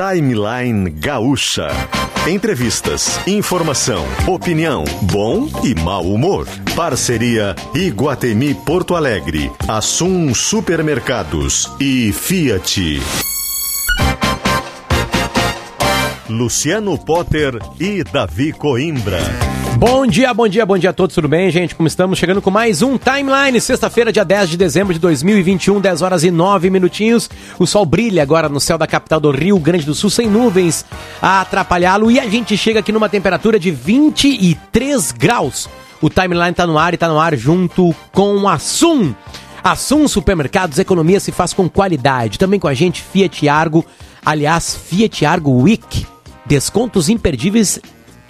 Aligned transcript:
Timeline 0.00 0.88
Gaúcha. 0.88 1.68
Entrevistas, 2.26 3.20
informação, 3.26 4.02
opinião, 4.26 4.82
bom 5.02 5.46
e 5.62 5.74
mau 5.74 6.02
humor. 6.02 6.48
Parceria 6.74 7.54
Iguatemi 7.74 8.54
Porto 8.54 8.96
Alegre, 8.96 9.52
Assum 9.68 10.34
Supermercados 10.34 11.70
e 11.78 12.14
Fiat. 12.14 12.98
Luciano 16.30 16.96
Potter 16.96 17.58
e 17.78 18.02
Davi 18.02 18.54
Coimbra. 18.54 19.49
Bom 19.80 20.06
dia, 20.06 20.34
bom 20.34 20.46
dia, 20.46 20.66
bom 20.66 20.76
dia 20.76 20.90
a 20.90 20.92
todos, 20.92 21.14
tudo 21.14 21.26
bem, 21.26 21.50
gente? 21.50 21.74
Como 21.74 21.86
estamos? 21.86 22.18
Chegando 22.18 22.42
com 22.42 22.50
mais 22.50 22.82
um 22.82 22.98
Timeline, 22.98 23.58
sexta-feira, 23.62 24.12
dia 24.12 24.26
10 24.26 24.50
de 24.50 24.58
dezembro 24.58 24.92
de 24.92 25.00
2021, 25.00 25.80
10 25.80 26.02
horas 26.02 26.22
e 26.22 26.30
9 26.30 26.68
minutinhos. 26.68 27.30
O 27.58 27.66
sol 27.66 27.86
brilha 27.86 28.22
agora 28.22 28.46
no 28.46 28.60
céu 28.60 28.76
da 28.76 28.86
capital 28.86 29.18
do 29.18 29.30
Rio 29.30 29.58
Grande 29.58 29.86
do 29.86 29.94
Sul, 29.94 30.10
sem 30.10 30.28
nuvens 30.28 30.84
a 31.22 31.40
atrapalhá-lo, 31.40 32.10
e 32.10 32.20
a 32.20 32.28
gente 32.28 32.58
chega 32.58 32.80
aqui 32.80 32.92
numa 32.92 33.08
temperatura 33.08 33.58
de 33.58 33.70
23 33.70 35.12
graus. 35.12 35.66
O 36.02 36.10
Timeline 36.10 36.52
tá 36.52 36.66
no 36.66 36.76
ar 36.76 36.92
e 36.92 36.98
tá 36.98 37.08
no 37.08 37.18
ar 37.18 37.34
junto 37.34 37.94
com 38.12 38.46
a 38.46 38.58
Sum. 38.58 39.14
A 39.64 39.74
Sum 39.76 40.06
Supermercados, 40.06 40.78
economia 40.78 41.20
se 41.20 41.32
faz 41.32 41.54
com 41.54 41.70
qualidade. 41.70 42.38
Também 42.38 42.60
com 42.60 42.68
a 42.68 42.74
gente, 42.74 43.00
Fiat 43.00 43.48
Argo, 43.48 43.86
aliás, 44.22 44.76
Fiat 44.76 45.24
Argo 45.24 45.62
Week 45.62 46.04
descontos 46.50 47.08
imperdíveis 47.08 47.78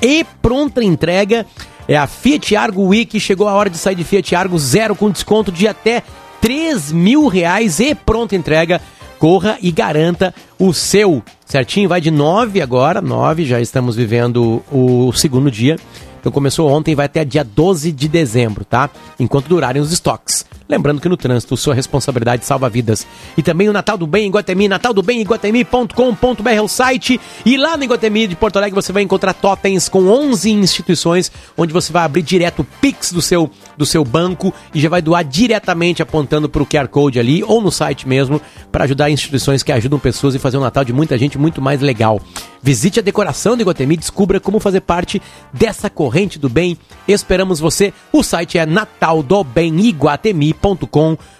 e 0.02 0.24
pronta 0.42 0.82
entrega. 0.82 1.46
É 1.88 1.96
a 1.96 2.06
Fiat 2.06 2.54
Argo 2.54 2.86
Week, 2.86 3.18
chegou 3.18 3.48
a 3.48 3.54
hora 3.54 3.68
de 3.68 3.76
sair 3.76 3.94
de 3.94 4.04
Fiat 4.04 4.34
Argo 4.34 4.58
zero 4.58 4.94
com 4.94 5.10
desconto 5.10 5.50
de 5.50 5.66
até 5.66 6.02
3 6.40 6.92
mil 6.92 7.26
reais 7.26 7.80
e 7.80 7.94
pronta 7.94 8.36
entrega. 8.36 8.80
Corra 9.18 9.58
e 9.60 9.70
garanta 9.70 10.34
o 10.58 10.72
seu. 10.72 11.22
Certinho? 11.44 11.88
Vai 11.88 12.00
de 12.00 12.10
9 12.10 12.62
agora, 12.62 13.02
9, 13.02 13.44
já 13.44 13.60
estamos 13.60 13.94
vivendo 13.94 14.62
o 14.72 15.12
segundo 15.12 15.50
dia. 15.50 15.76
Então 16.20 16.30
começou 16.30 16.70
ontem, 16.70 16.94
vai 16.94 17.06
até 17.06 17.24
dia 17.24 17.42
12 17.42 17.90
de 17.90 18.06
dezembro, 18.06 18.64
tá? 18.64 18.90
Enquanto 19.18 19.48
durarem 19.48 19.80
os 19.80 19.90
estoques. 19.92 20.44
Lembrando 20.68 21.00
que 21.00 21.08
no 21.08 21.16
trânsito, 21.16 21.56
sua 21.56 21.74
responsabilidade 21.74 22.44
salva 22.44 22.68
vidas. 22.68 23.06
E 23.36 23.42
também 23.42 23.68
o 23.68 23.72
Natal 23.72 23.98
do 23.98 24.06
Bem 24.06 24.26
em 24.26 24.30
Guatemi, 24.30 24.68
Natal 24.68 24.94
do 24.94 25.02
Bem 25.02 25.20
em 25.20 25.24
Guatemi.com.br 25.24 26.48
é 26.48 26.62
o 26.62 26.68
site. 26.68 27.20
E 27.44 27.56
lá 27.56 27.76
no 27.76 27.84
Guatemi 27.86 28.28
de 28.28 28.36
Porto 28.36 28.56
Alegre 28.56 28.74
você 28.74 28.92
vai 28.92 29.02
encontrar 29.02 29.32
totens 29.34 29.88
com 29.88 30.06
11 30.06 30.50
instituições, 30.52 31.32
onde 31.56 31.72
você 31.72 31.92
vai 31.92 32.04
abrir 32.04 32.22
direto 32.22 32.60
o 32.60 32.66
Pix 32.80 33.12
do 33.12 33.20
seu, 33.20 33.50
do 33.80 33.86
seu 33.86 34.04
banco 34.04 34.52
e 34.74 34.80
já 34.80 34.90
vai 34.90 35.00
doar 35.00 35.24
diretamente 35.24 36.02
apontando 36.02 36.50
para 36.50 36.62
o 36.62 36.66
QR 36.66 36.86
Code 36.86 37.18
ali 37.18 37.42
ou 37.42 37.62
no 37.62 37.72
site 37.72 38.06
mesmo, 38.06 38.38
para 38.70 38.84
ajudar 38.84 39.10
instituições 39.10 39.62
que 39.62 39.72
ajudam 39.72 39.98
pessoas 39.98 40.34
e 40.34 40.38
fazer 40.38 40.58
um 40.58 40.60
Natal 40.60 40.84
de 40.84 40.92
muita 40.92 41.16
gente 41.16 41.38
muito 41.38 41.62
mais 41.62 41.80
legal. 41.80 42.20
Visite 42.62 43.00
a 43.00 43.02
decoração 43.02 43.56
do 43.56 43.62
Iguatemi, 43.62 43.96
descubra 43.96 44.38
como 44.38 44.60
fazer 44.60 44.82
parte 44.82 45.22
dessa 45.50 45.88
corrente 45.88 46.38
do 46.38 46.50
bem. 46.50 46.76
Esperamos 47.08 47.58
você. 47.58 47.94
O 48.12 48.22
site 48.22 48.58
é 48.58 48.66
nataldobemiguatemi.com.br. 48.66 51.39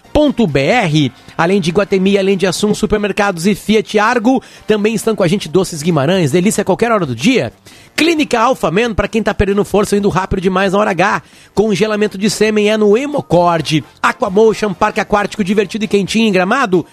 Além 1.37 1.59
de 1.59 1.69
Iguatemi, 1.69 2.17
além 2.17 2.37
de 2.37 2.45
Assum 2.45 2.73
Supermercados 2.73 3.47
e 3.47 3.55
Fiat 3.55 3.97
Argo, 3.97 4.41
também 4.67 4.93
estão 4.93 5.15
com 5.15 5.23
a 5.23 5.27
gente 5.27 5.49
Doces 5.49 5.81
Guimarães, 5.81 6.31
delícia 6.31 6.61
a 6.61 6.65
qualquer 6.65 6.91
hora 6.91 7.05
do 7.05 7.15
dia. 7.15 7.51
Clínica 7.95 8.39
Alpha 8.39 8.71
Men, 8.71 8.93
para 8.93 9.07
quem 9.07 9.21
tá 9.21 9.33
perdendo 9.33 9.63
força 9.63 9.95
indo 9.95 10.09
rápido 10.09 10.41
demais 10.41 10.73
na 10.73 10.79
hora 10.79 10.91
H. 10.91 11.21
Congelamento 11.53 12.17
de 12.17 12.29
sêmen 12.29 12.69
é 12.69 12.77
no 12.77 12.97
Hemocord. 12.97 13.83
Aquamotion, 14.01 14.73
parque 14.73 14.99
aquático 14.99 15.43
divertido 15.43 15.85
e 15.85 15.87
quentinho 15.87 16.27
em 16.27 16.31
Gramado. 16.31 16.85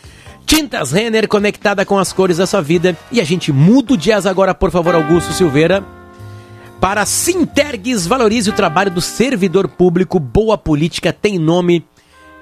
Tintas 0.45 0.93
Renner 0.93 1.29
conectada 1.29 1.85
com 1.85 1.99
as 1.99 2.13
cores 2.13 2.39
da 2.39 2.47
sua 2.47 2.63
vida. 2.63 2.97
E 3.13 3.21
a 3.21 3.25
gente 3.25 3.53
muda 3.53 3.95
o 3.95 3.97
jazz 3.97 4.27
agora, 4.27 4.55
por 4.55 4.71
favor, 4.71 4.95
Augusto 4.95 5.33
Silveira. 5.33 5.85
Para 6.81 7.05
Sintergues, 7.05 8.07
valorize 8.07 8.49
o 8.49 8.53
trabalho 8.55 8.91
do 8.91 9.01
servidor 9.01 9.69
público. 9.69 10.19
Boa 10.19 10.57
política 10.57 11.13
tem 11.13 11.39
nome. 11.39 11.85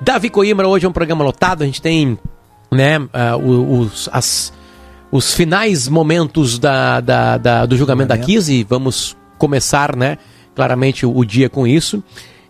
Davi 0.00 0.28
Coimbra, 0.28 0.68
hoje 0.68 0.84
é 0.84 0.88
um 0.88 0.92
programa 0.92 1.24
lotado. 1.24 1.62
A 1.62 1.66
gente 1.66 1.80
tem 1.80 2.18
né, 2.70 2.98
uh, 2.98 3.80
os, 3.80 4.08
as, 4.12 4.52
os 5.10 5.32
finais 5.32 5.88
momentos 5.88 6.58
da, 6.58 7.00
da, 7.00 7.38
da 7.38 7.66
do 7.66 7.76
julgamento, 7.76 8.08
da 8.08 8.18
Kise. 8.18 8.64
Vamos 8.64 9.16
começar, 9.38 9.96
né, 9.96 10.18
claramente, 10.54 11.06
o, 11.06 11.16
o 11.16 11.24
dia 11.24 11.48
com 11.48 11.66
isso. 11.66 12.02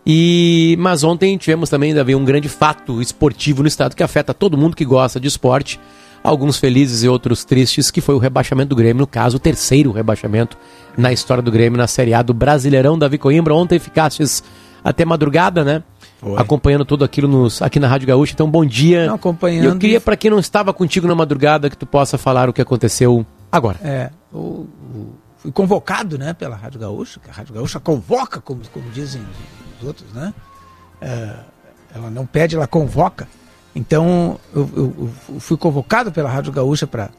E 0.05 0.77
mas 0.79 1.03
ontem 1.03 1.37
tivemos 1.37 1.69
também 1.69 1.93
Davi, 1.95 2.15
um 2.15 2.25
grande 2.25 2.49
fato 2.49 3.03
esportivo 3.03 3.63
no 3.63 3.69
estado 3.69 3.97
que 3.97 4.03
afeta 4.03 4.33
todo 4.33 4.57
mundo 4.57 4.77
que 4.77 4.85
gosta 4.85 5.19
de 5.19 5.27
esporte, 5.27 5.81
alguns 6.23 6.59
felizes 6.59 7.03
e 7.03 7.09
outros 7.09 7.45
tristes, 7.45 7.91
que 7.91 8.01
foi 8.01 8.15
o 8.15 8.19
rebaixamento 8.19 8.69
do 8.69 8.77
Grêmio, 8.77 9.01
no 9.01 9.07
caso, 9.07 9.37
o 9.37 9.41
terceiro 9.41 9.91
rebaixamento 9.91 10.57
na 10.97 11.13
história 11.13 11.43
do 11.43 11.51
Grêmio 11.51 11.77
na 11.77 11.89
Série 11.89 12.15
A 12.15 12.23
do 12.23 12.33
Brasileirão. 12.33 12.97
Davi 12.97 13.19
Coimbra, 13.19 13.55
ontem 13.55 13.81
ficastes 13.81 14.45
até 14.85 15.05
madrugada, 15.05 15.65
né? 15.65 15.83
Foi. 16.19 16.41
Acompanhando 16.41 16.85
tudo 16.85 17.05
aquilo 17.05 17.29
nos, 17.29 17.61
aqui 17.61 17.79
na 17.79 17.87
Rádio 17.87 18.09
Gaúcha. 18.09 18.33
Então, 18.33 18.51
bom 18.51 18.65
dia. 18.65 19.07
Não, 19.07 19.15
acompanhando. 19.17 19.65
Eu 19.67 19.79
queria, 19.79 20.01
para 20.01 20.17
quem 20.17 20.31
não 20.31 20.39
estava 20.39 20.73
contigo 20.73 21.07
na 21.07 21.15
madrugada, 21.15 21.69
que 21.69 21.77
tu 21.77 21.87
possa 21.87 22.17
falar 22.17 22.49
o 22.49 22.53
que 22.53 22.63
aconteceu 22.63 23.25
agora. 23.53 23.79
É, 23.83 24.11
o, 24.33 24.39
o, 24.39 25.15
fui 25.37 25.53
convocado, 25.53 26.19
né, 26.19 26.33
pela 26.33 26.57
Rádio 26.57 26.81
Gaúcha, 26.81 27.21
que 27.21 27.31
a 27.31 27.33
Rádio 27.33 27.55
Gaúcha 27.55 27.79
convoca, 27.79 28.41
como, 28.41 28.63
como 28.73 28.91
dizem 28.91 29.23
os 29.79 29.87
outros, 29.87 30.11
né? 30.13 30.33
É, 31.01 31.35
ela 31.95 32.11
não 32.11 32.25
pede, 32.25 32.57
ela 32.57 32.67
convoca. 32.67 33.29
Então, 33.75 34.41
eu, 34.55 34.71
eu, 34.75 35.11
eu 35.29 35.41
fui 35.41 35.57
convocado 35.59 36.11
pela 36.11 36.31
Rádio 36.31 36.51
Gaúcha 36.51 36.87
para 36.87 37.11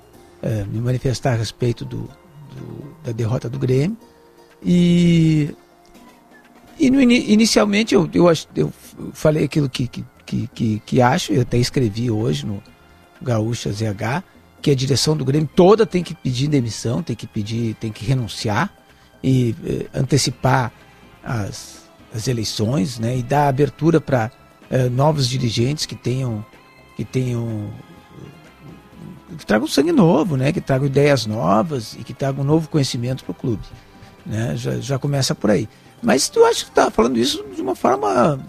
é, 0.42 0.64
me 0.64 0.80
manifestar 0.80 1.34
a 1.34 1.36
respeito 1.36 1.86
do, 1.86 2.10
do, 2.56 2.96
da 3.04 3.12
derrota 3.12 3.48
do 3.48 3.60
Grêmio. 3.60 3.96
E, 4.64 5.56
e 6.80 6.90
no, 6.90 7.00
inicialmente 7.00 7.94
eu, 7.94 8.10
eu, 8.12 8.26
eu 8.56 8.74
falei 9.14 9.46
aquilo 9.46 9.70
que, 9.70 9.88
que, 9.88 10.06
que, 10.54 10.82
que, 10.86 11.02
acho, 11.02 11.32
eu 11.32 11.42
até 11.42 11.58
escrevi 11.58 12.12
hoje 12.12 12.46
no 12.46 12.62
Gaúcha 13.22 13.72
ZH, 13.72 14.24
que 14.62 14.72
a 14.72 14.76
direção 14.76 15.16
do 15.16 15.24
Grêmio 15.24 15.50
toda 15.56 15.86
tem 15.86 16.04
que 16.04 16.14
pedir 16.14 16.48
demissão, 16.48 17.02
tem 17.04 17.16
que 17.16 17.28
pedir, 17.28 17.76
tem 17.76 17.92
que 17.92 18.06
renunciar 18.06 18.74
e 19.24 19.56
eh, 19.66 19.86
antecipar 19.94 20.72
as, 21.24 21.84
as 22.14 22.28
eleições, 22.28 23.00
né, 23.00 23.18
e 23.18 23.24
dar 23.24 23.48
abertura 23.48 24.02
para 24.02 24.32
eh, 24.70 24.90
novos 24.90 25.28
dirigentes 25.28 25.86
que 25.86 25.96
tenham 25.96 26.46
que 26.96 27.06
tenham 27.06 27.72
que 29.38 29.46
tragam 29.46 29.68
sangue 29.68 29.92
novo, 29.92 30.36
né, 30.36 30.52
que 30.52 30.62
tragam 30.62 30.88
ideias 30.88 31.26
novas 31.26 31.94
e 31.94 32.04
que 32.04 32.14
tragam 32.14 32.44
novo 32.44 32.70
conhecimento 32.70 33.24
para 33.24 33.32
o 33.32 33.36
clube, 33.36 33.64
né, 34.26 34.56
já, 34.56 34.80
já 34.80 34.98
começa 34.98 35.36
por 35.36 35.52
aí. 35.52 35.70
Mas 36.02 36.30
tu 36.30 36.44
acha 36.44 36.64
que 36.64 36.72
está 36.72 36.90
falando 36.90 37.18
isso 37.18 37.44
de 37.56 37.62
uma 37.62 37.76
forma 37.76 38.40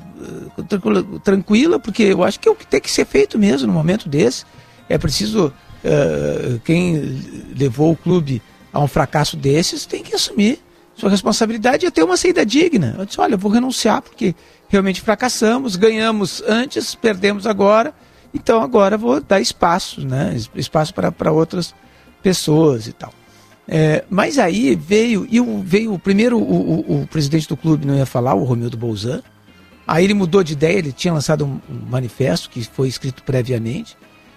tranquila, 0.69 1.07
tranquila, 1.23 1.79
porque 1.79 2.03
eu 2.03 2.23
acho 2.23 2.39
que 2.41 2.49
é 2.49 2.53
o 2.53 2.55
que 2.55 2.67
tem 2.67 2.81
que 2.81 2.91
ser 2.91 3.05
feito 3.05 3.39
mesmo 3.39 3.67
no 3.67 3.73
momento 3.73 4.09
desse. 4.09 4.45
É 4.89 4.97
preciso 4.99 5.49
uh, 5.49 6.61
quem 6.65 7.23
levou 7.57 7.93
o 7.93 7.97
clube 7.97 8.43
a 8.73 8.81
um 8.81 8.89
fracasso 8.89 9.37
desses 9.37 9.87
tem 9.87 10.03
que 10.03 10.15
assumir 10.15 10.63
sua 10.99 11.09
responsabilidade 11.09 11.87
é 11.87 11.91
ter 11.93 12.03
uma 12.03 12.17
saída 12.17 12.45
digna. 12.45 12.97
Eu 12.99 13.07
disse, 13.07 13.21
olha, 13.21 13.37
vou 13.37 13.53
renunciar 13.53 14.03
porque 14.03 14.35
realmente 14.69 15.01
fracassamos, 15.01 15.77
ganhamos 15.77 16.43
antes, 16.47 16.97
perdemos 16.97 17.47
agora, 17.47 17.95
então 18.35 18.61
agora 18.61 18.99
vou 18.99 19.21
dar 19.21 19.41
espaço, 19.41 20.05
né? 20.05 20.37
Espaço 20.57 20.93
para 20.93 21.31
outras 21.31 21.73
pessoas 22.21 22.89
e 22.89 22.93
tal. 22.93 23.15
É, 23.69 24.05
mas 24.11 24.41
aí 24.41 24.75
veio, 24.75 25.25
e 25.31 25.39
veio 25.63 25.97
primeiro, 26.01 26.37
o, 26.37 26.43
o, 26.43 27.03
o, 27.03 27.07
presidente 27.07 27.47
do 27.47 27.57
clube 27.57 27.87
não 27.87 27.95
ia 27.95 28.07
falar, 28.07 28.35
o 28.35 28.43
Romildo 28.43 28.77
Bolzan. 28.77 29.23
Aí 29.89 30.05
ele 30.05 30.13
mudou 30.13 30.43
de 30.45 30.53
ideia, 30.53 30.77
ele 30.77 30.93
tinha 30.93 31.15
lançado 31.15 31.47
um, 31.47 31.61
manifesto 31.89 32.51
que 32.51 32.63
foi 32.63 32.89
escrito 32.89 33.23
previamente. 33.23 33.97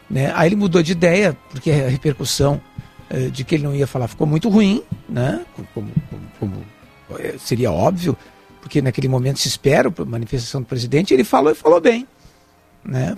Né? 0.10 0.32
Aí 0.34 0.48
ele 0.48 0.56
mudou 0.56 0.82
de 0.82 0.94
ideia, 0.94 1.38
porque 1.50 1.70
a 1.70 1.90
repercussão 1.90 2.62
eh, 3.10 3.28
de 3.28 3.44
que 3.44 3.56
ele 3.56 3.66
não 3.66 3.76
ia 3.76 3.86
falar 3.86 4.08
ficou 4.08 4.26
muito 4.26 4.48
ruim, 4.48 4.82
né? 5.10 5.46
Como, 5.54 5.68
como, 6.10 6.22
como, 6.40 6.66
eh, 7.20 7.36
seria 7.38 7.70
óbvio, 7.70 8.18
porque 8.62 8.82
naquele 8.82 9.10
momento 9.10 9.40
se 9.40 9.50
espera 9.50 9.94
a 9.96 10.06
manifestação 10.06 10.62
do 10.62 10.68
presidente, 10.68 11.14
ele 11.14 11.26
falou 11.26 11.52
e 11.52 11.56
falou 11.56 11.82
bem. 11.82 12.08
Né? 12.86 13.18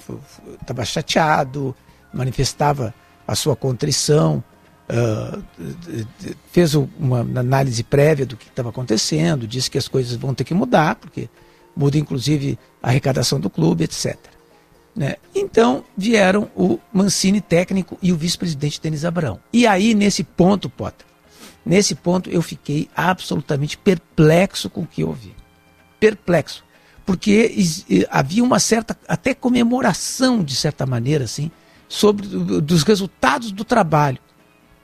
Estava 0.59 0.83
chateado, 0.83 1.75
manifestava 2.11 2.95
a 3.27 3.35
sua 3.35 3.55
contrição, 3.55 4.43
uh, 4.89 5.43
fez 6.51 6.73
uma 6.73 7.19
análise 7.19 7.83
prévia 7.83 8.25
do 8.25 8.35
que 8.35 8.47
estava 8.47 8.69
acontecendo, 8.69 9.47
disse 9.47 9.69
que 9.69 9.77
as 9.77 9.87
coisas 9.87 10.15
vão 10.15 10.33
ter 10.33 10.43
que 10.43 10.53
mudar, 10.53 10.95
porque 10.95 11.29
muda 11.75 11.97
inclusive 11.97 12.57
a 12.81 12.89
arrecadação 12.89 13.39
do 13.39 13.49
clube, 13.49 13.83
etc. 13.83 14.17
Né? 14.95 15.15
Então 15.33 15.83
vieram 15.97 16.49
o 16.55 16.79
Mancini 16.91 17.41
técnico 17.41 17.97
e 18.01 18.11
o 18.11 18.17
vice-presidente 18.17 18.79
Denis 18.79 19.05
Abrão. 19.05 19.39
E 19.51 19.65
aí, 19.65 19.95
nesse 19.95 20.23
ponto, 20.23 20.69
Potter, 20.69 21.05
nesse 21.65 21.95
ponto 21.95 22.29
eu 22.29 22.41
fiquei 22.41 22.87
absolutamente 22.95 23.77
perplexo 23.77 24.69
com 24.69 24.81
o 24.81 24.87
que 24.87 25.03
ouvi. 25.03 25.33
Perplexo. 25.99 26.63
Porque 27.05 27.53
havia 28.09 28.43
uma 28.43 28.59
certa, 28.59 28.97
até 29.07 29.33
comemoração, 29.33 30.43
de 30.43 30.55
certa 30.55 30.85
maneira, 30.85 31.25
assim, 31.25 31.51
sobre 31.89 32.25
dos 32.25 32.83
resultados 32.83 33.51
do 33.51 33.65
trabalho 33.65 34.19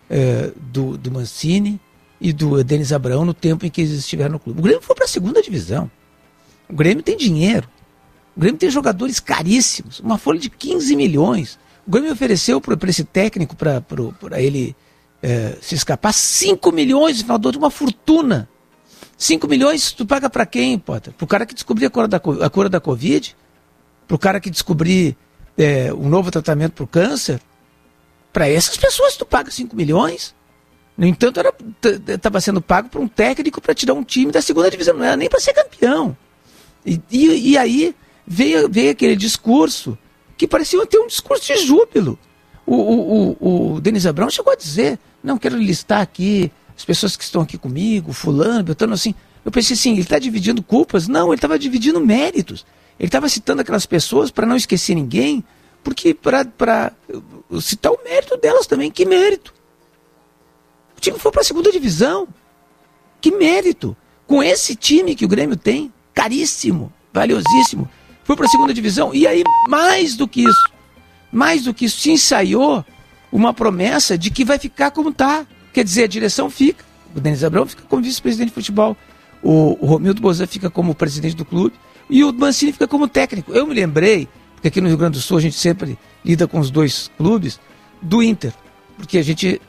é, 0.09 0.51
do, 0.55 0.97
do 0.97 1.11
Mancini 1.11 1.79
e 2.19 2.33
do 2.33 2.61
Denis 2.63 2.91
Abraão 2.91 3.23
no 3.23 3.33
tempo 3.33 3.65
em 3.65 3.69
que 3.69 3.81
eles 3.81 3.93
estiveram 3.93 4.33
no 4.33 4.39
clube. 4.39 4.59
O 4.59 4.63
Grêmio 4.63 4.81
foi 4.81 4.95
para 4.95 5.05
a 5.05 5.07
segunda 5.07 5.41
divisão. 5.41 5.89
O 6.69 6.73
Grêmio 6.73 7.03
tem 7.03 7.17
dinheiro. 7.17 7.67
O 8.37 8.39
Grêmio 8.39 8.59
tem 8.59 8.69
jogadores 8.69 9.19
caríssimos, 9.19 9.99
uma 9.99 10.17
folha 10.17 10.39
de 10.39 10.49
15 10.49 10.95
milhões. 10.95 11.59
O 11.85 11.91
Grêmio 11.91 12.11
ofereceu 12.13 12.61
para 12.61 12.89
esse 12.89 13.03
técnico, 13.03 13.55
para 13.55 14.41
ele 14.41 14.75
é, 15.21 15.57
se 15.61 15.75
escapar, 15.75 16.13
5 16.13 16.71
milhões 16.71 17.17
no 17.17 17.23
final 17.23 17.39
uma 17.57 17.71
fortuna. 17.71 18.47
5 19.17 19.47
milhões 19.47 19.91
tu 19.91 20.05
paga 20.05 20.29
para 20.29 20.45
quem, 20.45 20.79
Potter? 20.79 21.11
Para 21.13 21.25
o 21.25 21.27
cara 21.27 21.45
que 21.45 21.53
descobrir 21.53 21.87
a 21.87 21.89
cura 21.89 22.07
da, 22.07 22.17
a 22.17 22.49
cura 22.49 22.69
da 22.69 22.79
Covid? 22.79 23.35
Para 24.07 24.15
o 24.15 24.19
cara 24.19 24.39
que 24.39 24.49
descobrir 24.49 25.17
é, 25.57 25.93
um 25.93 26.07
novo 26.07 26.31
tratamento 26.31 26.73
para 26.73 26.83
o 26.83 26.87
câncer? 26.87 27.41
Para 28.31 28.47
essas 28.47 28.77
pessoas 28.77 29.17
tu 29.17 29.25
paga 29.25 29.51
5 29.51 29.75
milhões? 29.75 30.33
No 30.95 31.05
entanto, 31.05 31.41
estava 32.07 32.39
sendo 32.39 32.61
pago 32.61 32.89
por 32.89 33.01
um 33.01 33.07
técnico 33.07 33.59
para 33.59 33.73
tirar 33.73 33.93
um 33.93 34.03
time 34.03 34.31
da 34.31 34.41
segunda 34.41 34.69
divisão, 34.69 34.95
não 34.95 35.03
era 35.05 35.17
nem 35.17 35.29
para 35.29 35.39
ser 35.39 35.53
campeão. 35.53 36.15
E, 36.85 37.01
e, 37.11 37.51
e, 37.51 37.57
aí 37.57 37.95
veio, 38.25 38.69
veio 38.69 38.91
aquele 38.91 39.15
discurso 39.15 39.97
que 40.37 40.47
parecia 40.47 40.85
ter 40.85 40.99
um 40.99 41.07
discurso 41.07 41.45
de 41.45 41.57
júbilo. 41.57 42.17
O, 42.65 42.75
o, 42.75 43.37
o, 43.39 43.73
o 43.73 43.81
Denis 43.81 44.05
Abrão 44.05 44.29
chegou 44.29 44.53
a 44.53 44.55
dizer: 44.55 44.99
não 45.23 45.37
quero 45.37 45.57
listar 45.57 46.01
aqui 46.01 46.51
as 46.77 46.85
pessoas 46.85 47.17
que 47.17 47.23
estão 47.23 47.41
aqui 47.41 47.57
comigo, 47.57 48.13
fulano, 48.13 48.63
Beltrano, 48.63 48.93
assim. 48.93 49.13
Eu 49.43 49.51
pensei 49.51 49.73
assim, 49.73 49.91
ele 49.93 50.01
está 50.01 50.19
dividindo 50.19 50.61
culpas? 50.61 51.07
Não, 51.07 51.27
ele 51.27 51.35
estava 51.35 51.57
dividindo 51.57 51.99
méritos. 51.99 52.65
Ele 52.99 53.07
estava 53.07 53.27
citando 53.29 53.61
aquelas 53.61 53.85
pessoas 53.85 54.29
para 54.29 54.45
não 54.45 54.55
esquecer 54.55 54.93
ninguém, 54.93 55.43
porque 55.83 56.13
para 56.13 56.93
citar 57.61 57.91
o 57.91 58.03
mérito 58.03 58.37
delas 58.37 58.67
também. 58.67 58.91
Que 58.91 59.05
mérito? 59.05 59.53
O 60.97 61.01
time 61.01 61.17
foi 61.17 61.31
para 61.31 61.41
a 61.41 61.45
segunda 61.45 61.71
divisão. 61.71 62.27
Que 63.21 63.31
mérito! 63.31 63.95
Com 64.27 64.43
esse 64.43 64.75
time 64.75 65.15
que 65.15 65.25
o 65.25 65.29
Grêmio 65.29 65.55
tem, 65.55 65.91
caríssimo, 66.19 66.91
valiosíssimo, 67.13 67.89
foi 68.25 68.35
para 68.35 68.45
a 68.45 68.49
segunda 68.49 68.73
divisão. 68.73 69.15
E 69.15 69.25
aí, 69.25 69.41
mais 69.69 70.17
do 70.17 70.27
que 70.27 70.41
isso, 70.41 70.69
mais 71.31 71.63
do 71.63 71.73
que 71.73 71.85
isso, 71.85 72.01
se 72.01 72.11
ensaiou 72.11 72.83
uma 73.31 73.53
promessa 73.53 74.17
de 74.17 74.29
que 74.29 74.43
vai 74.43 74.59
ficar 74.59 74.91
como 74.91 75.09
está. 75.09 75.47
Quer 75.71 75.85
dizer, 75.85 76.03
a 76.03 76.07
direção 76.07 76.49
fica. 76.49 76.83
O 77.15 77.21
Denis 77.21 77.41
Abrão 77.41 77.65
fica 77.65 77.83
como 77.83 78.03
vice-presidente 78.03 78.49
de 78.49 78.53
futebol. 78.53 78.97
O, 79.41 79.77
o 79.79 79.85
Romildo 79.85 80.21
Bozan 80.21 80.45
fica 80.45 80.69
como 80.69 80.93
presidente 80.93 81.37
do 81.37 81.45
clube. 81.45 81.73
E 82.09 82.21
o 82.21 82.33
Mancini 82.33 82.73
fica 82.73 82.87
como 82.87 83.07
técnico. 83.07 83.53
Eu 83.53 83.65
me 83.65 83.73
lembrei, 83.73 84.27
porque 84.55 84.67
aqui 84.67 84.81
no 84.81 84.89
Rio 84.89 84.97
Grande 84.97 85.17
do 85.17 85.21
Sul 85.21 85.37
a 85.37 85.41
gente 85.41 85.55
sempre 85.55 85.97
lida 86.25 86.47
com 86.49 86.59
os 86.59 86.69
dois 86.69 87.09
clubes, 87.17 87.61
do 88.01 88.21
Inter. 88.21 88.51
Porque 88.97 89.17
a 89.17 89.23
gente 89.23 89.61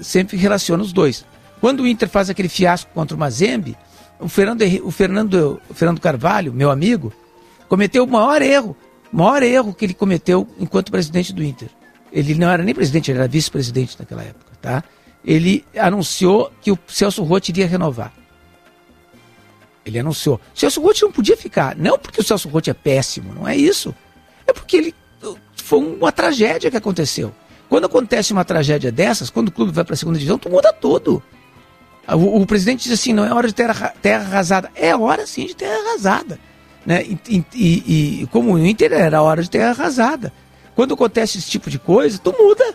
sempre 0.00 0.38
relaciona 0.38 0.82
os 0.82 0.94
dois. 0.94 1.26
Quando 1.60 1.80
o 1.80 1.86
Inter 1.86 2.08
faz 2.08 2.30
aquele 2.30 2.48
fiasco 2.48 2.90
contra 2.94 3.14
o 3.14 3.20
Mazembe, 3.20 3.76
o 4.20 4.28
Fernando, 4.28 4.62
o 4.84 4.90
Fernando, 4.90 5.60
o 5.68 5.74
Fernando 5.74 6.00
Carvalho, 6.00 6.52
meu 6.52 6.70
amigo, 6.70 7.12
cometeu 7.68 8.04
o 8.04 8.06
maior 8.06 8.42
erro, 8.42 8.76
maior 9.12 9.42
erro 9.42 9.74
que 9.74 9.84
ele 9.84 9.94
cometeu 9.94 10.46
enquanto 10.58 10.90
presidente 10.90 11.32
do 11.32 11.42
Inter. 11.42 11.68
Ele 12.12 12.34
não 12.34 12.48
era 12.48 12.62
nem 12.62 12.74
presidente, 12.74 13.10
ele 13.10 13.18
era 13.18 13.28
vice-presidente 13.28 13.96
naquela 13.98 14.22
época, 14.22 14.52
tá? 14.60 14.84
Ele 15.24 15.64
anunciou 15.76 16.52
que 16.60 16.72
o 16.72 16.78
Celso 16.88 17.22
Rotti 17.22 17.50
iria 17.52 17.66
renovar. 17.66 18.12
Ele 19.84 19.98
anunciou. 19.98 20.40
O 20.54 20.58
Celso 20.58 20.80
Rotti 20.80 21.02
não 21.02 21.12
podia 21.12 21.36
ficar, 21.36 21.76
não 21.76 21.98
porque 21.98 22.20
o 22.20 22.24
Celso 22.24 22.48
Rotti 22.48 22.70
é 22.70 22.74
péssimo, 22.74 23.32
não 23.34 23.46
é 23.46 23.56
isso. 23.56 23.94
É 24.46 24.52
porque 24.52 24.76
ele 24.76 24.94
foi 25.56 25.78
uma 25.78 26.10
tragédia 26.10 26.70
que 26.70 26.76
aconteceu. 26.76 27.32
Quando 27.68 27.84
acontece 27.84 28.32
uma 28.32 28.44
tragédia 28.44 28.90
dessas, 28.90 29.30
quando 29.30 29.48
o 29.48 29.52
clube 29.52 29.70
vai 29.70 29.84
para 29.84 29.94
a 29.94 29.96
segunda 29.96 30.18
divisão, 30.18 30.38
tu 30.38 30.50
muda 30.50 30.72
tudo. 30.72 31.22
O, 32.08 32.42
o, 32.42 32.46
presidente 32.46 32.84
diz 32.84 32.92
assim: 32.92 33.12
não 33.12 33.24
é 33.24 33.32
hora 33.32 33.46
de 33.46 33.54
terra, 33.54 33.94
terra 34.00 34.24
arrasada. 34.24 34.70
É 34.74 34.94
hora 34.94 35.26
sim 35.26 35.46
de 35.46 35.54
terra 35.54 35.78
arrasada. 35.88 36.38
Né? 36.84 37.04
E, 37.04 37.44
e, 37.54 38.22
e 38.22 38.26
como 38.28 38.54
o 38.54 38.58
Inter 38.58 38.92
era 38.92 39.22
hora 39.22 39.42
de 39.42 39.50
terra 39.50 39.70
arrasada. 39.70 40.32
Quando 40.74 40.94
acontece 40.94 41.38
esse 41.38 41.50
tipo 41.50 41.68
de 41.68 41.78
coisa, 41.78 42.18
tu 42.18 42.34
muda. 42.38 42.74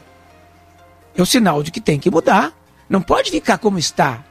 É 1.17 1.21
o 1.21 1.25
sinal 1.25 1.63
de 1.63 1.71
que 1.71 1.81
tem 1.81 1.99
que 1.99 2.11
mudar. 2.11 2.53
Não 2.89 3.01
pode 3.01 3.31
ficar 3.31 3.57
como 3.57 3.79
está. 3.79 4.23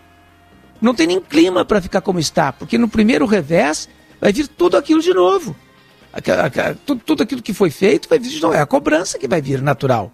Não 0.81 0.94
tem 0.94 1.06
nem 1.06 1.20
clima 1.20 1.64
para 1.64 1.81
ficar 1.81 2.00
como 2.00 2.19
está, 2.19 2.52
porque 2.52 2.76
no 2.76 2.88
primeiro 2.88 3.26
revés 3.26 3.88
vai 4.20 4.32
vir 4.32 4.46
tudo 4.46 4.76
aquilo 4.76 5.00
de 5.00 5.12
novo. 5.12 5.56
Tudo, 6.85 7.02
tudo 7.05 7.23
aquilo 7.23 7.43
que 7.43 7.52
foi 7.52 7.70
feito 7.70 8.08
vai 8.08 8.19
vir 8.19 8.29
de 8.29 8.41
novo. 8.41 8.55
É 8.55 8.61
a 8.61 8.67
cobrança 8.67 9.19
que 9.19 9.26
vai 9.26 9.41
vir 9.41 9.61
natural 9.61 10.12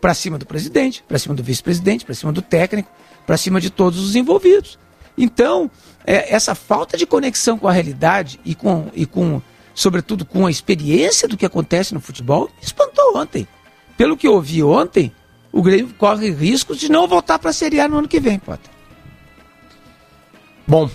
para 0.00 0.14
cima 0.14 0.38
do 0.38 0.46
presidente, 0.46 1.04
para 1.06 1.18
cima 1.18 1.34
do 1.34 1.42
vice-presidente, 1.42 2.04
para 2.04 2.14
cima 2.14 2.32
do 2.32 2.42
técnico, 2.42 2.90
para 3.26 3.36
cima 3.36 3.60
de 3.60 3.70
todos 3.70 4.00
os 4.00 4.16
envolvidos. 4.16 4.78
Então, 5.16 5.70
é, 6.06 6.34
essa 6.34 6.54
falta 6.54 6.96
de 6.96 7.06
conexão 7.06 7.58
com 7.58 7.68
a 7.68 7.72
realidade 7.72 8.40
e 8.44 8.54
com, 8.54 8.90
e 8.94 9.04
com, 9.04 9.42
sobretudo, 9.74 10.24
com 10.24 10.46
a 10.46 10.50
experiência 10.50 11.28
do 11.28 11.36
que 11.36 11.44
acontece 11.44 11.92
no 11.92 12.00
futebol, 12.00 12.50
espantou 12.62 13.16
ontem. 13.16 13.46
Pelo 13.96 14.16
que 14.16 14.26
eu 14.26 14.32
ouvi 14.32 14.62
ontem, 14.62 15.12
o 15.52 15.62
Grêmio 15.62 15.92
corre 15.98 16.30
riscos 16.30 16.78
de 16.78 16.90
não 16.90 17.06
voltar 17.06 17.38
para 17.38 17.50
a 17.50 17.52
Série 17.52 17.80
A 17.80 17.88
no 17.88 17.98
ano 17.98 18.08
que 18.08 18.20
vem, 18.20 18.38
Potter. 18.38 18.70
Bom, 20.66 20.88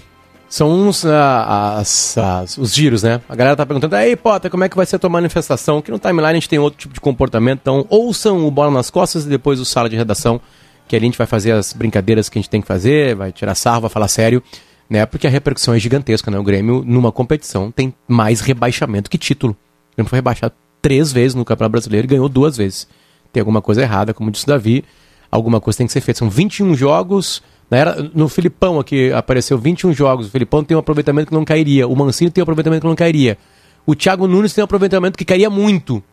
são 0.55 0.71
uns 0.71 1.03
uh, 1.03 1.09
as, 1.09 2.17
as, 2.17 2.57
os 2.57 2.73
giros, 2.73 3.03
né? 3.03 3.19
A 3.27 3.35
galera 3.35 3.57
tá 3.57 3.65
perguntando, 3.65 3.93
aí, 3.93 4.15
Potter, 4.15 4.49
como 4.49 4.63
é 4.63 4.69
que 4.69 4.77
vai 4.77 4.85
ser 4.85 4.95
a 4.95 4.99
tua 4.99 5.09
manifestação? 5.09 5.81
Que 5.81 5.91
no 5.91 5.99
timeline 5.99 6.29
a 6.29 6.33
gente 6.35 6.47
tem 6.47 6.57
outro 6.57 6.79
tipo 6.79 6.93
de 6.93 7.01
comportamento, 7.01 7.59
então 7.61 7.85
ouçam 7.89 8.47
o 8.47 8.49
Bola 8.49 8.71
nas 8.71 8.89
Costas 8.89 9.25
e 9.25 9.27
depois 9.27 9.59
o 9.59 9.65
Sala 9.65 9.89
de 9.89 9.97
Redação, 9.97 10.39
que 10.87 10.95
a 10.95 10.99
gente 10.99 11.17
vai 11.17 11.27
fazer 11.27 11.51
as 11.51 11.73
brincadeiras 11.73 12.29
que 12.29 12.39
a 12.39 12.41
gente 12.41 12.49
tem 12.49 12.61
que 12.61 12.67
fazer, 12.67 13.15
vai 13.15 13.33
tirar 13.33 13.53
sarro, 13.53 13.81
vai 13.81 13.89
falar 13.89 14.07
sério, 14.07 14.41
né? 14.89 15.05
Porque 15.05 15.27
a 15.27 15.29
repercussão 15.29 15.73
é 15.73 15.79
gigantesca, 15.79 16.31
né? 16.31 16.39
O 16.39 16.43
Grêmio, 16.43 16.85
numa 16.87 17.11
competição, 17.11 17.69
tem 17.69 17.93
mais 18.07 18.39
rebaixamento 18.39 19.09
que 19.09 19.17
título. 19.17 19.57
O 19.91 19.95
Grêmio 19.97 20.09
foi 20.09 20.19
rebaixado 20.19 20.53
três 20.81 21.11
vezes 21.11 21.35
no 21.35 21.43
Campeonato 21.43 21.73
Brasileiro 21.73 22.07
e 22.07 22.11
ganhou 22.11 22.29
duas 22.29 22.55
vezes. 22.55 22.87
Tem 23.33 23.41
alguma 23.41 23.61
coisa 23.61 23.81
errada, 23.81 24.13
como 24.13 24.31
disse 24.31 24.45
o 24.45 24.47
Davi, 24.47 24.85
alguma 25.29 25.59
coisa 25.59 25.79
tem 25.79 25.85
que 25.87 25.91
ser 25.91 25.99
feita. 25.99 26.19
São 26.19 26.29
21 26.29 26.75
jogos 26.75 27.43
era, 27.71 28.11
no 28.13 28.29
Filipão 28.29 28.79
aqui 28.79 29.11
apareceu 29.11 29.57
21 29.57 29.93
jogos. 29.93 30.27
O 30.27 30.31
Filipão 30.31 30.63
tem 30.63 30.77
um 30.77 30.79
aproveitamento 30.79 31.29
que 31.29 31.33
não 31.33 31.43
cairia. 31.43 31.87
O 31.87 31.95
Mancini 31.95 32.29
tem 32.29 32.41
um 32.41 32.43
aproveitamento 32.43 32.81
que 32.81 32.87
não 32.87 32.95
cairia. 32.95 33.37
O 33.85 33.95
Thiago 33.95 34.27
Nunes 34.27 34.53
tem 34.53 34.63
um 34.63 34.65
aproveitamento 34.65 35.17
que 35.17 35.25
cairia 35.25 35.49
muito. 35.49 36.03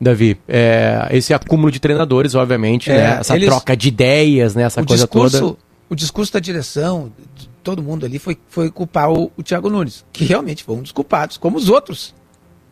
Davi, 0.00 0.38
é, 0.46 1.08
esse 1.10 1.32
acúmulo 1.32 1.70
de 1.70 1.80
treinadores, 1.80 2.34
obviamente, 2.34 2.90
é, 2.90 2.94
né? 2.94 3.20
essa 3.20 3.34
eles, 3.34 3.48
troca 3.48 3.76
de 3.76 3.88
ideias, 3.88 4.54
né? 4.54 4.64
essa 4.64 4.84
coisa 4.84 5.04
discurso, 5.04 5.40
toda. 5.40 5.58
O 5.88 5.94
discurso 5.94 6.32
da 6.32 6.40
direção, 6.40 7.12
de 7.34 7.48
todo 7.62 7.82
mundo 7.82 8.04
ali, 8.04 8.18
foi, 8.18 8.36
foi 8.48 8.70
culpar 8.70 9.10
o, 9.10 9.32
o 9.36 9.42
Thiago 9.42 9.70
Nunes, 9.70 10.04
que 10.12 10.24
realmente 10.24 10.64
foi 10.64 10.76
um 10.76 10.82
dos 10.82 10.92
culpados, 10.92 11.36
como 11.36 11.56
os 11.56 11.68
outros. 11.68 12.14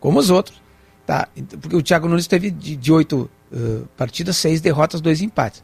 Como 0.00 0.18
os 0.18 0.28
outros. 0.28 0.60
Tá? 1.06 1.28
Porque 1.60 1.76
o 1.76 1.82
Thiago 1.82 2.08
Nunes 2.08 2.26
teve 2.26 2.50
de, 2.50 2.76
de 2.76 2.92
oito 2.92 3.30
uh, 3.52 3.86
partidas, 3.96 4.36
seis 4.36 4.60
derrotas, 4.60 5.00
dois 5.00 5.22
empates. 5.22 5.62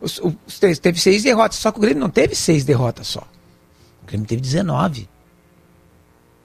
Os, 0.00 0.20
os, 0.20 0.58
teve 0.58 1.00
seis 1.00 1.22
derrotas, 1.22 1.58
só 1.58 1.72
que 1.72 1.78
o 1.78 1.80
Grêmio 1.80 2.00
não 2.00 2.10
teve 2.10 2.34
seis 2.34 2.64
derrotas 2.64 3.06
só. 3.06 3.26
O 4.02 4.06
Grêmio 4.06 4.26
teve 4.26 4.40
19. 4.40 5.08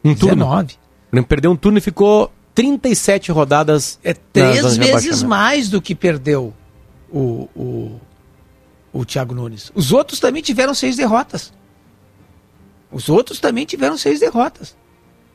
Um 0.04 0.14
19. 0.14 0.18
turno. 0.18 0.64
O 1.08 1.12
Grêmio 1.12 1.28
perdeu 1.28 1.52
um 1.52 1.56
turno 1.56 1.78
e 1.78 1.82
ficou 1.82 2.32
37 2.56 3.32
rodadas. 3.32 4.00
É 4.04 4.14
três 4.14 4.78
vezes 4.78 5.24
mais 5.24 5.70
do 5.70 5.82
que 5.82 5.94
perdeu 5.94 6.54
o, 7.12 7.50
o, 7.56 8.00
o 8.94 9.06
Thiago 9.06 9.34
Nunes. 9.34 9.72
Os 9.76 9.92
outros 9.92 10.20
também 10.20 10.42
tiveram 10.42 10.74
seis 10.74 10.96
derrotas. 10.96 11.54
Os 12.92 13.10
outros 13.10 13.40
também 13.40 13.66
tiveram 13.66 13.98
seis 13.98 14.20
derrotas. 14.20 14.76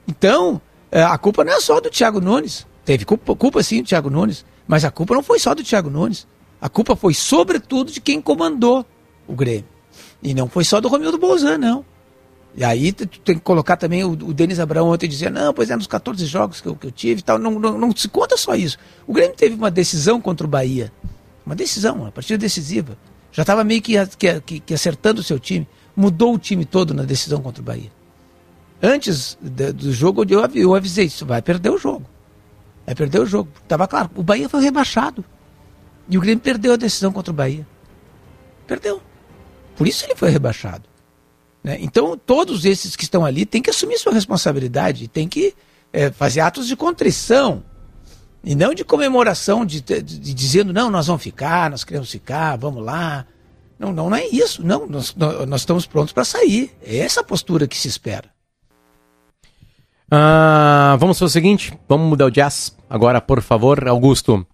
Então, 0.06 0.60
é, 0.90 1.02
a 1.02 1.16
culpa 1.18 1.44
não 1.44 1.52
é 1.52 1.60
só 1.60 1.80
do 1.80 1.90
Thiago 1.90 2.20
Nunes. 2.20 2.66
Teve 2.84 3.04
culpa, 3.04 3.34
culpa 3.34 3.62
sim 3.62 3.82
do 3.82 3.88
Thiago 3.88 4.10
Nunes. 4.10 4.44
Mas 4.66 4.84
a 4.84 4.90
culpa 4.90 5.14
não 5.14 5.22
foi 5.22 5.38
só 5.38 5.54
do 5.54 5.62
Thiago 5.62 5.90
Nunes. 5.90 6.26
A 6.60 6.68
culpa 6.68 6.96
foi, 6.96 7.14
sobretudo, 7.14 7.92
de 7.92 8.00
quem 8.00 8.20
comandou 8.20 8.84
o 9.26 9.34
Grêmio. 9.34 9.66
E 10.22 10.34
não 10.34 10.48
foi 10.48 10.64
só 10.64 10.80
do 10.80 10.88
Romildo 10.88 11.18
Bolzan, 11.18 11.58
não. 11.58 11.84
E 12.56 12.64
aí 12.64 12.90
tu 12.90 13.06
tem 13.06 13.34
que 13.34 13.42
colocar 13.42 13.76
também 13.76 14.02
o, 14.02 14.12
o 14.12 14.32
Denis 14.32 14.58
Abraão 14.58 14.88
ontem 14.88 15.06
dizia, 15.06 15.28
não, 15.28 15.52
pois 15.52 15.70
é, 15.70 15.76
nos 15.76 15.86
14 15.86 16.24
jogos 16.24 16.60
que 16.60 16.66
eu, 16.66 16.74
que 16.74 16.86
eu 16.86 16.90
tive 16.90 17.20
e 17.20 17.22
tal. 17.22 17.38
Não, 17.38 17.50
não, 17.58 17.78
não, 17.78 17.94
se 17.94 18.08
conta 18.08 18.36
só 18.36 18.54
isso. 18.54 18.78
O 19.06 19.12
Grêmio 19.12 19.36
teve 19.36 19.54
uma 19.54 19.70
decisão 19.70 20.20
contra 20.20 20.46
o 20.46 20.48
Bahia. 20.48 20.90
Uma 21.44 21.54
decisão, 21.54 21.96
uma 21.96 22.10
partida 22.10 22.38
decisiva. 22.38 22.96
Já 23.30 23.42
estava 23.42 23.62
meio 23.62 23.82
que, 23.82 23.94
que, 24.40 24.60
que, 24.60 24.74
acertando 24.74 25.20
o 25.20 25.24
seu 25.24 25.38
time. 25.38 25.68
Mudou 25.94 26.34
o 26.34 26.38
time 26.38 26.64
todo 26.64 26.94
na 26.94 27.02
decisão 27.02 27.42
contra 27.42 27.60
o 27.60 27.64
Bahia. 27.64 27.92
Antes 28.82 29.36
de, 29.40 29.72
do 29.72 29.92
jogo, 29.92 30.24
eu, 30.28 30.40
eu 30.54 30.74
avisei, 30.74 31.06
isso 31.06 31.26
vai 31.26 31.42
perder 31.42 31.70
o 31.70 31.78
jogo. 31.78 32.06
Vai 32.86 32.94
perder 32.94 33.20
o 33.20 33.26
jogo. 33.26 33.50
Estava 33.62 33.86
claro, 33.86 34.10
o 34.14 34.22
Bahia 34.22 34.48
foi 34.48 34.62
rebaixado. 34.62 35.22
E 36.08 36.16
o 36.16 36.20
Grêmio 36.20 36.40
perdeu 36.40 36.72
a 36.72 36.76
decisão 36.76 37.12
contra 37.12 37.32
o 37.32 37.34
Bahia. 37.34 37.66
Perdeu. 38.66 39.02
Por 39.76 39.86
isso 39.86 40.04
ele 40.04 40.14
foi 40.14 40.30
rebaixado. 40.30 40.88
Né? 41.62 41.78
Então, 41.80 42.16
todos 42.16 42.64
esses 42.64 42.94
que 42.94 43.02
estão 43.02 43.24
ali 43.24 43.44
têm 43.44 43.60
que 43.60 43.70
assumir 43.70 43.98
sua 43.98 44.12
responsabilidade, 44.12 45.08
têm 45.08 45.28
que 45.28 45.54
é, 45.92 46.10
fazer 46.10 46.40
atos 46.40 46.66
de 46.66 46.76
contrição. 46.76 47.62
E 48.44 48.54
não 48.54 48.72
de 48.72 48.84
comemoração, 48.84 49.66
de, 49.66 49.80
de, 49.80 50.00
de, 50.00 50.32
dizendo, 50.32 50.72
não, 50.72 50.88
nós 50.88 51.08
vamos 51.08 51.22
ficar, 51.22 51.68
nós 51.68 51.82
queremos 51.82 52.10
ficar, 52.10 52.56
vamos 52.56 52.84
lá. 52.84 53.26
Não, 53.78 53.92
não, 53.92 54.08
não 54.08 54.16
é 54.16 54.26
isso. 54.28 54.64
Não, 54.64 54.86
nós, 54.86 55.14
nós 55.48 55.62
estamos 55.62 55.86
prontos 55.86 56.12
para 56.12 56.24
sair. 56.24 56.70
É 56.82 56.98
essa 56.98 57.20
a 57.20 57.24
postura 57.24 57.66
que 57.66 57.76
se 57.76 57.88
espera. 57.88 58.30
Ah, 60.08 60.96
vamos 61.00 61.18
fazer 61.18 61.30
o 61.30 61.32
seguinte, 61.32 61.76
vamos 61.88 62.08
mudar 62.08 62.26
o 62.26 62.30
jazz 62.30 62.76
agora, 62.88 63.20
por 63.20 63.42
favor, 63.42 63.88
Augusto. 63.88 64.46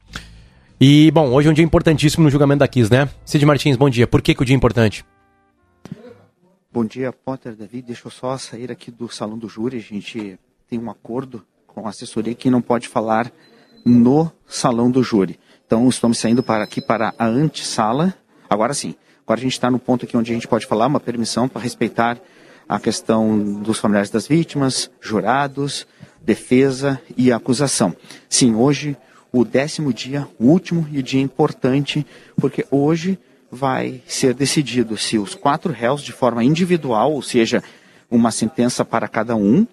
E, 0.85 1.13
bom, 1.13 1.31
hoje 1.31 1.47
é 1.47 1.51
um 1.53 1.55
dia 1.55 1.65
importantíssimo 1.65 2.25
no 2.25 2.29
julgamento 2.29 2.59
da 2.59 2.67
Kiss, 2.67 2.91
né? 2.91 3.09
Cid 3.25 3.47
Martins, 3.47 3.77
bom 3.77 3.89
dia. 3.89 4.05
Por 4.05 4.21
que, 4.21 4.35
que 4.35 4.43
o 4.43 4.45
dia 4.45 4.53
é 4.53 4.59
importante? 4.59 5.05
Bom 6.73 6.85
dia, 6.85 7.13
Potter, 7.13 7.55
Davi. 7.55 7.81
Deixa 7.81 8.09
eu 8.09 8.11
só 8.11 8.37
sair 8.37 8.69
aqui 8.69 8.91
do 8.91 9.09
salão 9.09 9.39
do 9.39 9.49
júri. 9.49 9.77
A 9.77 9.81
gente 9.81 10.37
tem 10.69 10.81
um 10.81 10.91
acordo 10.91 11.47
com 11.69 11.87
a 11.87 11.91
assessoria 11.91 12.35
que 12.35 12.51
não 12.51 12.61
pode 12.61 12.89
falar 12.89 13.31
no 13.87 14.29
salão 14.45 14.91
do 14.91 15.05
júri. 15.05 15.39
Então, 15.65 15.89
estamos 15.89 16.19
saindo 16.19 16.43
para 16.43 16.65
aqui 16.65 16.81
para 16.81 17.15
a 17.17 17.27
antessala. 17.27 18.13
Agora 18.51 18.75
sim. 18.75 18.97
Agora 19.25 19.39
a 19.39 19.43
gente 19.45 19.53
está 19.53 19.71
no 19.71 19.79
ponto 19.79 20.05
aqui 20.05 20.17
onde 20.17 20.33
a 20.33 20.35
gente 20.35 20.49
pode 20.49 20.67
falar, 20.67 20.89
uma 20.89 20.99
permissão 20.99 21.49
para 21.49 21.63
respeitar 21.63 22.19
a 22.69 22.81
questão 22.81 23.39
dos 23.63 23.79
familiares 23.79 24.11
das 24.11 24.27
vítimas, 24.27 24.91
jurados, 25.01 25.87
defesa 26.21 27.01
e 27.17 27.31
acusação. 27.31 27.95
Sim, 28.29 28.57
hoje 28.57 28.97
o 29.33 29.45
décimo 29.45 29.93
dia, 29.93 30.29
o 30.39 30.47
último 30.47 30.87
e 30.93 31.03
dia 31.03 31.23
importante, 31.23 32.07
porque 32.37 32.67
hoje 32.71 33.19
vai 33.51 34.03
ser 34.07 34.35
decidido 34.35 34.97
se 34.97 35.19
os 35.19 35.35
quatro 35.35 35.73
réus, 35.73 36.03
de 36.03 36.13
forma 36.13 36.45
individual, 36.45 37.13
ou 37.13 37.23
seja, 37.23 37.63
uma 38.11 38.31
sentença 38.31 38.85
para 38.85 39.09
cada 39.09 39.35
um, 39.35 39.67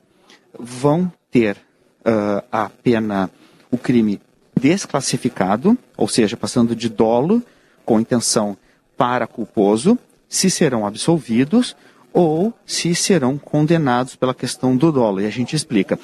vão 0.57 1.11
ter 1.29 1.57
uh, 2.01 2.43
a 2.51 2.69
pena, 2.69 3.29
o 3.69 3.77
crime 3.77 4.21
desclassificado, 4.59 5.77
ou 5.95 6.07
seja, 6.07 6.35
passando 6.35 6.75
de 6.75 6.89
dolo 6.89 7.43
com 7.85 7.99
intenção 7.99 8.57
para 8.97 9.27
culposo, 9.27 9.97
se 10.27 10.49
serão 10.49 10.85
absolvidos 10.85 11.75
ou 12.13 12.53
se 12.65 12.93
serão 12.95 13.37
condenados 13.37 14.15
pela 14.15 14.33
questão 14.33 14.75
do 14.75 14.91
dolo. 14.91 15.21
E 15.21 15.25
a 15.25 15.29
gente 15.29 15.55
explica. 15.55 15.97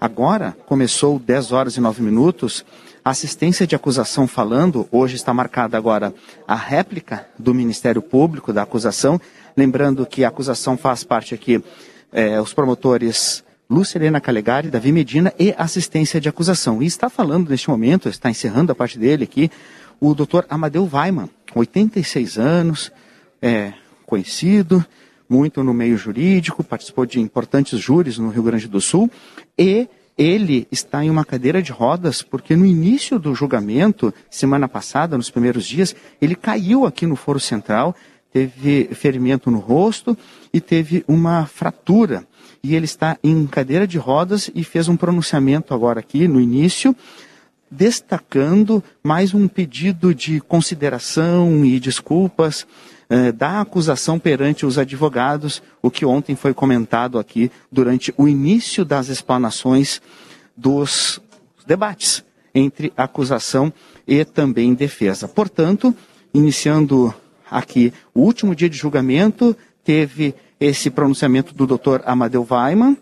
Agora 0.00 0.56
começou 0.66 1.18
10 1.18 1.52
horas 1.52 1.76
e 1.76 1.80
9 1.80 2.02
minutos. 2.02 2.64
A 3.04 3.10
assistência 3.10 3.66
de 3.66 3.74
acusação 3.74 4.28
falando, 4.28 4.88
hoje 4.92 5.16
está 5.16 5.34
marcada 5.34 5.76
agora 5.76 6.14
a 6.46 6.54
réplica 6.54 7.26
do 7.36 7.52
Ministério 7.52 8.00
Público 8.00 8.52
da 8.52 8.62
acusação. 8.62 9.20
Lembrando 9.56 10.06
que 10.06 10.24
a 10.24 10.28
acusação 10.28 10.76
faz 10.76 11.02
parte 11.02 11.34
aqui, 11.34 11.60
eh, 12.12 12.40
os 12.40 12.54
promotores 12.54 13.42
Lúcia 13.68 13.98
Helena 13.98 14.20
Calegari, 14.20 14.70
Davi 14.70 14.92
Medina 14.92 15.34
e 15.36 15.52
assistência 15.58 16.20
de 16.20 16.28
acusação. 16.28 16.80
E 16.80 16.86
está 16.86 17.10
falando 17.10 17.50
neste 17.50 17.68
momento, 17.68 18.08
está 18.08 18.30
encerrando 18.30 18.70
a 18.70 18.74
parte 18.74 18.96
dele 19.00 19.24
aqui, 19.24 19.50
o 20.00 20.14
doutor 20.14 20.46
Amadeu 20.48 20.88
Weiman, 20.90 21.28
86 21.56 22.38
anos, 22.38 22.92
é, 23.40 23.72
conhecido, 24.06 24.84
muito 25.28 25.64
no 25.64 25.74
meio 25.74 25.96
jurídico, 25.96 26.62
participou 26.62 27.04
de 27.04 27.18
importantes 27.18 27.80
júris 27.80 28.16
no 28.16 28.28
Rio 28.28 28.44
Grande 28.44 28.68
do 28.68 28.80
Sul 28.80 29.10
e 29.58 29.88
ele 30.22 30.68
está 30.70 31.04
em 31.04 31.10
uma 31.10 31.24
cadeira 31.24 31.60
de 31.60 31.72
rodas 31.72 32.22
porque 32.22 32.54
no 32.54 32.64
início 32.64 33.18
do 33.18 33.34
julgamento, 33.34 34.14
semana 34.30 34.68
passada, 34.68 35.16
nos 35.16 35.30
primeiros 35.30 35.66
dias, 35.66 35.96
ele 36.20 36.36
caiu 36.36 36.86
aqui 36.86 37.06
no 37.06 37.16
Foro 37.16 37.40
Central, 37.40 37.94
teve 38.32 38.88
ferimento 38.92 39.50
no 39.50 39.58
rosto 39.58 40.16
e 40.52 40.60
teve 40.60 41.04
uma 41.08 41.46
fratura. 41.46 42.24
E 42.62 42.76
ele 42.76 42.84
está 42.84 43.18
em 43.22 43.46
cadeira 43.46 43.86
de 43.86 43.98
rodas 43.98 44.50
e 44.54 44.62
fez 44.62 44.88
um 44.88 44.96
pronunciamento 44.96 45.74
agora 45.74 46.00
aqui 46.00 46.28
no 46.28 46.40
início, 46.40 46.94
destacando 47.70 48.82
mais 49.02 49.34
um 49.34 49.48
pedido 49.48 50.14
de 50.14 50.40
consideração 50.40 51.64
e 51.64 51.80
desculpas 51.80 52.66
eh, 53.12 53.30
da 53.30 53.60
acusação 53.60 54.18
perante 54.18 54.64
os 54.64 54.78
advogados, 54.78 55.62
o 55.82 55.90
que 55.90 56.06
ontem 56.06 56.34
foi 56.34 56.54
comentado 56.54 57.18
aqui 57.18 57.52
durante 57.70 58.10
o 58.16 58.26
início 58.26 58.86
das 58.86 59.10
explanações 59.10 60.00
dos 60.56 61.20
debates 61.66 62.24
entre 62.54 62.90
acusação 62.96 63.70
e 64.08 64.24
também 64.24 64.72
defesa. 64.72 65.28
Portanto, 65.28 65.94
iniciando 66.32 67.14
aqui 67.50 67.92
o 68.14 68.22
último 68.22 68.56
dia 68.56 68.70
de 68.70 68.78
julgamento, 68.78 69.54
teve 69.84 70.34
esse 70.58 70.88
pronunciamento 70.88 71.52
do 71.52 71.66
Dr. 71.66 72.00
Amadeu 72.06 72.46
Weiman 72.50 72.96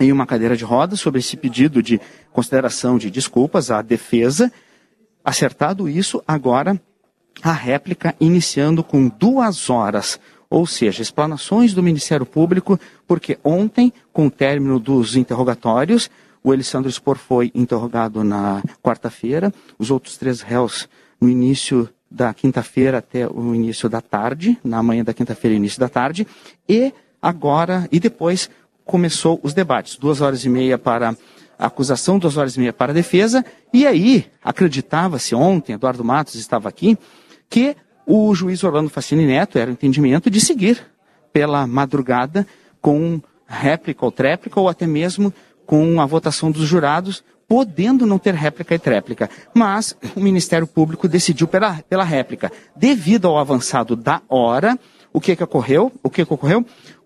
em 0.00 0.10
uma 0.10 0.24
cadeira 0.24 0.56
de 0.56 0.64
rodas 0.64 1.00
sobre 1.00 1.20
esse 1.20 1.36
pedido 1.36 1.82
de 1.82 2.00
consideração 2.32 2.96
de 2.96 3.10
desculpas 3.10 3.70
à 3.70 3.82
defesa. 3.82 4.50
Acertado 5.22 5.86
isso, 5.86 6.22
agora 6.26 6.80
a 7.42 7.52
réplica 7.52 8.14
iniciando 8.20 8.82
com 8.82 9.08
duas 9.08 9.68
horas, 9.68 10.18
ou 10.48 10.66
seja, 10.66 11.02
explanações 11.02 11.74
do 11.74 11.82
Ministério 11.82 12.24
Público, 12.24 12.78
porque 13.06 13.38
ontem, 13.42 13.92
com 14.12 14.26
o 14.26 14.30
término 14.30 14.78
dos 14.78 15.16
interrogatórios, 15.16 16.10
o 16.42 16.52
Elisandro 16.52 16.90
Spor 16.92 17.16
foi 17.16 17.50
interrogado 17.54 18.22
na 18.22 18.62
quarta-feira, 18.82 19.52
os 19.78 19.90
outros 19.90 20.16
três 20.16 20.42
réus 20.42 20.88
no 21.20 21.28
início 21.28 21.88
da 22.10 22.32
quinta-feira 22.32 22.98
até 22.98 23.26
o 23.26 23.54
início 23.54 23.88
da 23.88 24.00
tarde, 24.00 24.58
na 24.62 24.82
manhã 24.82 25.02
da 25.02 25.14
quinta-feira 25.14 25.56
início 25.56 25.80
da 25.80 25.88
tarde, 25.88 26.26
e 26.68 26.92
agora, 27.20 27.88
e 27.90 27.98
depois 27.98 28.48
começou 28.84 29.40
os 29.42 29.54
debates, 29.54 29.96
duas 29.96 30.20
horas 30.20 30.44
e 30.44 30.48
meia 30.48 30.78
para 30.78 31.16
a 31.58 31.66
acusação, 31.66 32.18
duas 32.18 32.36
horas 32.36 32.56
e 32.56 32.60
meia 32.60 32.72
para 32.72 32.92
a 32.92 32.94
defesa, 32.94 33.44
e 33.72 33.86
aí 33.86 34.26
acreditava-se 34.42 35.34
ontem, 35.34 35.72
Eduardo 35.72 36.04
Matos 36.04 36.34
estava 36.34 36.68
aqui, 36.68 36.96
que 37.48 37.76
o 38.06 38.34
juiz 38.34 38.62
Orlando 38.62 38.90
Facini 38.90 39.26
Neto 39.26 39.58
era 39.58 39.70
o 39.70 39.72
entendimento 39.72 40.30
de 40.30 40.40
seguir 40.40 40.84
pela 41.32 41.66
madrugada 41.66 42.46
com 42.80 43.20
réplica 43.46 44.04
ou 44.04 44.12
tréplica, 44.12 44.60
ou 44.60 44.68
até 44.68 44.86
mesmo 44.86 45.32
com 45.66 46.00
a 46.00 46.06
votação 46.06 46.50
dos 46.50 46.66
jurados, 46.66 47.24
podendo 47.48 48.06
não 48.06 48.18
ter 48.18 48.34
réplica 48.34 48.74
e 48.74 48.78
tréplica. 48.78 49.30
Mas 49.54 49.96
o 50.14 50.20
Ministério 50.20 50.66
Público 50.66 51.08
decidiu 51.08 51.46
pela, 51.46 51.82
pela 51.88 52.04
réplica. 52.04 52.50
Devido 52.76 53.26
ao 53.26 53.38
avançado 53.38 53.96
da 53.96 54.20
hora, 54.28 54.78
o 55.12 55.20
que, 55.20 55.36
que 55.36 55.44
ocorreu? 55.44 55.92
O 56.02 56.10
que, 56.10 56.24
que 56.24 56.32
ocorreu? 56.32 56.64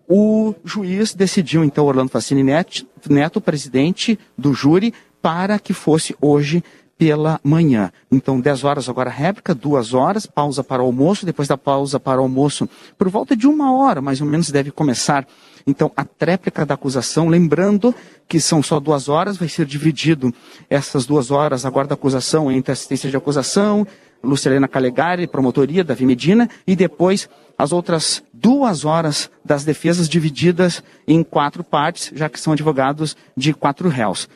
O 0.09 0.55
juiz 0.65 1.15
decidiu, 1.15 1.63
então, 1.63 1.85
Orlando 1.85 2.11
Facini 2.11 2.43
Neto, 2.43 2.87
Neto, 3.11 3.41
presidente 3.41 4.19
do 4.37 4.55
júri, 4.55 4.95
para 5.21 5.59
que 5.59 5.73
fosse 5.73 6.17
hoje 6.21 6.63
pela 6.99 7.41
manhã. 7.45 7.93
Então, 8.11 8.41
10 8.41 8.65
horas 8.65 8.89
agora 8.89 9.09
réplica, 9.09 9.55
2 9.55 9.95
horas, 9.95 10.27
pausa 10.27 10.65
para 10.65 10.83
o 10.83 10.87
almoço, 10.87 11.25
depois 11.25 11.47
da 11.47 11.57
pausa 11.57 12.01
para 12.01 12.21
o 12.21 12.25
almoço, 12.25 12.69
por 12.99 13.09
volta 13.09 13.37
de 13.37 13.47
uma 13.47 13.73
hora, 13.73 14.03
mais 14.03 14.21
ou 14.21 14.27
menos, 14.27 14.51
deve 14.51 14.73
começar. 14.73 15.25
Então, 15.65 15.93
a 15.97 16.05
tréplica 16.05 16.67
da 16.67 16.75
acusação, 16.75 17.29
lembrando 17.29 17.95
que 18.27 18.41
são 18.41 18.63
só 18.63 18.81
duas 18.81 19.09
horas, 19.09 19.37
vai 19.37 19.49
ser 19.49 19.65
dividido 19.65 20.35
essas 20.69 21.07
duas 21.07 21.31
horas 21.31 21.65
agora 21.65 21.87
da 21.87 21.95
acusação 21.95 22.51
entre 22.51 22.73
assistência 22.73 23.09
de 23.09 23.17
acusação, 23.17 23.87
Lucilena 24.23 24.67
Calegari, 24.67 25.29
promotoria, 25.29 25.85
Davi 25.85 26.05
Medina, 26.05 26.49
e 26.67 26.75
depois 26.75 27.29
as 27.57 27.73
outras 27.73 28.23
duas 28.33 28.85
horas 28.85 29.31
das 29.45 29.65
defesas 29.65 30.09
divididas 30.09 30.83
em 31.07 31.23
quatro 31.23 31.63
partes, 31.63 32.11
já 32.15 32.29
que 32.29 32.41
são 32.41 32.53
advogados 32.53 33.17
de 33.37 33.53
quatro 33.55 33.89
réus. 33.89 34.29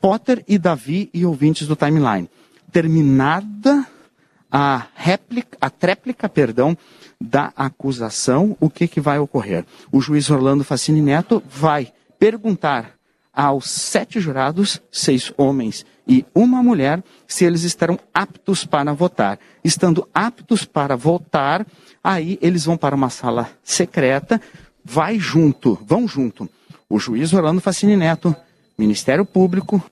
Potter 0.00 0.44
e 0.46 0.58
Davi 0.58 1.10
e 1.12 1.24
ouvintes 1.24 1.66
do 1.66 1.76
timeline. 1.76 2.28
Terminada 2.70 3.86
a 4.50 4.86
réplica, 4.94 5.58
a 5.60 5.68
tréplica, 5.68 6.28
perdão, 6.28 6.76
da 7.20 7.52
acusação, 7.56 8.56
o 8.60 8.70
que, 8.70 8.86
que 8.86 9.00
vai 9.00 9.18
ocorrer? 9.18 9.64
O 9.90 10.00
juiz 10.00 10.30
Orlando 10.30 10.64
Facini 10.64 11.02
Neto 11.02 11.42
vai 11.48 11.92
perguntar 12.18 12.94
aos 13.32 13.68
sete 13.68 14.18
jurados, 14.18 14.80
seis 14.90 15.32
homens 15.36 15.84
e 16.08 16.24
uma 16.34 16.62
mulher, 16.62 17.02
se 17.26 17.44
eles 17.44 17.64
estarão 17.64 17.98
aptos 18.14 18.64
para 18.64 18.92
votar. 18.94 19.38
Estando 19.62 20.08
aptos 20.14 20.64
para 20.64 20.96
votar, 20.96 21.66
aí 22.02 22.38
eles 22.40 22.64
vão 22.64 22.76
para 22.76 22.94
uma 22.94 23.10
sala 23.10 23.50
secreta, 23.62 24.40
vai 24.84 25.18
junto, 25.18 25.78
vão 25.84 26.06
junto. 26.06 26.48
O 26.88 26.98
juiz 26.98 27.32
Orlando 27.32 27.60
Facini 27.60 27.96
Neto, 27.96 28.34
Ministério 28.78 29.24
Público, 29.24 29.82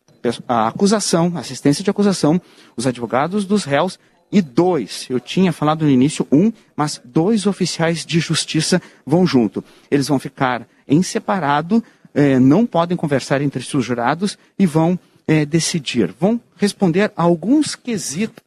a 0.48 0.68
acusação, 0.68 1.32
assistência 1.36 1.84
de 1.84 1.90
acusação, 1.90 2.40
os 2.76 2.86
advogados 2.86 3.44
dos 3.44 3.64
réus 3.64 3.98
e 4.32 4.42
dois, 4.42 5.06
eu 5.08 5.20
tinha 5.20 5.52
falado 5.52 5.84
no 5.84 5.90
início 5.90 6.26
um, 6.32 6.52
mas 6.74 7.00
dois 7.04 7.46
oficiais 7.46 8.04
de 8.04 8.18
justiça 8.18 8.82
vão 9.06 9.26
junto. 9.26 9.62
Eles 9.90 10.08
vão 10.08 10.18
ficar 10.18 10.66
em 10.88 11.02
separado, 11.02 11.82
eh, 12.12 12.38
não 12.38 12.66
podem 12.66 12.96
conversar 12.96 13.40
entre 13.42 13.60
os 13.60 13.84
jurados 13.84 14.36
e 14.58 14.66
vão 14.66 14.98
eh, 15.28 15.44
decidir. 15.44 16.12
Vão 16.18 16.40
responder 16.56 17.12
a 17.16 17.22
alguns 17.22 17.76
quesitos 17.76 18.42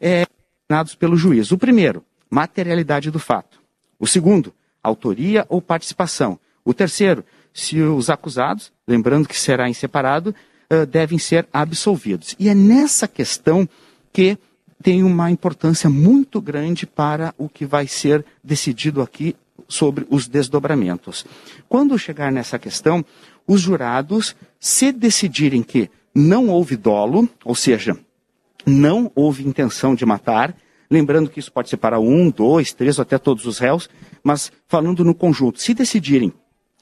eh, 0.00 0.26
pelo 0.98 1.16
juiz. 1.16 1.50
O 1.50 1.58
primeiro, 1.58 2.04
materialidade 2.28 3.10
do 3.10 3.18
fato. 3.18 3.58
O 3.98 4.06
segundo, 4.06 4.52
autoria 4.82 5.46
ou 5.48 5.62
participação. 5.62 6.38
O 6.64 6.74
terceiro, 6.74 7.24
se 7.52 7.80
os 7.80 8.08
acusados, 8.08 8.72
lembrando 8.86 9.28
que 9.28 9.38
será 9.38 9.68
em 9.68 9.74
separado, 9.74 10.34
devem 10.90 11.18
ser 11.18 11.46
absolvidos. 11.52 12.34
E 12.38 12.48
é 12.48 12.54
nessa 12.54 13.06
questão 13.06 13.68
que 14.12 14.38
tem 14.82 15.04
uma 15.04 15.30
importância 15.30 15.88
muito 15.88 16.40
grande 16.40 16.86
para 16.86 17.34
o 17.38 17.48
que 17.48 17.64
vai 17.64 17.86
ser 17.86 18.24
decidido 18.42 19.00
aqui 19.00 19.36
sobre 19.68 20.06
os 20.10 20.26
desdobramentos. 20.26 21.24
Quando 21.68 21.98
chegar 21.98 22.32
nessa 22.32 22.58
questão, 22.58 23.04
os 23.46 23.60
jurados, 23.60 24.34
se 24.58 24.90
decidirem 24.90 25.62
que 25.62 25.90
não 26.14 26.48
houve 26.48 26.76
dolo, 26.76 27.28
ou 27.44 27.54
seja, 27.54 27.96
não 28.66 29.10
houve 29.14 29.46
intenção 29.46 29.94
de 29.94 30.04
matar, 30.04 30.54
lembrando 30.90 31.30
que 31.30 31.40
isso 31.40 31.52
pode 31.52 31.70
ser 31.70 31.78
para 31.78 31.98
um, 31.98 32.30
dois, 32.30 32.72
três 32.72 32.98
ou 32.98 33.02
até 33.02 33.18
todos 33.18 33.46
os 33.46 33.58
réus, 33.58 33.88
mas 34.22 34.52
falando 34.68 35.04
no 35.04 35.14
conjunto, 35.14 35.60
se 35.60 35.74
decidirem 35.74 36.32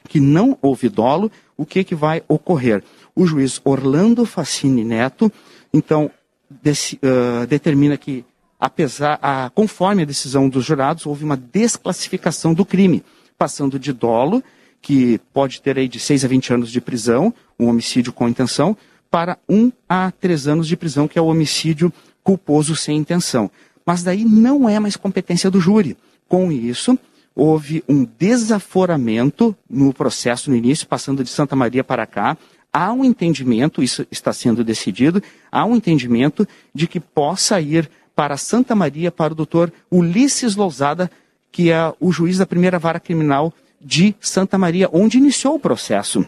que 0.09 0.21
não 0.21 0.57
houve 0.61 0.89
dolo, 0.89 1.31
o 1.57 1.65
que, 1.67 1.85
que 1.85 1.95
vai 1.95 2.23
ocorrer? 2.29 2.83
O 3.15 3.27
juiz 3.27 3.61
Orlando 3.65 4.25
Facini 4.25 4.85
Neto, 4.85 5.31
então, 5.73 6.11
desse, 6.49 6.97
uh, 6.97 7.47
determina 7.47 7.97
que, 7.97 8.25
apesar, 8.59 9.19
a, 9.23 9.51
conforme 9.51 10.03
a 10.03 10.07
decisão 10.07 10.49
dos 10.49 10.65
jurados, 10.65 11.07
houve 11.07 11.25
uma 11.25 11.37
desclassificação 11.37 12.55
do 12.55 12.65
crime, 12.65 13.05
passando 13.37 13.79
de 13.79 13.93
dolo, 13.93 14.43
que 14.83 15.21
pode 15.33 15.61
ter 15.61 15.79
aí 15.79 15.89
de 15.89 15.99
6 15.99 16.25
a 16.25 16.29
20 16.29 16.55
anos 16.55 16.71
de 16.71 16.81
prisão, 16.81 17.35
um 17.59 17.69
homicídio 17.69 18.13
com 18.13 18.29
intenção, 18.29 18.77
para 19.11 19.39
1 19.49 19.71
a 19.89 20.11
3 20.13 20.49
anos 20.49 20.69
de 20.69 20.77
prisão, 20.77 21.07
que 21.07 21.19
é 21.19 21.23
o 21.23 21.27
homicídio 21.27 21.93
culposo 22.23 22.77
sem 22.77 22.97
intenção. 22.97 23.51
Mas 23.85 24.03
daí 24.03 24.25
não 24.25 24.69
é 24.69 24.79
mais 24.79 24.97
competência 24.97 25.51
do 25.51 25.61
júri. 25.61 25.97
Com 26.29 26.53
isso, 26.53 26.97
houve 27.41 27.83
um 27.89 28.07
desaforamento 28.19 29.57
no 29.67 29.95
processo 29.95 30.51
no 30.51 30.57
início, 30.57 30.87
passando 30.87 31.25
de 31.25 31.31
Santa 31.31 31.57
Maria 31.57 31.83
para 31.83 32.07
cá. 32.07 32.37
Há 32.71 32.93
um 32.93 33.03
entendimento, 33.03 33.83
isso 33.83 34.07
está 34.11 34.31
sendo 34.31 34.63
decidido, 34.63 35.23
há 35.51 35.65
um 35.65 35.75
entendimento 35.75 36.47
de 36.75 36.87
que 36.87 37.01
possa 37.01 37.59
ir 37.59 37.91
para 38.15 38.37
Santa 38.37 38.77
Maria, 38.77 39.11
para 39.11 39.33
o 39.33 39.35
doutor 39.35 39.73
Ulisses 39.91 40.55
Lousada, 40.55 41.11
que 41.51 41.71
é 41.71 41.95
o 41.99 42.13
juiz 42.13 42.37
da 42.37 42.45
primeira 42.45 42.79
vara 42.79 43.01
criminal 43.01 43.55
de 43.81 44.15
Santa 44.21 44.59
Maria, 44.59 44.91
onde 44.93 45.17
iniciou 45.17 45.55
o 45.55 45.59
processo. 45.59 46.23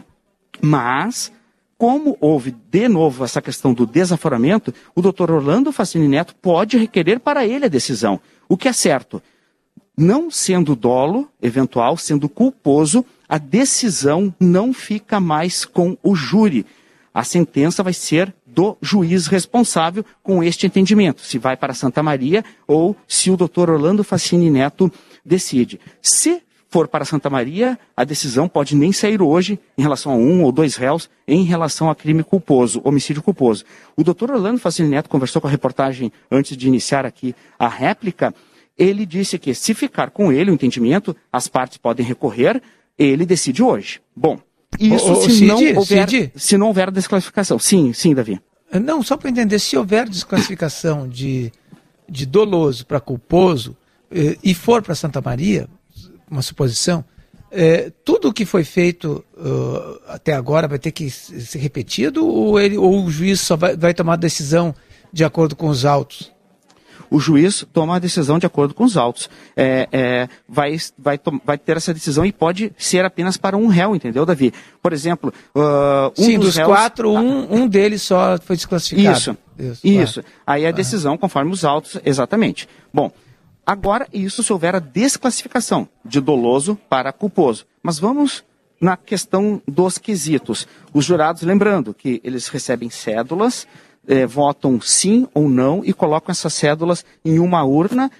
Mas, 0.59 1.31
como 1.77 2.17
houve 2.19 2.55
de 2.71 2.89
novo 2.89 3.23
essa 3.23 3.39
questão 3.39 3.71
do 3.71 3.85
desaforamento, 3.85 4.73
o 4.95 5.01
doutor 5.01 5.29
Orlando 5.29 5.71
Facini 5.71 6.07
Neto 6.07 6.33
pode 6.41 6.75
requerer 6.75 7.19
para 7.19 7.45
ele 7.45 7.65
a 7.65 7.69
decisão. 7.69 8.19
O 8.49 8.57
que 8.57 8.67
é 8.67 8.73
certo? 8.73 9.21
Não 9.97 10.31
sendo 10.31 10.75
dolo 10.75 11.29
eventual, 11.41 11.97
sendo 11.97 12.27
culposo, 12.27 13.05
a 13.27 13.37
decisão 13.37 14.33
não 14.39 14.73
fica 14.73 15.19
mais 15.19 15.65
com 15.65 15.97
o 16.03 16.15
júri. 16.15 16.65
A 17.13 17.23
sentença 17.23 17.83
vai 17.83 17.93
ser 17.93 18.33
do 18.45 18.77
juiz 18.81 19.27
responsável 19.27 20.05
com 20.21 20.43
este 20.43 20.67
entendimento, 20.67 21.21
se 21.21 21.37
vai 21.37 21.57
para 21.57 21.73
Santa 21.73 22.03
Maria 22.03 22.43
ou 22.67 22.95
se 23.07 23.31
o 23.31 23.37
doutor 23.37 23.69
Orlando 23.69 24.03
Facini 24.03 24.49
Neto 24.49 24.91
decide. 25.25 25.79
Se 26.01 26.41
for 26.69 26.87
para 26.87 27.05
Santa 27.05 27.29
Maria, 27.29 27.77
a 27.95 28.03
decisão 28.03 28.47
pode 28.47 28.75
nem 28.75 28.91
sair 28.91 29.21
hoje 29.21 29.59
em 29.77 29.81
relação 29.83 30.11
a 30.11 30.15
um 30.15 30.43
ou 30.43 30.51
dois 30.51 30.75
réus 30.75 31.07
em 31.27 31.43
relação 31.43 31.87
a 31.89 31.95
crime 31.95 32.23
culposo, 32.23 32.81
homicídio 32.83 33.21
culposo. 33.21 33.63
O 33.95 34.03
doutor 34.03 34.31
Orlando 34.31 34.59
Facini 34.59 34.89
Neto 34.89 35.07
conversou 35.07 35.39
com 35.39 35.47
a 35.47 35.51
reportagem 35.51 36.11
antes 36.31 36.57
de 36.57 36.67
iniciar 36.67 37.05
aqui 37.05 37.35
a 37.59 37.67
réplica 37.67 38.33
ele 38.77 39.05
disse 39.05 39.37
que 39.37 39.53
se 39.53 39.73
ficar 39.73 40.09
com 40.09 40.31
ele 40.31 40.51
o 40.51 40.53
entendimento, 40.53 41.15
as 41.31 41.47
partes 41.47 41.77
podem 41.77 42.05
recorrer, 42.05 42.61
ele 42.97 43.25
decide 43.25 43.61
hoje. 43.61 44.01
Bom, 44.15 44.39
isso 44.79 45.05
Ô, 45.05 45.11
ô, 45.11 45.21
se, 45.21 45.31
Cid, 45.31 45.45
não 45.45 45.75
houver, 45.75 46.09
Cid. 46.09 46.31
se 46.35 46.57
não 46.57 46.67
houver 46.67 46.91
desclassificação. 46.91 47.59
Sim, 47.59 47.93
sim, 47.93 48.13
Davi. 48.13 48.39
Não, 48.81 49.03
só 49.03 49.15
para 49.15 49.29
entender, 49.29 49.59
se 49.59 49.77
houver 49.77 50.09
desclassificação 50.09 51.07
de, 51.07 51.51
de 52.09 52.25
doloso 52.25 52.85
para 52.85 52.99
culposo 52.99 53.77
eh, 54.09 54.35
e 54.43 54.53
for 54.55 54.81
para 54.81 54.95
Santa 54.95 55.21
Maria, 55.21 55.69
uma 56.29 56.41
suposição, 56.41 57.05
eh, 57.51 57.91
tudo 58.03 58.29
o 58.29 58.33
que 58.33 58.45
foi 58.45 58.63
feito 58.63 59.23
uh, 59.37 60.01
até 60.07 60.33
agora 60.33 60.67
vai 60.67 60.79
ter 60.79 60.91
que 60.91 61.07
ser 61.07 61.59
repetido 61.59 62.25
ou, 62.25 62.59
ele, 62.59 62.75
ou 62.75 63.05
o 63.05 63.11
juiz 63.11 63.41
só 63.41 63.55
vai, 63.55 63.77
vai 63.77 63.93
tomar 63.93 64.15
decisão 64.15 64.73
de 65.11 65.23
acordo 65.23 65.55
com 65.55 65.67
os 65.67 65.85
autos? 65.85 66.32
O 67.13 67.19
juiz 67.19 67.63
toma 67.71 67.97
a 67.97 67.99
decisão 67.99 68.39
de 68.39 68.47
acordo 68.47 68.73
com 68.73 68.83
os 68.83 68.97
autos. 68.97 69.29
É, 69.55 69.87
é, 69.91 70.29
vai, 70.49 70.75
vai, 70.97 71.19
vai, 71.45 71.57
ter 71.59 71.77
essa 71.77 71.93
decisão 71.93 72.25
e 72.25 72.31
pode 72.31 72.73
ser 72.75 73.05
apenas 73.05 73.37
para 73.37 73.55
um 73.55 73.67
réu, 73.67 73.95
entendeu, 73.95 74.25
Davi? 74.25 74.51
Por 74.81 74.91
exemplo, 74.91 75.31
uh, 75.55 76.11
um 76.17 76.25
Sim, 76.25 76.39
dos, 76.39 76.47
dos 76.47 76.55
réus, 76.55 76.67
quatro, 76.67 77.11
um, 77.11 77.53
um 77.53 77.67
deles 77.67 78.01
só 78.01 78.39
foi 78.43 78.55
desclassificado. 78.55 79.15
Isso, 79.15 79.37
Isso, 79.59 79.87
isso. 79.87 80.21
claro. 80.23 80.37
Aí 80.47 80.65
a 80.65 80.71
decisão 80.71 81.15
conforme 81.15 81.51
os 81.51 81.63
autos, 81.63 81.99
exatamente. 82.03 82.67
Bom, 82.91 83.11
agora 83.63 84.07
isso 84.11 84.41
se 84.41 84.51
houver 84.51 84.75
a 84.75 84.79
desclassificação 84.79 85.87
de 86.03 86.19
doloso 86.19 86.75
para 86.89 87.13
culposo. 87.13 87.67
Mas 87.83 87.99
vamos 87.99 88.43
na 88.81 88.97
questão 88.97 89.61
dos 89.67 89.99
quesitos. 89.99 90.67
Os 90.91 91.05
jurados, 91.05 91.43
lembrando 91.43 91.93
que 91.93 92.19
eles 92.23 92.47
recebem 92.47 92.89
cédulas, 92.89 93.67
eh, 94.07 94.25
votam 94.25 94.79
sim 94.81 95.27
ou 95.33 95.49
não 95.49 95.81
e 95.83 95.93
colocam 95.93 96.31
essas 96.31 96.53
cédulas 96.53 97.05
em 97.23 97.39
uma 97.39 97.63
urna 97.63 98.11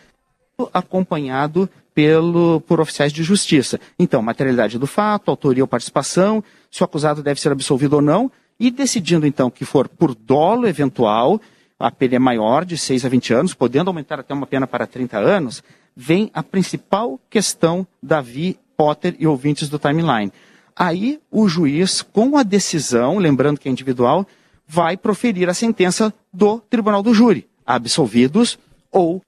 acompanhado 0.74 1.70
pelo, 1.94 2.62
por 2.62 2.80
oficiais 2.80 3.14
de 3.14 3.24
justiça. 3.24 3.80
Então, 3.98 4.22
materialidade 4.22 4.78
do 4.78 4.88
fato, 4.88 5.30
autoria 5.30 5.64
ou 5.64 5.68
participação, 5.68 6.44
se 6.72 6.82
o 6.82 6.86
acusado 6.86 7.22
deve 7.22 7.40
ser 7.40 7.52
absolvido 7.52 7.94
ou 7.94 8.02
não, 8.02 8.32
e 8.60 8.72
decidindo 8.72 9.26
então 9.26 9.50
que 9.50 9.66
for 9.66 9.88
por 9.88 10.16
dolo 10.16 10.68
eventual, 10.68 11.40
a 11.80 11.92
pena 11.92 12.16
é 12.16 12.20
maior, 12.20 12.66
de 12.66 12.78
6 12.78 13.06
a 13.06 13.10
20 13.10 13.34
anos, 13.34 13.54
podendo 13.54 13.90
aumentar 13.90 14.20
até 14.20 14.34
uma 14.34 14.48
pena 14.48 14.66
para 14.66 14.88
30 14.88 15.18
anos, 15.18 15.64
vem 15.96 16.32
a 16.34 16.42
principal 16.42 17.20
questão 17.30 17.86
Davi, 18.02 18.58
Potter 18.76 19.16
e 19.20 19.28
ouvintes 19.28 19.70
do 19.70 19.78
timeline. 19.78 20.32
Aí 20.76 21.20
o 21.30 21.48
juiz, 21.48 22.02
com 22.02 22.38
a 22.38 22.44
decisão, 22.44 23.18
lembrando 23.18 23.60
que 23.60 23.68
é 23.68 23.72
individual, 23.72 24.26
vai 24.74 24.98
proferir 24.98 25.48
a 25.48 25.54
sentença 25.54 26.12
do 26.34 26.60
tribunal 26.60 27.04
do 27.04 27.14
júri, 27.14 27.48
absolvidos 27.64 28.58
ou. 28.92 29.22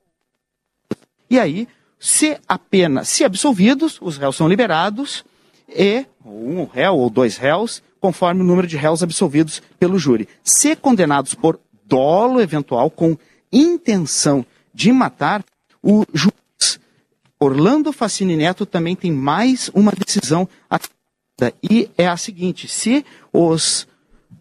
E 1.29 1.39
aí, 1.39 1.67
se 1.99 2.35
a 2.47 2.57
pena, 2.57 3.03
se 3.03 3.23
absolvidos, 3.23 3.99
os 4.01 4.17
réus 4.17 4.35
são 4.35 4.47
liberados, 4.47 5.23
e 5.69 6.03
um 6.25 6.65
réu 6.65 6.97
ou 6.97 7.11
dois 7.11 7.37
réus, 7.37 7.83
conforme 8.01 8.41
o 8.41 8.43
número 8.43 8.65
de 8.65 8.75
réus 8.75 9.03
absolvidos 9.03 9.61
pelo 9.79 9.99
júri. 9.99 10.27
Se 10.43 10.75
condenados 10.75 11.35
por 11.35 11.59
dolo 11.85 12.41
eventual 12.41 12.89
com 12.89 13.15
intenção 13.51 14.43
de 14.73 14.91
matar, 14.91 15.45
o 15.83 16.05
juiz 16.11 16.79
Orlando 17.39 17.93
Facini 17.93 18.35
Neto 18.35 18.65
também 18.65 18.95
tem 18.95 19.11
mais 19.11 19.69
uma 19.75 19.91
decisão 19.91 20.49
a 20.67 20.79
e 21.61 21.87
é 21.97 22.07
a 22.07 22.17
seguinte: 22.17 22.67
se 22.67 23.05
os 23.31 23.87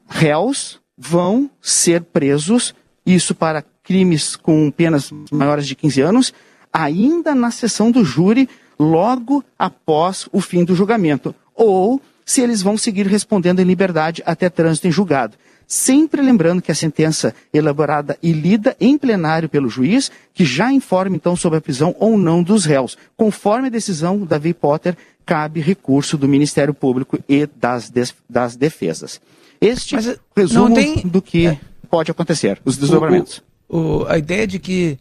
réus 0.09 0.81
vão 0.96 1.50
ser 1.61 2.02
presos, 2.02 2.74
isso 3.04 3.35
para 3.35 3.64
crimes 3.83 4.37
com 4.37 4.70
penas 4.70 5.11
maiores 5.30 5.66
de 5.66 5.74
15 5.74 6.00
anos, 6.00 6.35
ainda 6.72 7.35
na 7.35 7.50
sessão 7.50 7.90
do 7.90 8.04
júri, 8.04 8.48
logo 8.78 9.44
após 9.59 10.28
o 10.33 10.40
fim 10.40 10.64
do 10.64 10.74
julgamento, 10.74 11.35
ou 11.54 12.00
se 12.24 12.40
eles 12.40 12.62
vão 12.62 12.76
seguir 12.76 13.07
respondendo 13.07 13.61
em 13.61 13.64
liberdade 13.64 14.22
até 14.24 14.48
trânsito 14.48 14.88
em 14.88 14.92
julgado. 14.92 15.37
Sempre 15.66 16.20
lembrando 16.20 16.61
que 16.61 16.72
a 16.72 16.74
sentença 16.74 17.35
elaborada 17.52 18.18
e 18.22 18.33
lida 18.33 18.76
em 18.80 18.98
plenário 18.98 19.48
pelo 19.48 19.68
juiz, 19.68 20.11
que 20.33 20.44
já 20.44 20.72
informa 20.72 21.16
então 21.16 21.35
sobre 21.37 21.59
a 21.59 21.62
prisão 21.62 21.94
ou 21.98 22.18
não 22.18 22.42
dos 22.42 22.64
réus. 22.64 22.98
Conforme 23.16 23.68
a 23.68 23.70
decisão 23.70 24.18
da 24.18 24.26
Davi 24.26 24.52
Potter, 24.52 24.96
cabe 25.24 25.61
recurso 25.61 26.18
do 26.18 26.28
Ministério 26.28 26.74
Público 26.74 27.18
e 27.28 27.46
das, 27.46 27.90
das 28.28 28.57
defesas. 28.57 29.20
Este 29.61 29.95
Mas, 29.95 30.07
eh, 30.07 30.19
resumo 30.37 30.69
não 30.69 30.75
tem- 30.75 31.07
do 31.07 31.23
que 31.23 31.47
é. 31.47 31.61
pode 31.90 32.11
acontecer, 32.11 32.61
os 32.64 32.77
desdobramentos. 32.77 33.43
O- 33.69 33.79
o- 34.03 34.07
a 34.07 34.19
ideia 34.19 34.47
de 34.47 34.59
que 34.59 34.99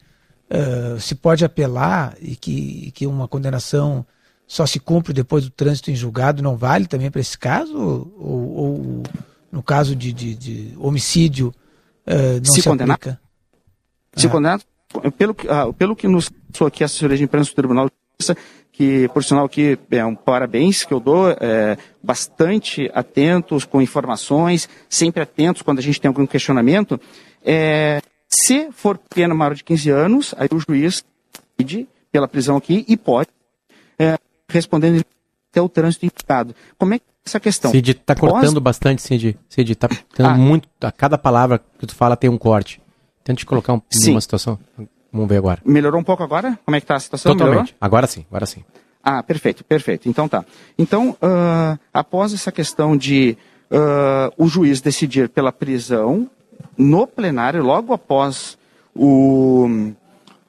eh, 0.50 0.98
se 1.00 1.16
pode 1.16 1.44
apelar 1.44 2.16
e 2.22 2.36
que, 2.36 2.92
que 2.92 3.08
uma 3.08 3.28
condenação 3.28 4.06
só 4.48 4.66
se 4.66 4.80
cumpre 4.80 5.12
depois 5.14 5.44
do 5.46 5.50
trânsito 5.50 5.90
em 5.90 5.96
julgado 5.96 6.44
não 6.44 6.56
vale 6.56 6.86
também 6.86 7.10
para 7.10 7.22
esse 7.22 7.38
caso? 7.38 7.76
Ou, 7.76 8.56
ou 8.56 9.04
no 9.52 9.64
caso 9.64 9.96
de, 9.96 10.14
de- 10.14 10.36
de 10.36 10.74
homicídio 10.78 11.54
eh, 12.06 12.40
não 12.46 12.54
Se 12.54 12.62
se, 12.62 12.70
condenar? 12.70 12.96
aplica? 12.96 13.20
Se 14.16 14.28
condenado, 14.30 14.64
pelo, 15.18 15.34
que- 15.34 15.48
ah, 15.48 15.74
pelo 15.74 15.96
que 15.96 16.08
nos 16.08 16.30
aqui 16.68 16.84
a 16.84 16.86
assessoria 16.86 17.18
de 17.18 17.24
imprensa 17.24 17.50
do 17.50 17.56
Tribunal 17.56 17.88
de 17.88 17.94
Justiça, 18.20 18.38
que, 18.74 19.08
por 19.10 19.24
sinal, 19.24 19.48
que 19.48 19.78
é 19.92 20.04
um 20.04 20.16
parabéns 20.16 20.84
que 20.84 20.94
eu 20.94 21.00
dou, 21.00 21.30
é, 21.40 21.78
bastante 22.02 22.90
atentos 22.94 23.64
com 23.66 23.82
informações, 23.82 24.68
sempre 24.90 25.22
atentos 25.22 25.62
quando 25.62 25.80
a 25.80 25.82
gente 25.82 26.02
tem 26.02 26.10
algum 26.10 26.26
questionamento. 26.26 27.00
É, 27.46 28.02
se 28.28 28.70
for 28.72 28.98
pena 28.98 29.34
maior 29.36 29.54
de 29.54 29.64
15 29.64 29.90
anos, 29.92 30.34
aí 30.38 30.50
o 30.52 30.60
juiz 30.60 31.06
pede 31.56 31.88
pela 32.12 32.28
prisão 32.28 32.58
aqui 32.58 32.84
e 32.88 32.98
pode 32.98 33.30
é, 34.00 34.18
respondendo 34.50 35.06
até 35.52 35.62
o 35.62 35.70
trânsito 35.70 36.06
indicado. 36.08 36.56
Como 36.78 36.96
é 36.96 37.00
que 37.00 37.06
é 37.06 37.14
essa 37.28 37.40
questão? 37.40 37.70
Cid, 37.70 37.94
tá 37.94 38.14
Após- 38.14 38.32
cortando 38.34 38.60
bastante, 38.60 39.04
Cid. 39.04 39.38
Cid, 39.48 39.76
tá 39.76 39.88
tendo 39.88 40.30
Ah. 40.30 40.34
muito. 40.36 40.68
A 40.82 40.92
cada 40.92 41.16
palavra 41.18 41.62
que 41.78 41.86
tu 41.86 41.94
fala 41.94 42.18
tem 42.18 42.28
um 42.30 42.40
corte. 42.40 42.82
Tente 43.24 43.46
colocar 43.46 43.74
um, 43.74 43.82
Sim. 43.90 44.12
uma 44.12 44.20
situação. 44.22 44.60
Vamos 45.14 45.30
ver 45.30 45.38
agora. 45.38 45.62
Melhorou 45.64 46.02
um 46.02 46.04
pouco 46.04 46.24
agora? 46.24 46.58
Como 46.66 46.76
é 46.76 46.80
que 46.80 46.86
está 46.86 46.96
a 46.96 47.00
situação? 47.00 47.34
Melhorou? 47.34 47.54
Totalmente. 47.54 47.76
Agora 47.80 48.08
sim, 48.08 48.26
agora 48.30 48.48
sim. 48.48 48.64
Ah, 49.04 49.22
perfeito, 49.22 49.64
perfeito. 49.64 50.10
Então 50.10 50.28
tá. 50.28 50.44
Então, 50.78 51.16
ah, 51.22 51.78
após 51.94 52.34
essa 52.34 52.52
questão 52.52 52.98
de 52.98 53.38
ah, 53.70 54.32
o 54.38 54.48
juiz 54.48 54.82
decidir 54.82 55.30
pela 55.30 55.52
prisão, 55.52 56.28
no 56.76 57.06
plenário, 57.06 57.64
logo 57.64 57.94
após 57.94 58.58
o, 58.96 59.94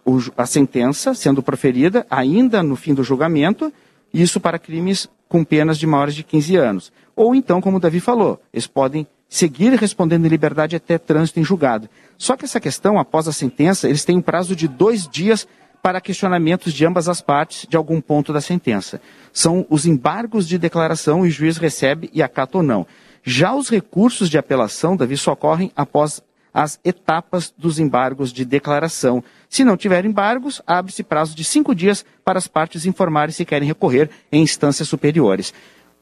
o 0.04 0.18
a 0.36 0.46
sentença 0.46 1.12
sendo 1.12 1.42
proferida, 1.42 2.06
ainda 2.08 2.62
no 2.62 2.74
fim 2.74 2.94
do 2.94 3.04
julgamento, 3.04 3.70
isso 4.14 4.40
para 4.40 4.58
crimes 4.58 5.08
com 5.28 5.44
penas 5.44 5.78
de 5.78 5.86
maiores 5.86 6.14
de 6.14 6.22
15 6.22 6.56
anos. 6.56 6.92
Ou 7.14 7.34
então, 7.34 7.60
como 7.60 7.76
o 7.76 7.80
Davi 7.80 8.00
falou, 8.00 8.40
eles 8.52 8.66
podem 8.66 9.06
seguir 9.28 9.72
respondendo 9.74 10.26
em 10.26 10.28
liberdade 10.28 10.76
até 10.76 10.98
trânsito 10.98 11.40
em 11.40 11.44
julgado. 11.44 11.88
Só 12.16 12.36
que 12.36 12.44
essa 12.44 12.60
questão, 12.60 12.98
após 12.98 13.26
a 13.26 13.32
sentença, 13.32 13.88
eles 13.88 14.04
têm 14.04 14.16
um 14.16 14.22
prazo 14.22 14.54
de 14.54 14.68
dois 14.68 15.08
dias 15.08 15.46
para 15.82 16.00
questionamentos 16.00 16.72
de 16.72 16.86
ambas 16.86 17.08
as 17.08 17.20
partes 17.20 17.66
de 17.68 17.76
algum 17.76 18.00
ponto 18.00 18.32
da 18.32 18.40
sentença. 18.40 19.00
São 19.32 19.66
os 19.68 19.84
embargos 19.84 20.48
de 20.48 20.56
declaração 20.56 21.26
e 21.26 21.28
o 21.28 21.32
juiz 21.32 21.58
recebe 21.58 22.08
e 22.12 22.22
acata 22.22 22.58
ou 22.58 22.62
não. 22.62 22.86
Já 23.22 23.54
os 23.54 23.68
recursos 23.68 24.30
de 24.30 24.38
apelação, 24.38 24.96
Davi, 24.96 25.16
só 25.16 25.32
ocorrem 25.32 25.70
após 25.76 26.22
as 26.54 26.78
etapas 26.84 27.52
dos 27.58 27.80
embargos 27.80 28.32
de 28.32 28.44
declaração. 28.44 29.24
Se 29.48 29.64
não 29.64 29.76
tiver 29.76 30.04
embargos, 30.04 30.62
abre-se 30.66 31.02
prazo 31.02 31.34
de 31.34 31.42
cinco 31.42 31.74
dias 31.74 32.04
para 32.24 32.38
as 32.38 32.46
partes 32.46 32.86
informarem 32.86 33.34
se 33.34 33.44
querem 33.44 33.66
recorrer 33.66 34.08
em 34.30 34.42
instâncias 34.42 34.88
superiores. 34.88 35.52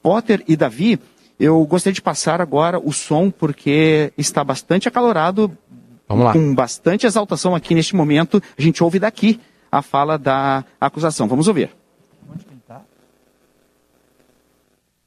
Potter 0.01 0.43
e 0.47 0.55
Davi, 0.55 0.99
eu 1.39 1.65
gostaria 1.65 1.93
de 1.93 2.01
passar 2.01 2.41
agora 2.41 2.79
o 2.79 2.91
som 2.91 3.29
porque 3.31 4.13
está 4.17 4.43
bastante 4.43 4.87
acalorado, 4.87 5.55
Vamos 6.07 6.25
lá. 6.25 6.33
com 6.33 6.53
bastante 6.53 7.05
exaltação 7.05 7.55
aqui 7.55 7.73
neste 7.73 7.95
momento. 7.95 8.41
A 8.57 8.61
gente 8.61 8.83
ouve 8.83 8.99
daqui 8.99 9.39
a 9.71 9.81
fala 9.81 10.17
da 10.17 10.63
acusação. 10.79 11.27
Vamos 11.27 11.47
ouvir. 11.47 11.75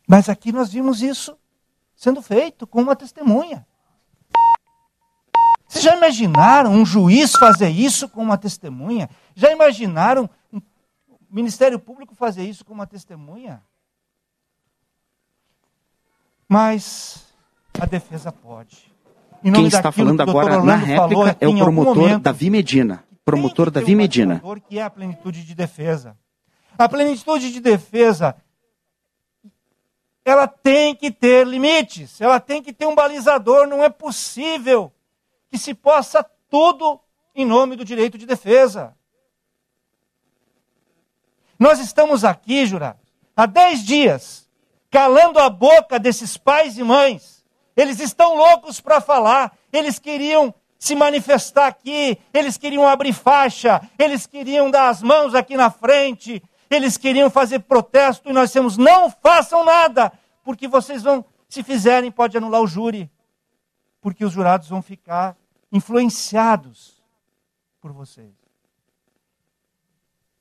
Mas 0.06 0.28
aqui 0.28 0.52
nós 0.52 0.72
vimos 0.72 1.02
isso 1.02 1.36
sendo 1.94 2.22
feito 2.22 2.66
com 2.66 2.80
uma 2.80 2.94
testemunha. 2.94 3.66
Vocês 5.66 5.82
já 5.82 5.96
imaginaram 5.96 6.70
um 6.72 6.86
juiz 6.86 7.32
fazer 7.32 7.68
isso 7.70 8.08
com 8.08 8.22
uma 8.22 8.38
testemunha? 8.38 9.10
Já 9.34 9.50
imaginaram 9.50 10.30
um 10.52 10.60
Ministério 11.28 11.78
Público 11.78 12.14
fazer 12.14 12.44
isso 12.44 12.64
com 12.64 12.72
uma 12.72 12.86
testemunha? 12.86 13.60
Mas 16.48 17.26
a 17.78 17.86
defesa 17.86 18.30
pode. 18.30 18.92
Em 19.42 19.52
Quem 19.52 19.66
está 19.66 19.92
falando 19.92 20.22
que 20.22 20.30
agora 20.30 20.50
na 20.50 20.58
Orlando 20.58 20.96
falou 20.96 21.24
réplica 21.24 21.44
é 21.44 21.48
o 21.48 21.56
promotor 21.58 21.96
momento, 21.96 22.22
Davi 22.22 22.50
Medina. 22.50 23.04
Promotor 23.24 23.70
Davi 23.70 23.94
um 23.94 23.98
Medina. 23.98 24.42
que 24.68 24.78
é 24.78 24.82
a 24.82 24.90
plenitude 24.90 25.44
de 25.44 25.54
defesa. 25.54 26.16
A 26.78 26.88
plenitude 26.88 27.52
de 27.52 27.60
defesa, 27.60 28.36
ela 30.24 30.46
tem 30.46 30.94
que 30.94 31.10
ter 31.10 31.46
limites, 31.46 32.20
ela 32.20 32.38
tem 32.38 32.62
que 32.62 32.72
ter 32.72 32.86
um 32.86 32.94
balizador. 32.94 33.66
Não 33.66 33.82
é 33.82 33.88
possível 33.88 34.92
que 35.50 35.58
se 35.58 35.74
possa 35.74 36.24
tudo 36.48 37.00
em 37.34 37.44
nome 37.44 37.76
do 37.76 37.84
direito 37.84 38.16
de 38.16 38.26
defesa. 38.26 38.94
Nós 41.58 41.78
estamos 41.80 42.24
aqui, 42.24 42.66
Jura, 42.66 42.98
há 43.34 43.46
10 43.46 43.84
dias, 43.84 44.45
calando 44.96 45.38
a 45.38 45.50
boca 45.50 45.98
desses 45.98 46.38
pais 46.38 46.78
e 46.78 46.82
mães. 46.82 47.44
Eles 47.76 48.00
estão 48.00 48.34
loucos 48.34 48.80
para 48.80 48.98
falar, 48.98 49.54
eles 49.70 49.98
queriam 49.98 50.54
se 50.78 50.96
manifestar 50.96 51.66
aqui, 51.66 52.18
eles 52.32 52.56
queriam 52.56 52.88
abrir 52.88 53.12
faixa, 53.12 53.86
eles 53.98 54.26
queriam 54.26 54.70
dar 54.70 54.88
as 54.88 55.02
mãos 55.02 55.34
aqui 55.34 55.54
na 55.54 55.68
frente, 55.68 56.42
eles 56.70 56.96
queriam 56.96 57.28
fazer 57.28 57.58
protesto 57.58 58.30
e 58.30 58.32
nós 58.32 58.50
temos 58.50 58.78
não 58.78 59.10
façam 59.10 59.66
nada, 59.66 60.10
porque 60.42 60.66
vocês 60.66 61.02
vão, 61.02 61.22
se 61.46 61.62
fizerem, 61.62 62.10
pode 62.10 62.38
anular 62.38 62.62
o 62.62 62.66
júri, 62.66 63.10
porque 64.00 64.24
os 64.24 64.32
jurados 64.32 64.70
vão 64.70 64.80
ficar 64.80 65.36
influenciados 65.70 67.04
por 67.82 67.92
vocês. 67.92 68.32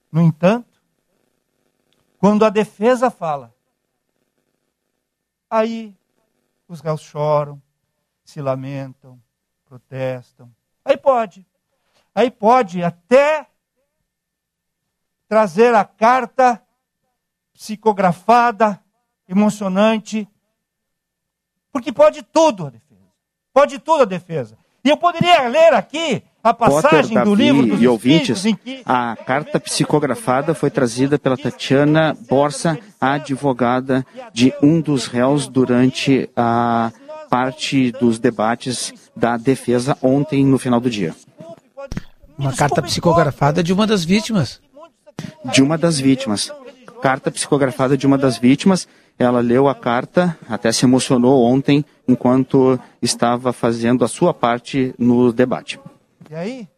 No 0.10 0.22
entanto, 0.22 0.82
quando 2.18 2.46
a 2.46 2.50
defesa 2.50 3.12
fala, 3.12 3.54
aí 5.50 5.96
os 6.68 6.82
réus 6.82 7.02
choram, 7.02 7.62
se 8.24 8.42
lamentam, 8.42 9.22
protestam. 9.66 10.54
Aí 10.84 10.98
pode. 10.98 11.46
Aí 12.14 12.32
pode 12.32 12.84
até 12.84 13.48
trazer 15.28 15.74
a 15.76 15.84
carta 15.84 16.62
psicografada, 17.54 18.82
emocionante, 19.28 20.28
porque 21.72 21.92
pode 21.92 22.24
tudo 22.24 22.68
a 22.68 22.70
defesa. 22.70 23.12
Pode 23.54 23.80
tudo 23.80 24.04
a 24.04 24.06
defesa. 24.06 24.58
E 24.84 24.90
eu 24.90 24.98
poderia 24.98 25.48
ler 25.48 25.74
aqui 25.74 26.24
a 26.46 26.54
passagem 26.54 27.18
Potter, 27.18 27.24
do 27.24 27.32
Davi 27.32 27.44
livro 27.44 27.66
dos 27.66 27.82
e 27.82 27.88
ouvintes, 27.88 28.44
que 28.44 28.84
a 28.86 29.16
carta 29.16 29.60
psicografada 29.60 30.54
foi 30.54 30.70
trazida 30.70 31.18
pela 31.18 31.36
Tatiana 31.36 32.16
Borsa, 32.30 32.78
advogada 33.02 34.06
de 34.32 34.54
um 34.62 34.80
dos 34.80 35.08
réus 35.08 35.48
durante 35.48 36.30
a 36.36 36.92
parte 37.32 37.92
dos 37.94 38.20
debates 38.20 38.94
da 39.16 39.38
defesa 39.38 39.98
ontem 40.04 40.46
no 40.46 40.60
final 40.60 40.80
do 40.80 40.88
dia. 40.88 41.16
Uma 42.38 42.54
carta 42.54 42.80
psicografada 42.84 43.64
de 43.64 43.74
uma 43.74 43.88
das 43.88 44.06
vítimas. 44.06 44.62
De 45.52 45.64
uma 45.64 45.80
das 45.80 46.00
vítimas. 46.00 46.54
Carta 47.02 47.32
psicografada 47.32 47.98
de 47.98 48.06
uma 48.06 48.20
das 48.20 48.38
vítimas. 48.38 48.88
Ela 49.18 49.40
leu 49.40 49.68
a 49.68 49.74
carta, 49.74 50.38
até 50.48 50.72
se 50.72 50.86
emocionou 50.86 51.44
ontem 51.44 51.84
enquanto 52.08 52.80
estava 53.02 53.52
fazendo 53.52 54.06
a 54.06 54.08
sua 54.08 54.32
parte 54.32 54.94
no 55.00 55.34
debate. 55.34 55.80
E 56.30 56.36
aí, 56.36 56.70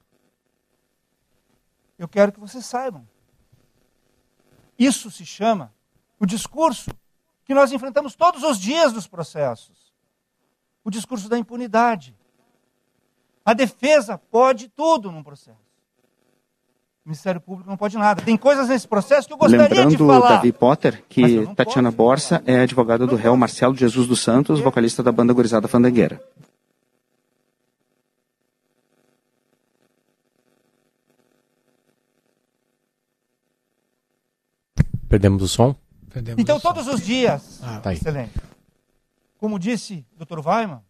eu 1.97 2.07
quero 2.07 2.31
que 2.31 2.39
vocês 2.39 2.65
saibam. 2.65 3.07
Isso 4.77 5.09
se 5.09 5.25
chama 5.25 5.73
o 6.19 6.25
discurso 6.25 6.91
que 7.45 7.53
nós 7.53 7.71
enfrentamos 7.71 8.15
todos 8.15 8.43
os 8.43 8.59
dias 8.59 8.93
nos 8.93 9.07
processos. 9.07 9.93
O 10.83 10.91
discurso 10.91 11.27
da 11.27 11.37
impunidade. 11.37 12.15
A 13.43 13.53
defesa 13.53 14.17
pode 14.17 14.67
tudo 14.69 15.11
num 15.11 15.23
processo. 15.23 15.67
O 17.05 17.09
Ministério 17.09 17.39
Público 17.39 17.69
não 17.69 17.77
pode 17.77 17.97
nada. 17.97 18.21
Tem 18.21 18.35
coisas 18.35 18.67
nesse 18.67 18.85
processo 18.85 19.27
que 19.27 19.33
eu 19.33 19.37
gostaria 19.37 19.67
de 19.69 19.73
Lembrando, 19.75 20.07
falar. 20.07 20.35
Davi 20.35 20.51
Potter, 20.51 21.03
que 21.07 21.47
Tatiana 21.55 21.89
posso. 21.89 21.97
Borsa 21.97 22.43
é 22.45 22.59
advogada 22.59 23.07
do 23.07 23.15
réu 23.15 23.35
Marcelo 23.37 23.73
Jesus 23.73 24.07
dos 24.07 24.21
Santos, 24.21 24.59
vocalista 24.59 25.01
da 25.01 25.11
banda 25.11 25.33
Gurizada 25.33 25.69
Fandangueira. 25.69 26.21
Perdemos 35.09 35.41
o 35.41 35.47
som? 35.47 35.75
Perdemos 36.09 36.41
Então, 36.41 36.57
o 36.57 36.59
som. 36.59 36.67
todos 36.73 36.87
os 36.87 37.01
dias, 37.05 37.61
Ah, 37.63 37.79
Tá 37.79 37.93
excelente. 37.93 38.33
Como 39.37 39.59
disse 39.59 40.05
o 40.19 40.25
Dr. 40.25 40.39
Weiman, 40.45 40.83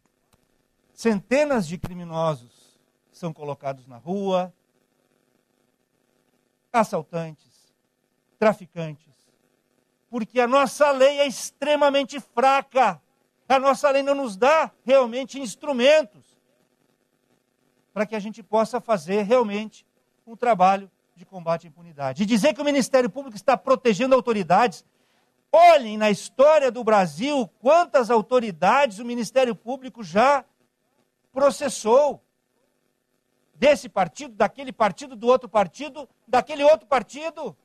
centenas 0.93 1.67
de 1.67 1.77
criminosos 1.77 2.79
são 3.11 3.33
colocados 3.33 3.85
na 3.87 3.97
rua, 3.97 4.53
assaltantes, 6.71 7.73
traficantes, 8.39 9.13
porque 10.09 10.39
a 10.39 10.47
nossa 10.47 10.91
lei 10.91 11.19
é 11.19 11.27
extremamente 11.27 12.19
fraca. 12.19 13.01
A 13.49 13.59
nossa 13.59 13.89
lei 13.89 14.03
não 14.03 14.13
nos 14.15 14.35
dá 14.37 14.71
realmente 14.85 15.39
instrumentos 15.39 16.37
para 17.93 18.05
que 18.05 18.15
a 18.15 18.19
gente 18.19 18.43
possa 18.43 18.79
fazer 18.79 19.23
realmente 19.23 19.85
um 20.25 20.35
trabalho 20.35 20.89
de 21.17 21.25
combate 21.25 21.65
à 21.65 21.69
impunidade. 21.69 22.23
E 22.23 22.25
dizer 22.25 22.53
que 22.53 22.61
o 22.61 22.65
Ministério 22.65 23.09
Público 23.09 23.35
está 23.35 23.57
protegendo 23.57 24.13
autoridades. 24.13 24.85
Olhem 25.51 25.97
na 25.97 26.11
história 26.11 26.71
do 26.71 26.83
Brasil 26.83 27.47
quantas 27.59 28.11
autoridades 28.11 28.99
o 28.99 29.05
Ministério 29.05 29.55
Público 29.55 30.03
já 30.03 30.45
processou. 31.33 32.23
Desse 33.55 33.89
partido, 33.89 34.35
daquele 34.35 34.71
partido, 34.71 35.15
do 35.15 35.25
outro 35.25 35.49
partido, 35.49 36.07
daquele 36.27 36.63
outro 36.63 36.85
partido. 36.85 37.57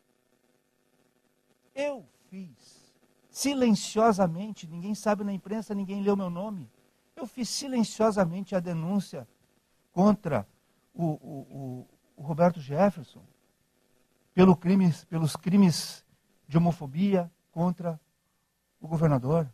Eu 1.74 2.08
fiz 2.30 2.94
silenciosamente, 3.28 4.66
ninguém 4.66 4.94
sabe 4.94 5.22
na 5.22 5.34
imprensa, 5.34 5.74
ninguém 5.74 6.02
leu 6.02 6.16
meu 6.16 6.30
nome. 6.30 6.70
Eu 7.14 7.26
fiz 7.26 7.50
silenciosamente 7.50 8.54
a 8.54 8.60
denúncia 8.60 9.28
contra 9.92 10.48
o, 10.94 11.04
o, 11.04 11.06
o, 11.06 11.88
o 12.16 12.22
Roberto 12.22 12.58
Jefferson 12.58 13.22
pelo 14.34 14.56
crimes, 14.56 15.04
pelos 15.04 15.36
crimes 15.36 16.04
de 16.48 16.56
homofobia 16.56 17.30
contra 17.50 18.00
o 18.80 18.88
governador. 18.88 19.50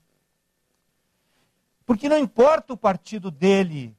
Porque 1.84 2.08
não 2.08 2.18
importa 2.18 2.72
o 2.72 2.76
partido 2.76 3.30
dele, 3.30 3.96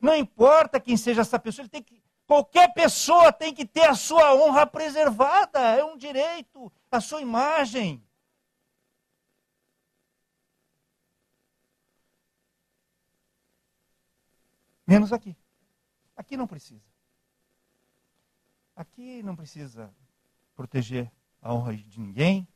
Não 0.00 0.16
importa 0.16 0.80
quem 0.80 0.96
seja 0.96 1.20
essa 1.20 1.38
pessoa, 1.38 1.62
ele 1.62 1.68
tem 1.68 1.82
que, 1.82 2.02
qualquer 2.26 2.72
pessoa 2.72 3.30
tem 3.30 3.52
que 3.52 3.66
ter 3.66 3.84
a 3.84 3.94
sua 3.94 4.34
honra 4.34 4.66
preservada, 4.66 5.60
é 5.76 5.84
um 5.84 5.96
direito, 5.96 6.72
a 6.90 7.00
sua 7.00 7.20
imagem. 7.20 8.02
Menos 14.86 15.12
aqui. 15.12 15.36
Aqui 16.16 16.36
não 16.36 16.46
precisa. 16.46 16.82
Aqui 18.74 19.22
não 19.22 19.36
precisa 19.36 19.94
proteger 20.60 21.10
a 21.40 21.54
honra 21.54 21.74
de 21.74 21.98
ninguém. 21.98 22.46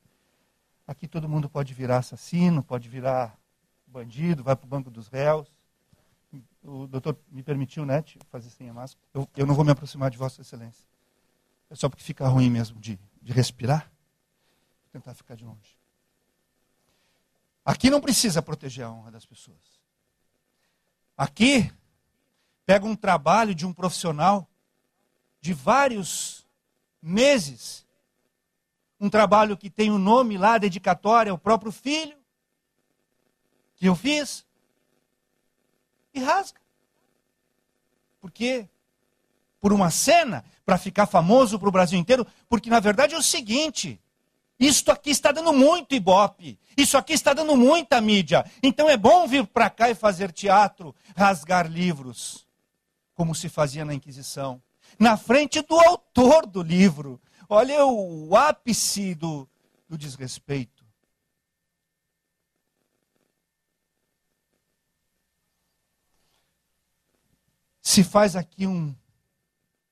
Aqui 0.87 1.09
todo 1.09 1.27
mundo 1.27 1.49
pode 1.49 1.73
virar 1.73 1.99
assassino, 1.99 2.63
pode 2.63 2.87
virar 2.87 3.39
bandido, 3.87 4.45
vai 4.45 4.55
para 4.55 4.67
o 4.67 4.69
banco 4.69 4.91
dos 4.91 5.09
réus. 5.09 5.51
O 6.63 6.87
doutor 6.87 7.17
me 7.31 7.43
permitiu, 7.43 7.87
né, 7.87 8.05
fazer 8.29 8.51
sem 8.51 8.69
a 8.69 8.75
máscara. 8.75 9.03
Eu, 9.15 9.27
eu 9.35 9.47
não 9.47 9.55
vou 9.55 9.65
me 9.65 9.71
aproximar 9.71 10.11
de 10.11 10.19
Vossa 10.19 10.43
Excelência. 10.43 10.85
É 11.71 11.75
só 11.75 11.89
porque 11.89 12.05
fica 12.05 12.29
ruim 12.29 12.51
mesmo 12.51 12.79
de, 12.79 13.01
de 13.23 13.33
respirar. 13.33 13.91
Vou 14.83 14.93
tentar 14.93 15.15
ficar 15.15 15.35
de 15.35 15.45
longe. 15.47 15.79
Aqui 17.65 17.89
não 17.89 18.03
precisa 18.03 18.43
proteger 18.43 18.85
a 18.85 18.91
honra 18.91 19.13
das 19.13 19.25
pessoas. 19.25 19.81
Aqui 21.17 21.73
pega 22.67 22.85
um 22.85 22.95
trabalho 22.95 23.55
de 23.55 23.65
um 23.65 23.73
profissional 23.73 24.47
de 25.41 25.55
vários 25.55 26.47
meses, 27.01 27.85
um 29.01 29.11
trabalho 29.11 29.57
que 29.57 29.69
tem 29.69 29.91
o 29.91 29.95
um 29.95 29.99
nome 29.99 30.39
lá, 30.39 30.59
dedicatória 30.59 31.33
ao 31.33 31.39
próprio 31.39 31.73
filho, 31.73 32.17
que 33.77 33.87
eu 33.87 33.95
fiz, 33.95 34.45
e 36.13 36.21
rasga. 36.21 36.61
Por 38.21 38.31
quê? 38.31 38.69
Por 39.61 39.73
uma 39.73 39.91
cena, 39.91 40.45
para 40.65 40.79
ficar 40.79 41.07
famoso 41.07 41.59
para 41.59 41.69
o 41.69 41.73
Brasil 41.73 41.99
inteiro, 41.99 42.27
porque 42.49 42.71
na 42.71 42.81
verdade 42.81 43.15
é 43.15 43.19
o 43.19 43.23
seguinte: 43.23 44.01
isto 44.59 44.91
aqui 44.93 45.11
está 45.11 45.33
dando 45.33 45.53
muito 45.53 45.95
ibope, 45.95 46.59
isso 46.77 46.97
aqui 46.97 47.13
está 47.13 47.33
dando 47.33 47.57
muita 47.57 48.01
mídia, 48.01 48.45
então 48.63 48.89
é 48.89 48.97
bom 48.97 49.27
vir 49.27 49.47
para 49.47 49.69
cá 49.69 49.91
e 49.91 49.95
fazer 49.95 50.33
teatro, 50.33 50.95
rasgar 51.17 51.67
livros, 51.67 52.47
como 53.15 53.35
se 53.35 53.49
fazia 53.49 53.85
na 53.85 53.95
Inquisição 53.95 54.63
na 54.99 55.17
frente 55.17 55.61
do 55.63 55.79
autor 55.79 56.47
do 56.47 56.63
livro. 56.63 57.21
Olha 57.57 57.87
o 57.87 58.35
ápice 58.35 59.15
do, 59.15 59.49
do 59.89 59.97
desrespeito. 59.97 60.85
Se 67.81 68.03
faz 68.03 68.35
aqui 68.35 68.67
um, 68.67 68.93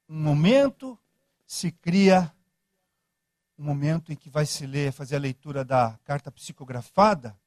um 0.08 0.20
momento, 0.20 0.98
se 1.46 1.70
cria 1.70 2.34
um 3.56 3.62
momento 3.62 4.12
em 4.12 4.16
que 4.16 4.28
vai 4.28 4.44
se 4.44 4.66
ler, 4.66 4.90
fazer 4.90 5.14
a 5.14 5.20
leitura 5.20 5.64
da 5.64 5.96
carta 6.02 6.32
psicografada. 6.32 7.38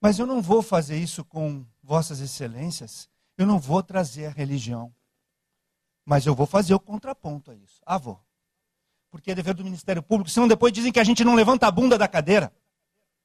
Mas 0.00 0.18
eu 0.18 0.26
não 0.26 0.42
vou 0.42 0.60
fazer 0.60 0.98
isso 0.98 1.24
com 1.24 1.64
vossas 1.84 2.18
excelências. 2.18 3.08
Eu 3.38 3.46
não 3.46 3.60
vou 3.60 3.80
trazer 3.80 4.26
a 4.26 4.30
religião. 4.30 4.92
Mas 6.04 6.26
eu 6.26 6.34
vou 6.34 6.46
fazer 6.46 6.74
o 6.74 6.80
contraponto 6.80 7.52
a 7.52 7.54
isso. 7.54 7.80
Ah, 7.86 7.96
vou. 7.96 8.25
Porque 9.16 9.30
é 9.30 9.34
dever 9.34 9.54
do 9.54 9.64
Ministério 9.64 10.02
Público, 10.02 10.28
senão 10.28 10.46
depois 10.46 10.74
dizem 10.74 10.92
que 10.92 11.00
a 11.00 11.04
gente 11.04 11.24
não 11.24 11.34
levanta 11.34 11.66
a 11.66 11.70
bunda 11.70 11.96
da 11.96 12.06
cadeira. 12.06 12.52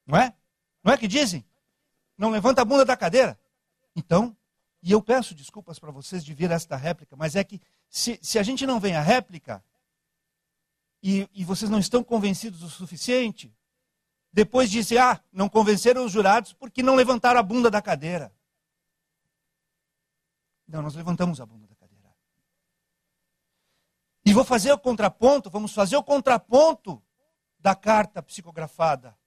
Não 0.07 0.17
é? 0.17 0.33
Não 0.81 0.93
é 0.93 0.97
que 0.97 1.05
dizem? 1.05 1.45
Não 2.17 2.29
levanta 2.29 2.61
a 2.61 2.65
bunda 2.65 2.85
da 2.85 2.95
cadeira. 2.95 3.37
Então, 3.93 4.33
e 4.81 4.89
eu 4.89 5.01
peço 5.01 5.35
desculpas 5.35 5.79
para 5.79 5.91
vocês 5.91 6.23
de 6.23 6.33
vir 6.33 6.49
esta 6.49 6.77
réplica, 6.77 7.17
mas 7.17 7.35
é 7.35 7.43
que 7.43 7.59
se, 7.89 8.17
se 8.21 8.39
a 8.39 8.43
gente 8.43 8.65
não 8.65 8.79
vem 8.79 8.95
a 8.95 9.01
réplica 9.01 9.61
e, 11.03 11.27
e 11.33 11.43
vocês 11.43 11.69
não 11.69 11.77
estão 11.77 12.01
convencidos 12.01 12.63
o 12.63 12.69
suficiente, 12.69 13.53
depois 14.31 14.71
dizem, 14.71 14.97
ah, 14.97 15.19
não 15.29 15.49
convenceram 15.49 16.05
os 16.05 16.11
jurados 16.13 16.53
porque 16.53 16.81
não 16.81 16.95
levantaram 16.95 17.37
a 17.37 17.43
bunda 17.43 17.69
da 17.69 17.81
cadeira. 17.81 18.33
Não, 20.65 20.81
nós 20.81 20.95
levantamos 20.95 21.41
a 21.41 21.45
bunda. 21.45 21.70
E 24.25 24.33
vou 24.33 24.43
fazer 24.43 24.71
o 24.71 24.79
contraponto, 24.79 25.49
vamos 25.49 25.73
fazer 25.73 25.95
o 25.97 26.03
contraponto 26.03 27.03
da 27.59 27.75
carta 27.75 28.21
psicografada. 28.21 29.17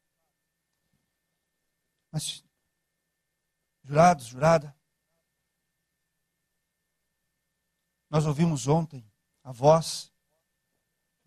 Mas, 2.10 2.44
jurados, 3.82 4.26
jurada, 4.26 4.74
nós 8.08 8.24
ouvimos 8.26 8.68
ontem 8.68 9.04
a 9.42 9.50
voz 9.50 10.12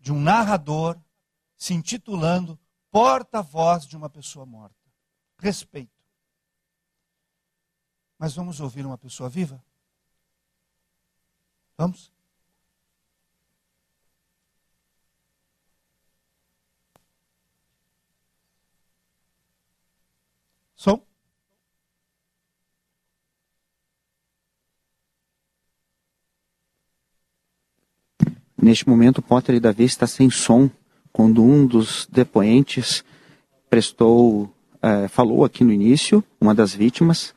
de 0.00 0.12
um 0.12 0.20
narrador 0.20 0.98
se 1.54 1.74
intitulando 1.74 2.58
porta-voz 2.90 3.86
de 3.86 3.96
uma 3.96 4.08
pessoa 4.08 4.46
morta. 4.46 4.76
Respeito. 5.38 6.02
Mas 8.18 8.34
vamos 8.34 8.60
ouvir 8.60 8.86
uma 8.86 8.96
pessoa 8.96 9.28
viva? 9.28 9.62
Vamos? 11.76 12.12
Som? 20.78 21.00
Neste 28.56 28.88
momento, 28.88 29.20
Potter 29.20 29.56
e 29.56 29.60
Davi 29.60 29.82
está 29.82 30.06
sem 30.06 30.30
som 30.30 30.70
quando 31.12 31.42
um 31.42 31.66
dos 31.66 32.06
depoentes 32.06 33.04
prestou, 33.68 34.54
é, 34.80 35.08
falou 35.08 35.44
aqui 35.44 35.64
no 35.64 35.72
início, 35.72 36.22
uma 36.40 36.54
das 36.54 36.74
vítimas, 36.74 37.34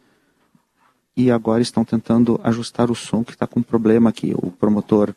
e 1.18 1.32
agora 1.32 1.64
estão 1.64 1.84
tentando 1.84 2.40
ajustar 2.44 2.92
o 2.92 2.96
som 2.96 3.24
que 3.24 3.32
está 3.32 3.48
com 3.48 3.64
problema 3.64 4.12
aqui. 4.12 4.36
O 4.36 4.52
promotor 4.52 5.16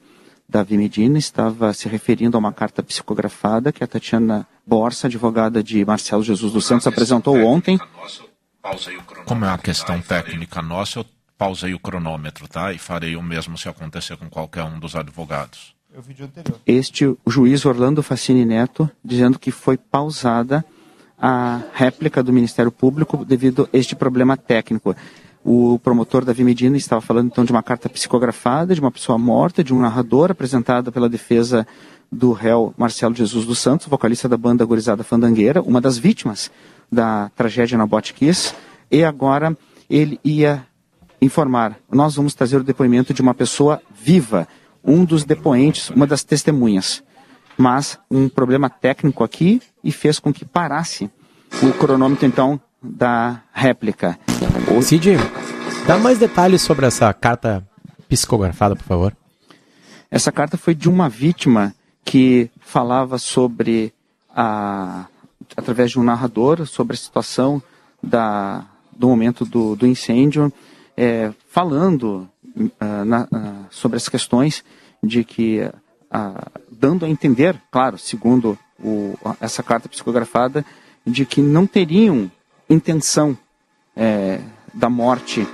Davi 0.48 0.78
Medina 0.78 1.18
estava 1.18 1.74
se 1.74 1.88
referindo 1.90 2.38
a 2.38 2.40
uma 2.40 2.54
carta 2.54 2.82
psicografada 2.82 3.70
que 3.70 3.84
a 3.84 3.86
Tatiana 3.86 4.48
Borsa, 4.66 5.06
advogada 5.06 5.62
de 5.62 5.84
Marcelo 5.84 6.22
Jesus 6.22 6.52
dos 6.52 6.66
Santos, 6.66 6.86
apresentou 6.86 7.36
ontem. 7.44 7.78
Como 9.26 9.44
é 9.44 9.48
uma 9.48 9.58
questão 9.58 10.00
técnica 10.00 10.62
nossa, 10.62 11.00
eu 11.00 11.06
pausei 11.36 11.74
o 11.74 11.78
cronômetro, 11.78 12.48
tá? 12.48 12.72
E 12.72 12.78
farei 12.78 13.16
o 13.16 13.22
mesmo 13.22 13.58
se 13.58 13.68
acontecer 13.68 14.16
com 14.16 14.28
qualquer 14.28 14.64
um 14.64 14.78
dos 14.78 14.96
advogados. 14.96 15.74
Este 16.66 17.06
o 17.06 17.18
juiz 17.28 17.64
Orlando 17.64 18.02
Facini 18.02 18.44
Neto 18.44 18.90
dizendo 19.04 19.38
que 19.38 19.52
foi 19.52 19.76
pausada 19.76 20.64
a 21.16 21.60
réplica 21.72 22.22
do 22.22 22.32
Ministério 22.32 22.72
Público 22.72 23.24
devido 23.24 23.68
a 23.72 23.76
este 23.76 23.94
problema 23.94 24.36
técnico. 24.36 24.96
O 25.44 25.78
promotor 25.78 26.24
Davi 26.24 26.42
Medina 26.42 26.76
estava 26.76 27.00
falando 27.00 27.26
então 27.26 27.44
de 27.44 27.52
uma 27.52 27.62
carta 27.62 27.88
psicografada, 27.88 28.74
de 28.74 28.80
uma 28.80 28.90
pessoa 28.90 29.18
morta, 29.18 29.62
de 29.62 29.74
um 29.74 29.80
narrador 29.80 30.30
apresentada 30.30 30.90
pela 30.90 31.08
defesa 31.08 31.66
do 32.14 32.32
réu 32.32 32.72
Marcelo 32.78 33.14
Jesus 33.14 33.44
dos 33.44 33.58
Santos, 33.58 33.88
vocalista 33.88 34.28
da 34.28 34.36
banda 34.36 34.64
Gorizada 34.64 35.02
Fandangueira, 35.02 35.60
uma 35.60 35.80
das 35.80 35.98
vítimas 35.98 36.50
da 36.90 37.28
tragédia 37.30 37.76
na 37.76 37.86
Botkiss, 37.86 38.54
e 38.90 39.02
agora 39.02 39.56
ele 39.90 40.20
ia 40.24 40.64
informar. 41.20 41.76
Nós 41.90 42.14
vamos 42.14 42.34
trazer 42.34 42.58
o 42.58 42.64
depoimento 42.64 43.12
de 43.12 43.20
uma 43.20 43.34
pessoa 43.34 43.82
viva, 43.92 44.46
um 44.84 45.04
dos 45.04 45.24
depoentes, 45.24 45.90
uma 45.90 46.06
das 46.06 46.22
testemunhas. 46.22 47.02
Mas 47.56 47.98
um 48.10 48.28
problema 48.28 48.70
técnico 48.70 49.24
aqui 49.24 49.60
e 49.82 49.90
fez 49.90 50.18
com 50.18 50.32
que 50.32 50.44
parasse 50.44 51.10
o 51.62 51.72
cronômetro 51.72 52.26
então 52.26 52.60
da 52.82 53.40
réplica. 53.52 54.18
Cid, 54.82 55.16
dá 55.86 55.98
mais 55.98 56.18
detalhes 56.18 56.62
sobre 56.62 56.86
essa 56.86 57.12
carta 57.12 57.66
psicografada, 58.08 58.76
por 58.76 58.84
favor. 58.84 59.16
Essa 60.10 60.30
carta 60.30 60.56
foi 60.56 60.74
de 60.74 60.88
uma 60.88 61.08
vítima 61.08 61.74
que 62.04 62.50
falava 62.60 63.18
sobre 63.18 63.92
a 64.28 65.06
através 65.56 65.90
de 65.92 66.00
um 66.00 66.02
narrador 66.02 66.66
sobre 66.66 66.94
a 66.94 66.98
situação 66.98 67.62
da, 68.02 68.64
do 68.92 69.08
momento 69.08 69.44
do, 69.44 69.76
do 69.76 69.86
incêndio, 69.86 70.52
é, 70.96 71.32
falando 71.48 72.28
uh, 72.56 73.04
na, 73.04 73.22
uh, 73.24 73.66
sobre 73.70 73.96
as 73.96 74.08
questões 74.08 74.64
de 75.02 75.24
que, 75.24 75.60
uh, 75.60 76.60
dando 76.70 77.04
a 77.04 77.08
entender, 77.08 77.60
claro, 77.70 77.98
segundo 77.98 78.58
o, 78.82 79.14
essa 79.40 79.62
carta 79.62 79.88
psicografada, 79.88 80.64
de 81.06 81.24
que 81.24 81.40
não 81.40 81.66
teriam 81.66 82.30
intenção 82.68 83.36
é, 83.94 84.40
da 84.72 84.88
morte 84.88 85.46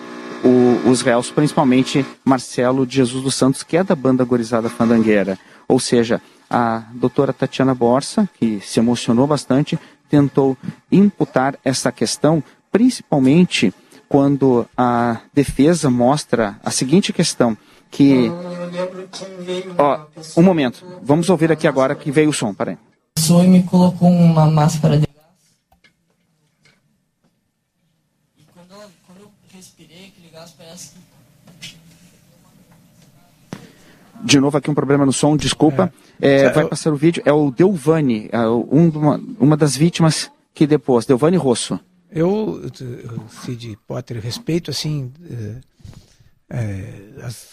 o, 0.44 0.88
os 0.88 1.02
réus, 1.02 1.30
principalmente 1.30 2.06
Marcelo 2.24 2.86
de 2.86 2.96
Jesus 2.96 3.22
dos 3.22 3.34
Santos, 3.34 3.62
que 3.62 3.76
é 3.76 3.82
da 3.82 3.96
banda 3.96 4.24
Gorizada 4.24 4.70
Fandangueira. 4.70 5.38
Ou 5.66 5.80
seja, 5.80 6.22
a 6.50 6.82
doutora 6.94 7.32
Tatiana 7.32 7.74
Borsa, 7.74 8.28
que 8.38 8.60
se 8.60 8.80
emocionou 8.80 9.26
bastante, 9.26 9.78
tentou 10.08 10.58
imputar 10.90 11.56
essa 11.64 11.92
questão, 11.92 12.42
principalmente 12.72 13.72
quando 14.08 14.66
a 14.76 15.20
defesa 15.32 15.88
mostra 15.88 16.58
a 16.64 16.70
seguinte 16.72 17.12
questão, 17.12 17.56
que... 17.88 18.28
Ó, 19.78 20.06
um 20.36 20.42
momento, 20.42 20.84
vamos 21.00 21.30
ouvir 21.30 21.52
aqui 21.52 21.68
agora 21.68 21.94
que 21.94 22.10
veio 22.10 22.30
o 22.30 22.32
som, 22.32 22.52
peraí. 22.52 22.76
pessoa 23.14 23.44
me 23.44 23.62
colocou 23.62 24.08
uma 24.10 24.50
máscara 24.50 24.98
de 24.98 25.06
gás. 25.06 25.36
E 28.36 28.42
quando, 28.52 28.72
eu 29.20 29.30
respirei 29.52 30.08
aquele 30.08 30.30
gás, 30.32 30.50
parece 30.58 30.94
que 30.94 31.10
De 34.22 34.38
novo 34.38 34.56
aqui 34.56 34.70
um 34.70 34.74
problema 34.74 35.06
no 35.06 35.12
som, 35.12 35.36
desculpa. 35.36 35.92
É, 35.96 36.09
vai 36.52 36.68
passar 36.68 36.92
o 36.92 36.96
vídeo, 36.96 37.22
é 37.24 37.32
o 37.32 37.50
Delvani, 37.50 38.28
é 38.30 38.46
um, 38.48 38.90
de 38.90 38.98
uma, 38.98 39.20
uma 39.38 39.56
das 39.56 39.76
vítimas 39.76 40.30
que 40.54 40.66
depois, 40.66 41.06
Delvani 41.06 41.36
Rosso. 41.36 41.78
Eu, 42.10 42.60
Cid 43.44 43.78
Potter, 43.86 44.20
respeito 44.20 44.70
assim 44.70 45.12
eh, 45.30 45.60
eh, 46.50 46.92
as 47.22 47.48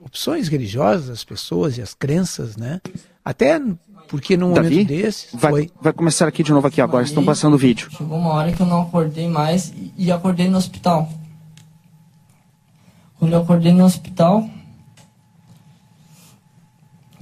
opções 0.00 0.48
religiosas 0.48 1.08
das 1.08 1.24
pessoas 1.24 1.76
e 1.76 1.82
as 1.82 1.92
crenças, 1.92 2.56
né? 2.56 2.80
Até 3.24 3.60
porque 4.06 4.36
num 4.36 4.52
Davi, 4.52 4.70
momento 4.70 4.88
desses 4.88 5.28
vai, 5.34 5.50
foi 5.50 5.70
vai 5.80 5.92
começar 5.92 6.28
aqui 6.28 6.42
de 6.42 6.52
novo 6.52 6.66
aqui 6.68 6.80
agora, 6.80 7.04
estão 7.04 7.24
passando 7.24 7.54
o 7.54 7.58
vídeo. 7.58 7.90
Chegou 7.90 8.16
uma 8.16 8.30
hora 8.30 8.52
que 8.52 8.60
eu 8.60 8.66
não 8.66 8.82
acordei 8.82 9.28
mais 9.28 9.70
e, 9.70 9.92
e 9.96 10.12
acordei 10.12 10.48
no 10.48 10.56
hospital. 10.56 11.10
Quando 13.18 13.32
eu 13.32 13.40
acordei 13.40 13.72
no 13.72 13.84
hospital, 13.84 14.48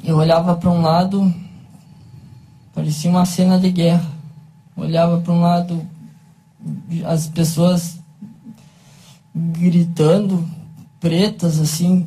eu 0.05 0.17
olhava 0.17 0.55
para 0.57 0.71
um 0.71 0.83
lado, 0.83 1.35
parecia 2.75 3.11
uma 3.11 3.25
cena 3.25 3.59
de 3.59 3.71
guerra. 3.71 4.11
Olhava 4.77 5.21
para 5.21 5.33
um 5.33 5.41
lado, 5.41 5.87
as 7.05 7.27
pessoas 7.29 7.99
gritando, 9.35 10.49
pretas 11.01 11.59
assim, 11.59 12.07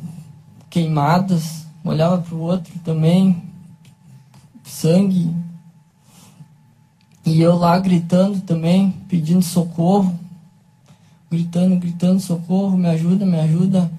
queimadas. 0.70 1.66
Olhava 1.84 2.18
para 2.18 2.34
o 2.34 2.40
outro 2.40 2.72
também, 2.84 3.42
sangue, 4.62 5.34
e 7.28 7.42
eu 7.42 7.56
lá 7.56 7.78
gritando 7.78 8.40
também, 8.40 8.90
pedindo 9.06 9.42
socorro. 9.42 10.18
Gritando, 11.30 11.76
gritando, 11.76 12.18
socorro, 12.20 12.74
me 12.78 12.88
ajuda, 12.88 13.26
me 13.26 13.38
ajuda. 13.38 13.90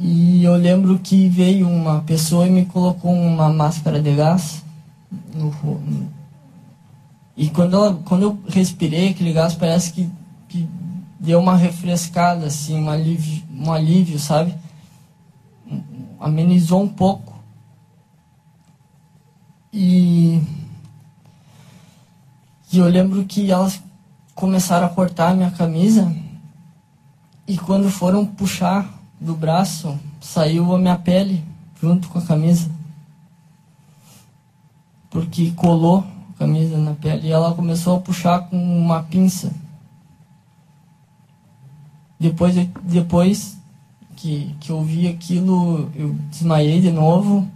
E 0.00 0.42
eu 0.42 0.56
lembro 0.56 0.98
que 0.98 1.28
veio 1.28 1.68
uma 1.68 2.00
pessoa 2.00 2.46
e 2.46 2.50
me 2.50 2.64
colocou 2.64 3.12
uma 3.12 3.50
máscara 3.50 4.00
de 4.00 4.14
gás 4.14 4.64
no 5.34 5.52
E 7.36 7.50
quando, 7.50 7.76
ela, 7.76 7.94
quando 8.06 8.22
eu 8.22 8.38
respirei 8.48 9.10
aquele 9.10 9.34
gás, 9.34 9.54
parece 9.54 9.92
que, 9.92 10.10
que 10.48 10.66
deu 11.18 11.38
uma 11.38 11.54
refrescada, 11.54 12.46
assim, 12.46 12.80
um 12.80 12.88
alívio, 12.88 13.42
um 13.54 13.70
alívio, 13.70 14.18
sabe? 14.18 14.54
Amenizou 16.18 16.82
um 16.82 16.88
pouco. 16.88 17.38
E 19.70 20.40
e 22.72 22.78
eu 22.78 22.86
lembro 22.86 23.24
que 23.24 23.50
elas 23.50 23.82
começaram 24.32 24.86
a 24.86 24.90
cortar 24.90 25.30
a 25.30 25.34
minha 25.34 25.50
camisa 25.50 26.14
e 27.46 27.58
quando 27.58 27.90
foram 27.90 28.24
puxar 28.24 28.88
do 29.20 29.34
braço, 29.34 29.98
saiu 30.20 30.74
a 30.74 30.78
minha 30.78 30.96
pele 30.96 31.44
junto 31.80 32.08
com 32.08 32.18
a 32.18 32.22
camisa. 32.22 32.70
Porque 35.10 35.50
colou 35.52 36.06
a 36.34 36.38
camisa 36.38 36.78
na 36.78 36.94
pele 36.94 37.28
e 37.28 37.32
ela 37.32 37.54
começou 37.54 37.96
a 37.96 38.00
puxar 38.00 38.48
com 38.48 38.56
uma 38.56 39.02
pinça. 39.02 39.52
Depois, 42.18 42.54
depois 42.82 43.58
que, 44.16 44.54
que 44.60 44.70
eu 44.70 44.82
vi 44.82 45.08
aquilo, 45.08 45.90
eu 45.94 46.14
desmaiei 46.30 46.80
de 46.80 46.92
novo 46.92 47.48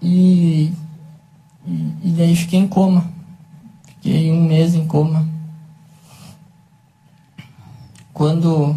e, 0.00 0.72
e, 1.66 1.94
e 2.02 2.14
daí 2.16 2.36
fiquei 2.36 2.58
em 2.58 2.68
coma. 2.68 3.10
Fiquei 3.86 4.30
um 4.32 4.44
mês 4.44 4.74
em 4.74 4.86
coma. 4.86 5.28
Quando. 8.12 8.76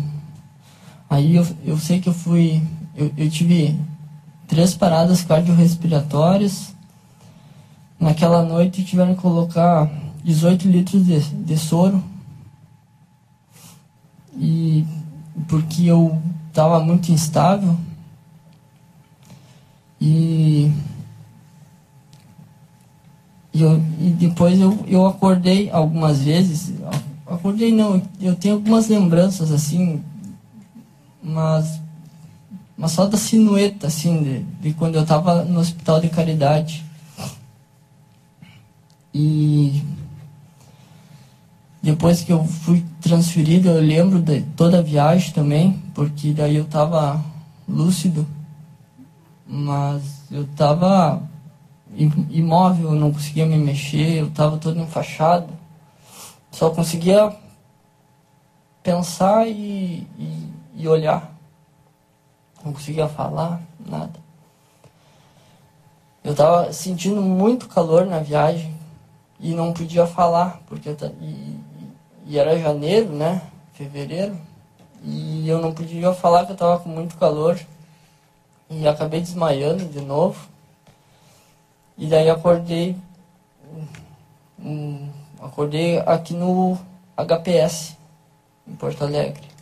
Aí 1.09 1.35
eu, 1.35 1.47
eu 1.63 1.77
sei 1.77 1.99
que 1.99 2.09
eu 2.09 2.13
fui. 2.13 2.61
Eu, 2.95 3.11
eu 3.17 3.29
tive 3.29 3.77
três 4.47 4.75
paradas 4.75 5.23
cardiorrespiratórias. 5.23 6.73
Naquela 7.99 8.43
noite 8.43 8.83
tiveram 8.83 9.15
que 9.15 9.21
colocar 9.21 9.89
18 10.23 10.67
litros 10.67 11.05
de, 11.05 11.19
de 11.19 11.57
soro. 11.57 12.03
E 14.37 14.85
porque 15.47 15.85
eu 15.85 16.21
estava 16.49 16.79
muito 16.79 17.11
instável. 17.11 17.77
E 19.99 20.71
e, 23.55 23.61
eu, 23.61 23.81
e 24.01 24.09
depois 24.09 24.59
eu, 24.59 24.77
eu 24.85 25.05
acordei 25.05 25.69
algumas 25.71 26.19
vezes. 26.19 26.73
Acordei 27.25 27.71
não, 27.71 28.01
eu 28.19 28.35
tenho 28.35 28.55
algumas 28.55 28.89
lembranças 28.89 29.49
assim, 29.49 30.03
mas, 31.25 31.81
mas 32.77 32.91
só 32.91 33.07
da 33.07 33.17
sinueta, 33.17 33.87
assim, 33.87 34.23
de, 34.23 34.39
de 34.61 34.73
quando 34.75 34.95
eu 34.95 35.01
estava 35.01 35.43
no 35.43 35.59
hospital 35.59 35.99
de 35.99 36.09
caridade. 36.09 36.85
E 39.13 39.81
depois 41.81 42.21
que 42.21 42.31
eu 42.31 42.43
fui 42.43 42.85
transferido, 43.01 43.69
eu 43.69 43.81
lembro 43.81 44.21
de 44.21 44.41
toda 44.55 44.79
a 44.79 44.81
viagem 44.81 45.31
também, 45.33 45.81
porque 45.93 46.31
daí 46.33 46.55
eu 46.55 46.63
estava 46.65 47.23
lúcido, 47.67 48.27
mas 49.47 50.23
eu 50.29 50.43
estava 50.43 51.21
im- 51.95 52.27
imóvel, 52.29 52.91
não 52.91 53.11
conseguia 53.11 53.45
me 53.45 53.57
mexer, 53.57 54.17
eu 54.19 54.27
estava 54.27 54.57
todo 54.57 54.79
enfaixado. 54.79 55.47
Só 56.51 56.69
conseguia 56.69 57.35
pensar 58.83 59.47
e, 59.47 60.07
e, 60.19 60.49
e 60.75 60.87
olhar. 60.87 61.31
Não 62.63 62.73
conseguia 62.73 63.07
falar, 63.07 63.61
nada. 63.79 64.19
Eu 66.23 66.31
estava 66.31 66.73
sentindo 66.73 67.21
muito 67.21 67.67
calor 67.67 68.05
na 68.05 68.19
viagem 68.19 68.73
e 69.39 69.53
não 69.53 69.71
podia 69.71 70.07
falar, 70.07 70.59
porque 70.67 70.89
eu 70.89 70.97
e, 71.21 71.59
e- 72.25 72.37
era 72.39 72.59
janeiro, 72.59 73.09
né? 73.09 73.41
Fevereiro. 73.73 74.35
E 75.03 75.47
eu 75.47 75.61
não 75.61 75.71
podia 75.71 76.11
falar 76.13 76.45
que 76.45 76.51
eu 76.51 76.55
estava 76.55 76.79
com 76.79 76.89
muito 76.89 77.15
calor. 77.17 77.59
E 78.69 78.87
acabei 78.87 79.21
desmaiando 79.21 79.85
de 79.85 80.01
novo. 80.01 80.47
E 81.95 82.07
daí 82.07 82.29
acordei. 82.29 82.97
hum, 84.59 85.07
acordei 85.39 85.99
aqui 85.99 86.33
no 86.33 86.75
HPS, 87.15 87.95
em 88.67 88.75
Porto 88.75 89.03
Alegre. 89.03 89.54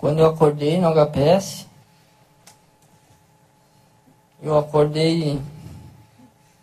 Quando 0.00 0.20
eu 0.20 0.26
acordei 0.26 0.80
no 0.80 0.88
HPS, 0.88 1.66
eu 4.42 4.58
acordei 4.58 5.38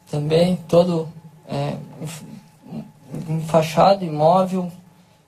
também 0.10 0.56
todo 0.68 1.08
é, 1.48 1.78
enf- 2.02 2.24
enfaixado, 3.30 4.04
imóvel. 4.04 4.72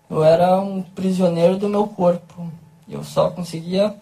Eu 0.10 0.24
era 0.24 0.60
um 0.60 0.82
prisioneiro 0.82 1.56
do 1.58 1.70
meu 1.70 1.86
corpo. 1.88 2.52
Eu 2.88 3.04
só 3.04 3.30
conseguia 3.30 3.96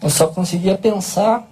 Eu 0.00 0.10
só 0.10 0.26
conseguia 0.28 0.76
pensar 0.76 1.46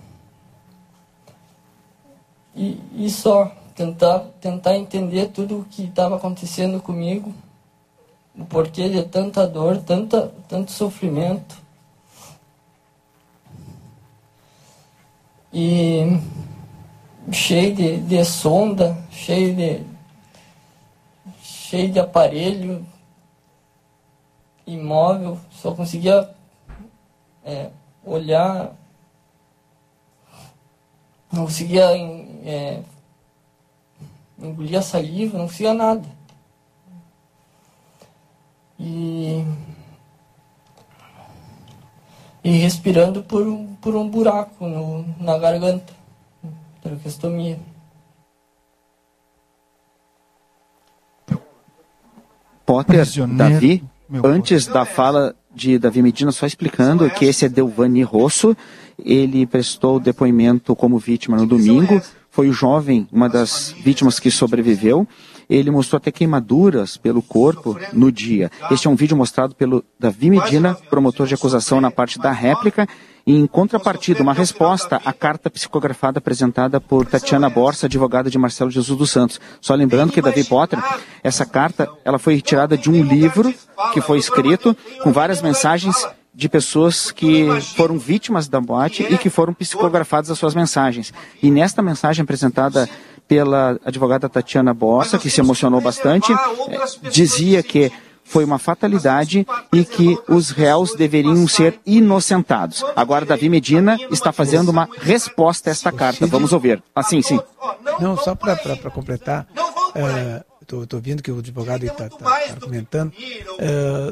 e, 2.55 2.81
e 2.95 3.11
só 3.11 3.55
tentar, 3.75 4.21
tentar 4.41 4.77
entender 4.77 5.29
tudo 5.29 5.61
o 5.61 5.65
que 5.65 5.85
estava 5.85 6.17
acontecendo 6.17 6.81
comigo, 6.81 7.33
o 8.37 8.45
porquê 8.45 8.89
de 8.89 9.03
tanta 9.05 9.47
dor, 9.47 9.79
tanta, 9.79 10.33
tanto 10.49 10.71
sofrimento. 10.71 11.57
E 15.53 16.21
cheio 17.33 17.75
de, 17.75 17.97
de 17.99 18.25
sonda, 18.25 18.97
cheio 19.11 19.55
de, 19.55 19.85
cheio 21.43 21.93
de 21.93 21.99
aparelho 21.99 22.87
imóvel, 24.67 25.39
só 25.51 25.75
conseguia 25.75 26.29
é, 27.45 27.71
olhar, 28.05 28.73
não 31.33 31.45
conseguia 31.45 31.97
em- 31.97 32.20
é, 32.45 32.83
engolir 34.39 34.79
a 34.79 34.83
saliva, 34.83 35.39
não 35.39 35.47
conseguia 35.47 35.75
nada. 35.75 36.09
E 38.79 39.45
e 42.43 42.51
respirando 42.51 43.23
por, 43.23 43.47
um, 43.47 43.75
por 43.81 43.95
um 43.95 44.09
buraco 44.09 44.67
no, 44.67 45.05
na 45.21 45.39
garganta, 45.39 45.93
traqueostomia. 46.83 47.59
Potter, 52.65 53.05
Davi, 53.37 53.85
antes 54.25 54.67
da 54.67 54.85
fala 54.85 55.35
de 55.53 55.79
Davi 55.79 56.03
Medina, 56.03 56.31
só 56.31 56.47
explicando 56.47 57.11
que 57.11 57.25
esse 57.25 57.45
é 57.45 57.49
Delvani 57.49 58.03
Rosso, 58.03 58.57
ele 58.99 59.45
prestou 59.45 59.99
depoimento 59.99 60.75
como 60.77 60.99
vítima 60.99 61.37
no 61.37 61.47
domingo, 61.47 62.01
foi 62.31 62.49
o 62.49 62.53
jovem, 62.53 63.09
uma 63.13 63.29
das 63.29 63.75
vítimas 63.83 64.19
que 64.19 64.31
sobreviveu. 64.31 65.07
Ele 65.49 65.71
mostrou 65.71 65.97
até 65.97 66.13
queimaduras 66.13 66.97
pelo 66.97 67.21
corpo 67.21 67.77
no 67.93 68.13
dia. 68.13 68.51
Este 68.71 68.87
é 68.87 68.91
um 68.91 68.95
vídeo 68.95 69.17
mostrado 69.17 69.53
pelo 69.55 69.85
Davi 69.99 70.31
Medina, 70.31 70.75
promotor 70.89 71.27
de 71.27 71.35
acusação 71.35 71.81
na 71.81 71.91
parte 71.91 72.21
da 72.21 72.31
réplica, 72.31 72.87
em 73.27 73.47
contrapartida, 73.47 74.23
uma 74.23 74.33
resposta 74.33 75.01
à 75.05 75.13
carta 75.13 75.51
psicografada 75.51 76.19
apresentada 76.19 76.81
por 76.81 77.05
Tatiana 77.05 77.51
Borsa, 77.51 77.87
advogada 77.87 78.31
de 78.31 78.39
Marcelo 78.39 78.71
Jesus 78.71 78.97
dos 78.97 79.11
Santos. 79.11 79.41
Só 79.61 79.75
lembrando 79.75 80.13
que 80.13 80.23
Davi 80.23 80.45
Potter, 80.45 80.79
essa 81.23 81.45
carta, 81.45 81.89
ela 82.05 82.19
foi 82.19 82.35
retirada 82.35 82.79
de 82.79 82.91
um 82.91 83.03
livro 83.03 83.53
que 83.93 84.01
foi 84.01 84.19
escrito 84.19 84.77
com 85.03 85.13
várias 85.13 85.43
mensagens 85.43 86.07
de 86.35 86.49
pessoas 86.49 87.11
que 87.11 87.49
foram 87.77 87.99
vítimas 87.99 88.49
da 88.49 88.61
boate 88.61 89.03
e 89.03 89.19
que 89.19 89.29
foram 89.29 89.53
psicografadas 89.53 90.31
as 90.31 90.39
suas 90.39 90.55
mensagens. 90.55 91.13
E 91.43 91.51
nesta 91.51 91.83
mensagem 91.83 92.23
apresentada 92.23 92.89
pela 93.27 93.79
advogada 93.85 94.29
Tatiana 94.29 94.75
Bossa, 94.75 95.19
que 95.19 95.31
se 95.31 95.41
emocionou 95.41 95.81
bastante, 95.81 96.33
eh, 96.33 97.09
dizia 97.11 97.63
que 97.63 97.93
foi 98.25 98.45
uma 98.45 98.59
fatalidade 98.59 99.47
e 99.73 99.85
que 99.85 100.17
os 100.29 100.51
réus 100.51 100.95
deveriam 100.95 101.49
ser 101.49 101.81
inocentados. 101.85 102.85
Agora, 102.95 103.27
Davi 103.27 103.49
Medina 103.49 103.97
está 104.11 104.33
fazendo 104.33 104.69
uma 104.69 104.89
resposta 104.99 105.69
a 105.69 105.73
esta 105.73 105.91
carta. 105.91 106.27
Vamos 106.27 106.53
ouvir. 106.53 106.83
Assim, 106.95 107.23
sim. 107.23 107.41
Não, 108.01 108.17
só 108.17 108.37
para 108.37 108.57
completar, 108.91 109.49
estou 110.61 110.83
uh, 110.83 111.03
vendo 111.03 111.23
que 111.23 111.31
o 111.31 111.39
advogado 111.39 111.85
está 111.85 112.09
tá, 112.09 112.17
tá 112.19 112.57
comentando. 112.61 113.13
Uh, 113.59 114.11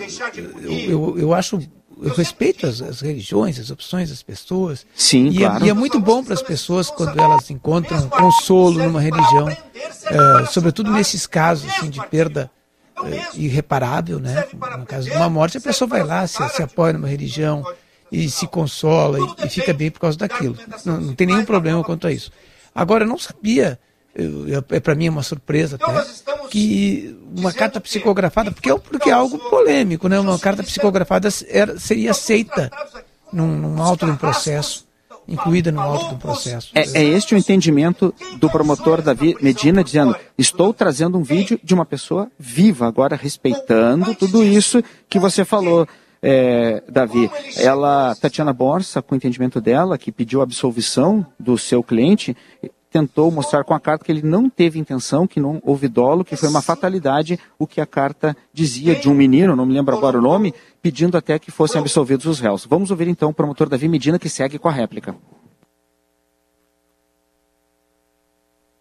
eu, 0.65 0.91
eu, 0.91 1.19
eu 1.19 1.35
acho 1.35 1.61
eu 2.03 2.15
respeito 2.15 2.67
as, 2.67 2.81
as, 2.81 3.01
religiões, 3.01 3.59
as 3.59 3.71
opções 3.71 4.11
das 4.11 4.23
pessoas. 4.23 4.87
Sim, 4.95 5.29
e, 5.29 5.39
claro. 5.39 5.65
é, 5.65 5.67
e 5.67 5.71
é 5.71 5.75
muito 5.75 6.01
bom 6.01 6.23
para 6.23 6.35
as 6.35 6.43
pessoas 6.43 6.91
quando 6.91 7.19
elas 7.19 7.51
encontram 7.51 8.09
consolo 8.09 8.83
numa 8.83 9.01
religião, 9.01 9.49
uh, 9.49 10.47
sobretudo 10.51 10.91
nesses 10.91 11.27
casos 11.27 11.69
assim, 11.71 11.91
de 11.91 12.05
perda 12.07 12.51
uh, 12.99 13.05
irreparável, 13.35 14.19
né? 14.19 14.45
No 14.79 14.87
caso 14.87 15.11
de 15.11 15.17
uma 15.17 15.29
morte, 15.29 15.59
a 15.59 15.61
pessoa 15.61 15.89
vai 15.89 16.05
lá, 16.05 16.27
se, 16.27 16.47
se 16.51 16.63
apoia 16.63 16.93
numa 16.93 17.09
religião 17.09 17.65
e 18.11 18.31
se 18.31 18.47
consola 18.47 19.19
e, 19.19 19.47
e 19.47 19.49
fica 19.49 19.73
bem 19.73 19.91
por 19.91 20.01
causa 20.01 20.17
daquilo. 20.17 20.57
Não, 20.85 21.01
não 21.01 21.15
tem 21.15 21.27
nenhum 21.27 21.45
problema 21.45 21.83
quanto 21.85 22.07
a 22.07 22.13
isso. 22.13 22.31
Agora, 22.75 23.05
eu 23.05 23.09
não 23.09 23.19
sabia 23.19 23.79
é 24.71 24.81
para 24.81 24.95
mim 24.95 25.09
uma 25.09 25.23
surpresa 25.23 25.79
até, 25.81 26.05
que 26.51 27.17
uma 27.37 27.53
carta 27.53 27.81
psicografada, 27.81 28.51
porque, 28.51 28.71
é 28.71 28.79
porque 28.79 29.11
é 29.11 29.13
algo 29.13 29.39
polêmico, 29.51 30.09
né? 30.09 30.19
Uma 30.19 30.39
carta 30.39 30.63
psicografada 30.63 31.29
era, 31.49 31.79
seria 31.79 32.11
aceita 32.11 32.71
num, 33.33 33.47
num 33.47 33.83
auto 33.83 34.07
de 34.07 34.13
um 34.13 34.17
processo, 34.17 34.87
incluída 35.27 35.71
no 35.71 35.81
auto 35.81 36.15
do 36.15 36.17
processo. 36.17 36.71
É, 36.75 37.03
é 37.03 37.05
este 37.05 37.35
o 37.35 37.39
entendimento 37.39 38.15
do 38.39 38.51
promotor 38.51 39.03
Davi 39.03 39.37
Medina, 39.41 39.85
dizendo: 39.85 40.17
estou 40.37 40.73
trazendo 40.73 41.19
um 41.19 41.23
vídeo 41.23 41.61
de 41.63 41.75
uma 41.75 41.85
pessoa 41.85 42.31
viva, 42.39 42.89
agora 42.89 43.15
respeitando 43.15 44.15
tudo 44.15 44.43
isso 44.43 44.83
que 45.09 45.19
você 45.19 45.45
falou. 45.45 45.87
É, 46.21 46.83
Davi, 46.89 47.31
ela, 47.57 48.13
Tatiana 48.17 48.53
Borsa, 48.53 49.01
com 49.01 49.15
o 49.15 49.17
entendimento 49.17 49.61
dela, 49.61 49.97
que 49.97 50.11
pediu 50.11 50.43
absolvição 50.43 51.25
do 51.39 51.57
seu 51.57 51.81
cliente, 51.81 52.37
tentou 52.91 53.31
mostrar 53.31 53.65
com 53.65 53.75
a 53.75 53.81
carta 53.81 54.05
que 54.05 54.11
ele 54.11 54.23
não 54.23 54.49
teve 54.49 54.79
intenção, 54.79 55.27
que 55.27 55.41
não 55.41 55.61
houve 55.65 55.89
dolo, 55.89 56.25
que 56.25 56.37
foi 56.37 56.49
uma 56.49 56.63
fatalidade 56.63 57.39
o 57.59 57.67
que 57.67 57.81
a 57.81 57.87
carta 57.87 58.37
dizia 58.53 58.95
de 58.95 59.09
um 59.09 59.15
menino, 59.15 59.55
não 59.55 59.67
me 59.67 59.75
lembro 59.75 59.97
agora 59.97 60.19
o 60.19 60.23
nome, 60.23 60.55
pedindo 60.81 61.17
até 61.17 61.39
que 61.39 61.51
fossem 61.51 61.81
absolvidos 61.81 62.27
os 62.27 62.41
réus. 62.41 62.65
Vamos 62.65 62.91
ouvir 62.91 63.09
então 63.09 63.31
o 63.31 63.35
promotor 63.35 63.69
Davi 63.69 63.89
Medina 63.89 64.19
que 64.19 64.29
segue 64.29 64.59
com 64.59 64.69
a 64.69 64.73
réplica. 64.73 65.15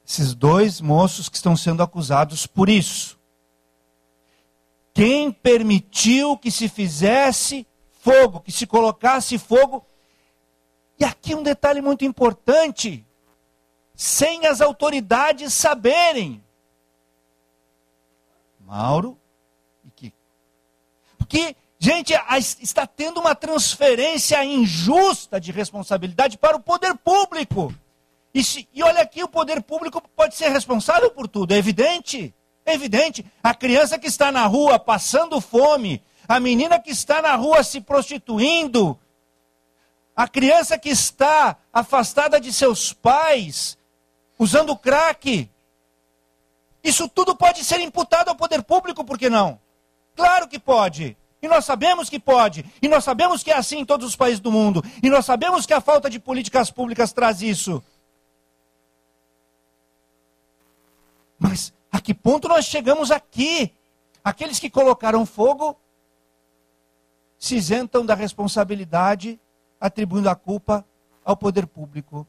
Esses 0.07 0.33
dois 0.33 0.79
moços 0.79 1.27
que 1.27 1.35
estão 1.35 1.57
sendo 1.57 1.83
acusados 1.83 2.47
por 2.47 2.69
isso. 2.69 3.17
Quem 4.93 5.31
permitiu 5.31 6.37
que 6.37 6.49
se 6.49 6.69
fizesse 6.69 7.67
fogo, 7.91 8.39
que 8.39 8.51
se 8.51 8.65
colocasse 8.65 9.37
fogo? 9.37 9.85
E 10.99 11.03
aqui 11.03 11.35
um 11.35 11.43
detalhe 11.43 11.81
muito 11.81 12.05
importante 12.05 13.05
sem 13.97 14.45
as 14.45 14.61
autoridades 14.61 15.51
saberem. 15.55 16.43
Mauro 18.59 19.17
e 19.83 19.89
Kiko. 19.89 20.15
Porque, 21.17 21.55
gente, 21.79 22.13
está 22.61 22.85
tendo 22.85 23.19
uma 23.19 23.33
transferência 23.33 24.45
injusta 24.45 25.41
de 25.41 25.51
responsabilidade 25.51 26.37
para 26.37 26.55
o 26.55 26.59
poder 26.59 26.95
público. 26.95 27.73
E, 28.31 28.43
se, 28.43 28.69
e 28.71 28.83
olha 28.83 29.01
aqui, 29.01 29.23
o 29.23 29.27
poder 29.27 29.63
público 29.63 29.99
pode 30.15 30.35
ser 30.35 30.49
responsável 30.49 31.09
por 31.09 31.27
tudo, 31.27 31.53
é 31.53 31.57
evidente. 31.57 32.31
É 32.63 32.75
evidente. 32.75 33.25
A 33.41 33.55
criança 33.55 33.97
que 33.97 34.07
está 34.07 34.31
na 34.31 34.45
rua 34.45 34.77
passando 34.77 35.41
fome, 35.41 36.03
a 36.27 36.39
menina 36.39 36.79
que 36.79 36.91
está 36.91 37.19
na 37.19 37.33
rua 37.35 37.63
se 37.63 37.81
prostituindo, 37.81 38.99
a 40.15 40.27
criança 40.27 40.77
que 40.77 40.89
está 40.89 41.57
afastada 41.71 42.39
de 42.39 42.51
seus 42.51 42.91
pais, 42.91 43.77
usando 44.37 44.75
crack. 44.75 45.49
Isso 46.83 47.09
tudo 47.09 47.35
pode 47.35 47.63
ser 47.63 47.79
imputado 47.79 48.29
ao 48.29 48.35
poder 48.35 48.63
público, 48.63 49.03
por 49.03 49.17
que 49.17 49.29
não? 49.29 49.59
Claro 50.15 50.47
que 50.47 50.59
pode. 50.59 51.17
E 51.41 51.47
nós 51.47 51.65
sabemos 51.65 52.09
que 52.09 52.19
pode. 52.19 52.65
E 52.81 52.87
nós 52.87 53.03
sabemos 53.03 53.43
que 53.43 53.51
é 53.51 53.57
assim 53.57 53.79
em 53.79 53.85
todos 53.85 54.07
os 54.07 54.15
países 54.15 54.39
do 54.39 54.51
mundo. 54.51 54.83
E 55.03 55.09
nós 55.09 55.25
sabemos 55.25 55.65
que 55.65 55.73
a 55.73 55.81
falta 55.81 56.09
de 56.09 56.19
políticas 56.19 56.71
públicas 56.71 57.13
traz 57.13 57.41
isso. 57.41 57.83
Mas 61.37 61.73
a 61.91 61.99
que 61.99 62.13
ponto 62.13 62.47
nós 62.47 62.65
chegamos 62.65 63.11
aqui? 63.11 63.71
Aqueles 64.23 64.59
que 64.59 64.69
colocaram 64.69 65.25
fogo 65.25 65.79
se 67.37 67.55
isentam 67.55 68.03
da 68.03 68.15
responsabilidade, 68.15 69.39
atribuindo 69.79 70.29
a 70.29 70.35
culpa 70.35 70.83
ao 71.23 71.37
poder 71.37 71.67
público 71.67 72.27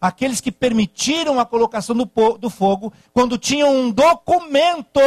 aqueles 0.00 0.40
que 0.40 0.50
permitiram 0.50 1.38
a 1.38 1.44
colocação 1.44 1.94
do, 1.94 2.08
do 2.38 2.48
fogo, 2.48 2.92
quando 3.12 3.36
tinham 3.36 3.74
um 3.74 3.90
documento 3.90 5.00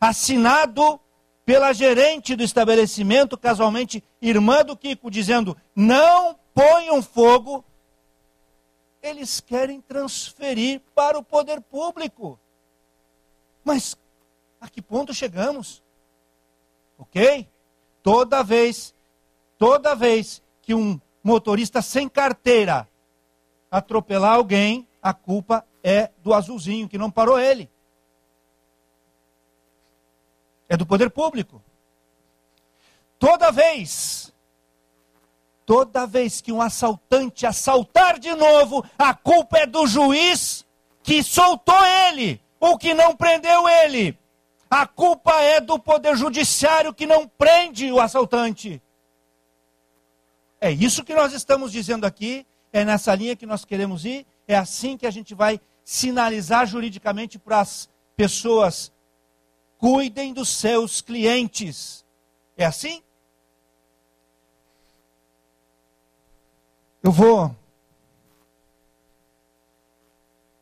assinado 0.00 0.98
pela 1.44 1.72
gerente 1.72 2.34
do 2.34 2.42
estabelecimento, 2.42 3.36
casualmente 3.36 4.02
irmã 4.22 4.64
do 4.64 4.76
Kiko, 4.76 5.10
dizendo: 5.10 5.56
não 5.74 6.38
ponham 6.54 7.02
fogo, 7.02 7.64
eles 9.02 9.40
querem 9.40 9.80
transferir 9.80 10.80
para 10.94 11.18
o 11.18 11.22
poder 11.22 11.60
público. 11.60 12.38
Mas 13.64 13.96
a 14.60 14.68
que 14.68 14.80
ponto 14.80 15.12
chegamos? 15.12 15.82
Ok? 16.98 17.46
Toda 18.02 18.42
vez, 18.42 18.94
toda 19.58 19.94
vez 19.94 20.42
que 20.62 20.74
um 20.74 21.00
motorista 21.22 21.82
sem 21.82 22.08
carteira 22.08 22.88
atropelar 23.70 24.34
alguém, 24.34 24.86
a 25.02 25.14
culpa 25.14 25.64
é 25.82 26.10
do 26.22 26.34
azulzinho 26.34 26.88
que 26.88 26.98
não 26.98 27.10
parou 27.10 27.38
ele. 27.38 27.70
É 30.68 30.76
do 30.76 30.86
poder 30.86 31.10
público. 31.10 31.62
Toda 33.18 33.50
vez, 33.50 34.32
toda 35.66 36.06
vez 36.06 36.40
que 36.40 36.52
um 36.52 36.60
assaltante 36.60 37.46
assaltar 37.46 38.18
de 38.18 38.34
novo, 38.34 38.84
a 38.98 39.14
culpa 39.14 39.58
é 39.58 39.66
do 39.66 39.86
juiz 39.86 40.66
que 41.02 41.22
soltou 41.22 41.84
ele 42.08 42.40
ou 42.58 42.78
que 42.78 42.94
não 42.94 43.14
prendeu 43.14 43.68
ele. 43.68 44.18
A 44.70 44.86
culpa 44.86 45.40
é 45.40 45.60
do 45.60 45.78
poder 45.78 46.16
judiciário 46.16 46.94
que 46.94 47.04
não 47.04 47.26
prende 47.26 47.90
o 47.90 48.00
assaltante. 48.00 48.80
É 50.60 50.70
isso 50.70 51.02
que 51.02 51.14
nós 51.14 51.32
estamos 51.32 51.72
dizendo 51.72 52.04
aqui 52.04 52.46
é 52.72 52.84
nessa 52.84 53.14
linha 53.14 53.36
que 53.36 53.46
nós 53.46 53.64
queremos 53.64 54.04
ir, 54.04 54.26
é 54.46 54.56
assim 54.56 54.96
que 54.96 55.06
a 55.06 55.10
gente 55.10 55.34
vai 55.34 55.60
sinalizar 55.84 56.66
juridicamente 56.66 57.38
para 57.38 57.60
as 57.60 57.88
pessoas. 58.16 58.92
Cuidem 59.78 60.32
dos 60.32 60.48
seus 60.48 61.00
clientes. 61.00 62.04
É 62.56 62.64
assim? 62.64 63.02
Eu 67.02 67.10
vou. 67.10 67.54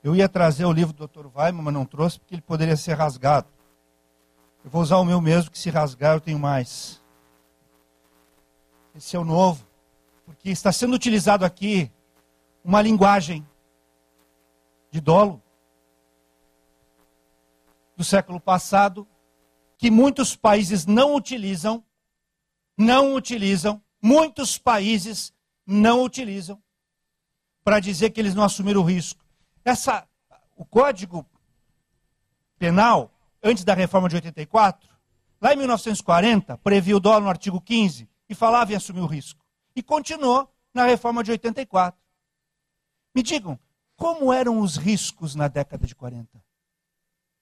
Eu 0.03 0.15
ia 0.15 0.29
trazer 0.29 0.65
o 0.65 0.73
livro 0.73 0.95
do 0.95 1.07
Dr. 1.07 1.27
Weiman, 1.35 1.63
mas 1.63 1.75
não 1.75 1.85
trouxe 1.85 2.19
porque 2.19 2.35
ele 2.35 2.43
poderia 2.43 2.77
ser 2.77 2.95
rasgado. 2.95 3.49
Eu 4.65 4.71
vou 4.71 4.81
usar 4.81 4.99
o 4.99 5.05
meu 5.05 5.21
mesmo, 5.21 5.51
que 5.51 5.59
se 5.59 5.71
rasgar 5.71 6.15
eu 6.15 6.21
tenho 6.21 6.39
mais. 6.39 7.03
Esse 8.95 9.17
é 9.17 9.19
o 9.19 9.25
novo. 9.25 9.67
porque 10.25 10.51
está 10.51 10.71
sendo 10.71 10.95
utilizado 10.95 11.45
aqui 11.45 11.91
uma 12.69 12.83
linguagem 12.83 13.49
de 14.91 15.01
dolo 15.01 15.43
do 17.97 18.05
século 18.05 18.39
passado 18.39 19.09
que 19.79 19.91
muitos 19.91 20.37
países 20.37 20.85
não 20.85 21.15
utilizam, 21.15 21.83
não 22.77 23.15
utilizam, 23.15 23.83
muitos 24.03 24.59
países 24.59 25.33
não 25.67 26.03
utilizam 26.03 26.63
para 27.65 27.81
dizer 27.81 28.11
que 28.11 28.21
eles 28.21 28.35
não 28.35 28.45
assumiram 28.45 28.83
o 28.83 28.85
risco. 28.85 29.25
Essa, 29.65 30.07
o 30.55 30.63
Código 30.63 31.25
Penal, 32.59 33.11
antes 33.43 33.65
da 33.65 33.73
reforma 33.73 34.11
de 34.11 34.17
84, 34.17 34.91
lá 35.41 35.55
em 35.55 35.57
1940, 35.57 36.59
previa 36.59 36.99
o 36.99 37.01
dólar 37.01 37.21
no 37.21 37.31
artigo 37.31 37.63
15 37.63 38.07
e 38.29 38.35
falava 38.35 38.75
em 38.75 38.77
assumir 38.77 39.01
o 39.01 39.07
risco. 39.07 39.43
E 39.75 39.83
continuou 39.83 40.53
na 40.75 40.85
reforma 40.85 41.25
de 41.25 41.31
84. 41.31 42.08
Me 43.15 43.23
digam, 43.23 43.59
como 43.97 44.33
eram 44.33 44.61
os 44.61 44.77
riscos 44.77 45.35
na 45.35 45.49
década 45.49 45.87
de 45.87 45.95
40? 45.95 46.43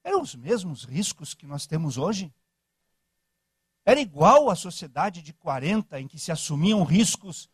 Eram 0.03 0.21
os 0.21 0.35
mesmos 0.35 0.83
riscos 0.83 1.33
que 1.33 1.45
nós 1.45 1.67
temos 1.67 1.97
hoje? 1.97 2.33
Era 3.85 4.01
igual 4.01 4.49
à 4.49 4.55
sociedade 4.55 5.21
de 5.21 5.33
40, 5.33 5.99
em 5.99 6.07
que 6.07 6.19
se 6.19 6.31
assumiam 6.31 6.83
riscos. 6.83 7.49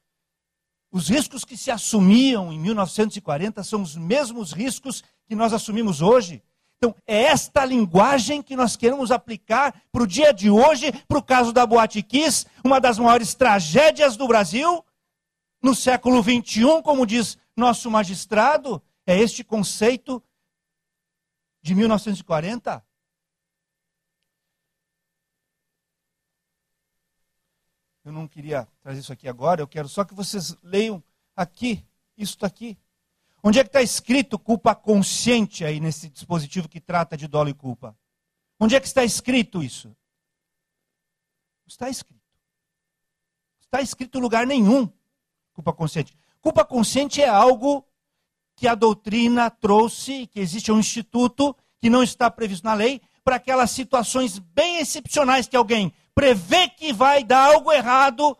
Os 0.91 1.09
riscos 1.09 1.43
que 1.43 1.57
se 1.57 1.69
assumiam 1.69 2.51
em 2.51 2.59
1940 2.59 3.63
são 3.63 3.81
os 3.81 3.95
mesmos 3.95 4.51
riscos 4.51 5.03
que 5.25 5.35
nós 5.35 5.53
assumimos 5.53 6.01
hoje. 6.01 6.41
Então, 6.77 6.95
é 7.07 7.23
esta 7.23 7.63
linguagem 7.63 8.41
que 8.41 8.55
nós 8.55 8.75
queremos 8.75 9.11
aplicar 9.11 9.81
para 9.91 10.03
o 10.03 10.07
dia 10.07 10.33
de 10.33 10.49
hoje, 10.49 10.91
para 11.07 11.17
o 11.17 11.23
caso 11.23 11.53
da 11.53 11.65
Boate 11.65 12.01
Kiss, 12.03 12.45
uma 12.63 12.79
das 12.81 12.99
maiores 12.99 13.33
tragédias 13.33 14.17
do 14.17 14.27
Brasil, 14.27 14.83
no 15.61 15.73
século 15.73 16.21
XXI, 16.21 16.81
como 16.83 17.05
diz 17.05 17.37
nosso 17.55 17.89
magistrado, 17.89 18.81
é 19.05 19.17
este 19.17 19.43
conceito 19.43 20.23
de 21.61 21.75
1940? 21.75 22.85
Eu 28.03 28.11
não 28.11 28.27
queria 28.27 28.67
trazer 28.81 28.99
isso 28.99 29.13
aqui 29.13 29.29
agora, 29.29 29.61
eu 29.61 29.67
quero 29.67 29.87
só 29.87 30.03
que 30.03 30.13
vocês 30.13 30.55
leiam 30.61 31.01
aqui, 31.35 31.85
isso 32.17 32.37
aqui. 32.45 32.77
Onde 33.41 33.59
é 33.59 33.63
que 33.63 33.69
está 33.69 33.81
escrito 33.81 34.39
culpa 34.39 34.75
consciente 34.75 35.63
aí 35.63 35.79
nesse 35.79 36.09
dispositivo 36.09 36.67
que 36.67 36.79
trata 36.79 37.15
de 37.15 37.27
dolo 37.27 37.49
e 37.49 37.53
culpa? 37.53 37.97
Onde 38.59 38.75
é 38.75 38.79
que 38.79 38.87
está 38.87 39.03
escrito 39.03 39.61
isso? 39.61 39.95
Está 41.65 41.89
escrito. 41.89 42.21
Está 43.61 43.81
escrito 43.81 44.17
em 44.17 44.21
lugar 44.21 44.45
nenhum 44.45 44.89
culpa 45.53 45.73
consciente. 45.73 46.15
Culpa 46.43 46.65
consciente 46.65 47.21
é 47.21 47.29
algo 47.29 47.85
que 48.57 48.67
a 48.67 48.75
doutrina 48.75 49.49
trouxe, 49.49 50.27
que 50.27 50.41
existe 50.41 50.73
um 50.73 50.77
instituto 50.77 51.55
que 51.79 51.89
não 51.89 52.03
está 52.03 52.29
previsto 52.29 52.65
na 52.65 52.73
lei, 52.73 53.01
para 53.23 53.37
aquelas 53.37 53.71
situações 53.71 54.39
bem 54.39 54.79
excepcionais 54.79 55.47
que 55.47 55.55
alguém 55.55 55.93
prevê 56.13 56.67
que 56.67 56.91
vai 56.91 57.23
dar 57.23 57.53
algo 57.53 57.71
errado, 57.71 58.37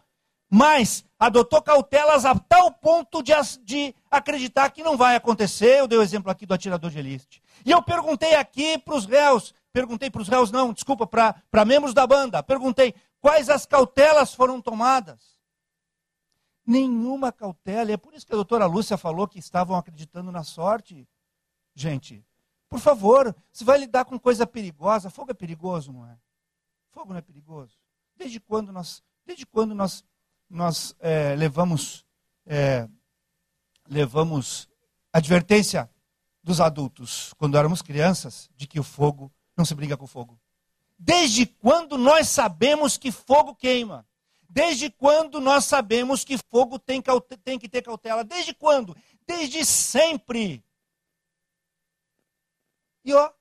mas 0.51 1.05
adotou 1.17 1.61
cautelas 1.61 2.25
a 2.25 2.35
tal 2.35 2.73
ponto 2.73 3.23
de, 3.23 3.31
de 3.63 3.95
acreditar 4.11 4.69
que 4.71 4.83
não 4.83 4.97
vai 4.97 5.15
acontecer. 5.15 5.79
Eu 5.79 5.87
dei 5.87 5.97
o 5.97 6.03
exemplo 6.03 6.29
aqui 6.29 6.45
do 6.45 6.53
atirador 6.53 6.91
de 6.91 6.99
elite. 6.99 7.41
E 7.65 7.71
eu 7.71 7.81
perguntei 7.81 8.35
aqui 8.35 8.77
para 8.77 8.95
os 8.95 9.05
réus, 9.05 9.53
perguntei 9.71 10.09
para 10.09 10.21
os 10.21 10.27
réus, 10.27 10.51
não, 10.51 10.73
desculpa, 10.73 11.07
para 11.07 11.65
membros 11.65 11.93
da 11.93 12.05
banda, 12.05 12.43
perguntei 12.43 12.93
quais 13.21 13.49
as 13.49 13.65
cautelas 13.65 14.33
foram 14.33 14.59
tomadas 14.59 15.32
nenhuma 16.65 17.31
cautela. 17.31 17.89
E 17.89 17.93
é 17.93 17.97
por 17.97 18.13
isso 18.13 18.25
que 18.25 18.33
a 18.33 18.35
doutora 18.35 18.65
Lúcia 18.65 18.97
falou 18.97 19.27
que 19.27 19.39
estavam 19.39 19.75
acreditando 19.75 20.31
na 20.31 20.43
sorte. 20.43 21.07
Gente, 21.75 22.25
por 22.69 22.79
favor, 22.79 23.35
se 23.51 23.63
vai 23.63 23.77
lidar 23.77 24.05
com 24.05 24.17
coisa 24.19 24.47
perigosa, 24.47 25.09
fogo 25.09 25.31
é 25.31 25.33
perigoso, 25.33 25.91
não 25.91 26.05
é? 26.05 26.17
Fogo 26.89 27.11
não 27.11 27.19
é 27.19 27.21
perigoso. 27.21 27.77
Desde 28.15 28.39
quando 28.39 28.71
nós, 28.71 29.03
desde 29.25 29.45
quando 29.45 29.75
nós, 29.75 30.03
nós 30.49 30.95
é, 30.99 31.35
levamos, 31.35 32.05
é, 32.45 32.87
levamos 33.87 34.69
advertência 35.11 35.89
dos 36.43 36.59
adultos, 36.59 37.33
quando 37.37 37.57
éramos 37.57 37.81
crianças, 37.81 38.49
de 38.55 38.67
que 38.67 38.79
o 38.79 38.83
fogo 38.83 39.31
não 39.55 39.63
se 39.65 39.73
briga 39.73 39.95
com 39.95 40.05
fogo? 40.05 40.39
Desde 40.97 41.45
quando 41.45 41.97
nós 41.97 42.27
sabemos 42.27 42.97
que 42.97 43.11
fogo 43.11 43.55
queima? 43.55 44.05
Desde 44.53 44.87
quando 44.91 45.41
nós 45.41 45.65
sabemos 45.65 46.23
que 46.23 46.37
fogo 46.37 46.77
tem, 46.77 47.01
tem 47.43 47.57
que 47.57 47.67
ter 47.67 47.81
cautela? 47.81 48.23
Desde 48.23 48.53
quando? 48.53 48.95
Desde 49.25 49.65
sempre. 49.65 50.63
E 53.03 53.11
ó, 53.15 53.33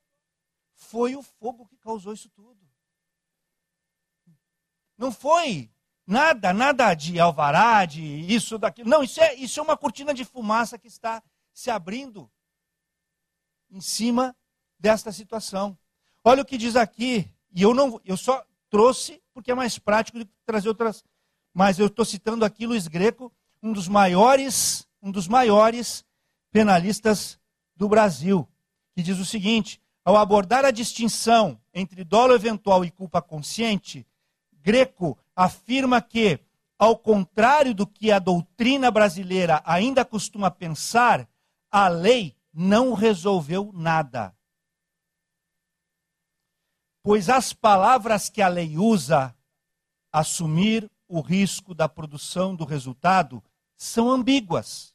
foi 0.75 1.15
o 1.15 1.23
fogo 1.23 1.67
que 1.67 1.77
causou 1.77 2.15
isso 2.15 2.31
tudo. 2.31 2.59
Não 4.97 5.13
foi 5.13 5.71
nada, 6.07 6.51
nada 6.51 6.95
de 6.95 7.21
alvará, 7.21 7.85
de 7.85 8.03
isso, 8.03 8.57
daquilo. 8.57 8.89
Não, 8.89 9.03
isso 9.03 9.21
é, 9.21 9.35
isso 9.35 9.61
é 9.61 9.63
uma 9.63 9.77
cortina 9.77 10.15
de 10.15 10.25
fumaça 10.25 10.79
que 10.79 10.89
está 10.89 11.23
se 11.53 11.71
abrindo 11.71 12.33
em 13.71 13.83
cima 13.83 14.35
desta 14.79 15.13
situação. 15.13 15.79
Olha 16.25 16.41
o 16.41 16.47
que 16.47 16.57
diz 16.57 16.75
aqui, 16.75 17.31
e 17.55 17.61
eu 17.61 17.75
não, 17.75 18.01
eu 18.03 18.17
só 18.17 18.43
trouxe 18.71 19.22
porque 19.33 19.51
é 19.51 19.55
mais 19.55 19.79
prático 19.79 20.19
de 20.19 20.29
trazer 20.47 20.69
outras. 20.69 21.05
Mas 21.53 21.79
eu 21.79 21.87
estou 21.87 22.05
citando 22.05 22.45
aqui 22.45 22.67
Luiz 22.67 22.89
Greco, 22.89 23.33
um 23.63 23.73
dos 23.73 23.89
maiores, 23.89 24.87
um 25.03 25.11
dos 25.11 25.29
maiores 25.29 26.05
penalistas 26.51 27.39
do 27.77 27.89
Brasil, 27.89 28.49
que 28.95 29.03
diz 29.03 29.19
o 29.19 29.25
seguinte: 29.25 29.81
ao 30.05 30.17
abordar 30.17 30.65
a 30.65 30.71
distinção 30.71 31.61
entre 31.73 32.05
dolo 32.05 32.35
eventual 32.35 32.85
e 32.85 32.91
culpa 32.91 33.21
consciente, 33.21 34.07
Greco 34.53 35.19
afirma 35.35 36.01
que, 36.01 36.39
ao 36.79 36.97
contrário 36.97 37.75
do 37.75 37.87
que 37.87 38.11
a 38.11 38.19
doutrina 38.19 38.91
brasileira 38.91 39.63
ainda 39.65 40.05
costuma 40.05 40.51
pensar, 40.51 41.29
a 41.71 41.89
lei 41.89 42.37
não 42.53 42.93
resolveu 42.93 43.71
nada 43.73 44.35
pois 47.03 47.29
as 47.29 47.53
palavras 47.53 48.29
que 48.29 48.41
a 48.41 48.49
lei 48.49 48.77
usa, 48.79 49.35
assumir 50.13 50.91
o 51.09 51.21
risco 51.21 51.75
da 51.75 51.89
produção 51.89 52.55
do 52.55 52.65
resultado, 52.65 53.43
são 53.77 54.11
ambíguas. 54.11 54.95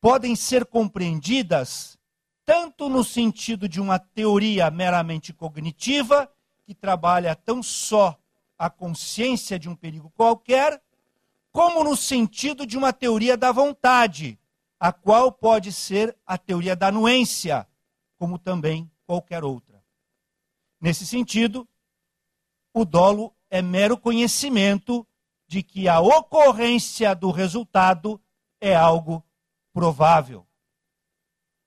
Podem 0.00 0.36
ser 0.36 0.66
compreendidas 0.66 1.96
tanto 2.44 2.88
no 2.88 3.02
sentido 3.02 3.68
de 3.68 3.80
uma 3.80 3.98
teoria 3.98 4.70
meramente 4.70 5.32
cognitiva, 5.32 6.30
que 6.64 6.74
trabalha 6.74 7.34
tão 7.34 7.60
só 7.60 8.16
a 8.56 8.70
consciência 8.70 9.58
de 9.58 9.68
um 9.68 9.74
perigo 9.74 10.10
qualquer, 10.10 10.80
como 11.50 11.82
no 11.82 11.96
sentido 11.96 12.64
de 12.64 12.78
uma 12.78 12.92
teoria 12.92 13.36
da 13.36 13.50
vontade, 13.50 14.38
a 14.78 14.92
qual 14.92 15.32
pode 15.32 15.72
ser 15.72 16.16
a 16.24 16.38
teoria 16.38 16.76
da 16.76 16.88
anuência, 16.88 17.66
como 18.16 18.38
também 18.38 18.90
qualquer 19.06 19.42
outra. 19.42 19.75
Nesse 20.86 21.04
sentido, 21.04 21.68
o 22.72 22.84
dolo 22.84 23.34
é 23.50 23.60
mero 23.60 23.98
conhecimento 23.98 25.04
de 25.48 25.60
que 25.60 25.88
a 25.88 25.98
ocorrência 25.98 27.12
do 27.12 27.32
resultado 27.32 28.22
é 28.60 28.72
algo 28.72 29.20
provável. 29.72 30.46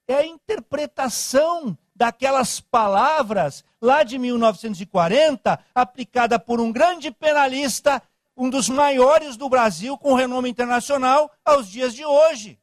É 0.08 0.16
a 0.16 0.26
interpretação 0.26 1.78
daquelas 1.94 2.62
palavras 2.62 3.66
lá 3.82 4.04
de 4.04 4.18
1940, 4.18 5.66
aplicada 5.76 6.40
por 6.40 6.62
um 6.62 6.72
grande 6.72 7.12
penalista, 7.12 8.02
um 8.38 8.50
dos 8.50 8.70
maiores 8.70 9.36
do 9.36 9.50
Brasil, 9.50 9.98
com 9.98 10.14
renome 10.14 10.50
internacional, 10.50 11.30
aos 11.44 11.68
dias 11.68 11.94
de 11.94 12.06
hoje. 12.06 12.58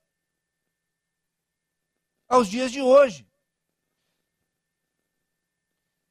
Aos 2.26 2.48
dias 2.48 2.72
de 2.72 2.80
hoje. 2.80 3.25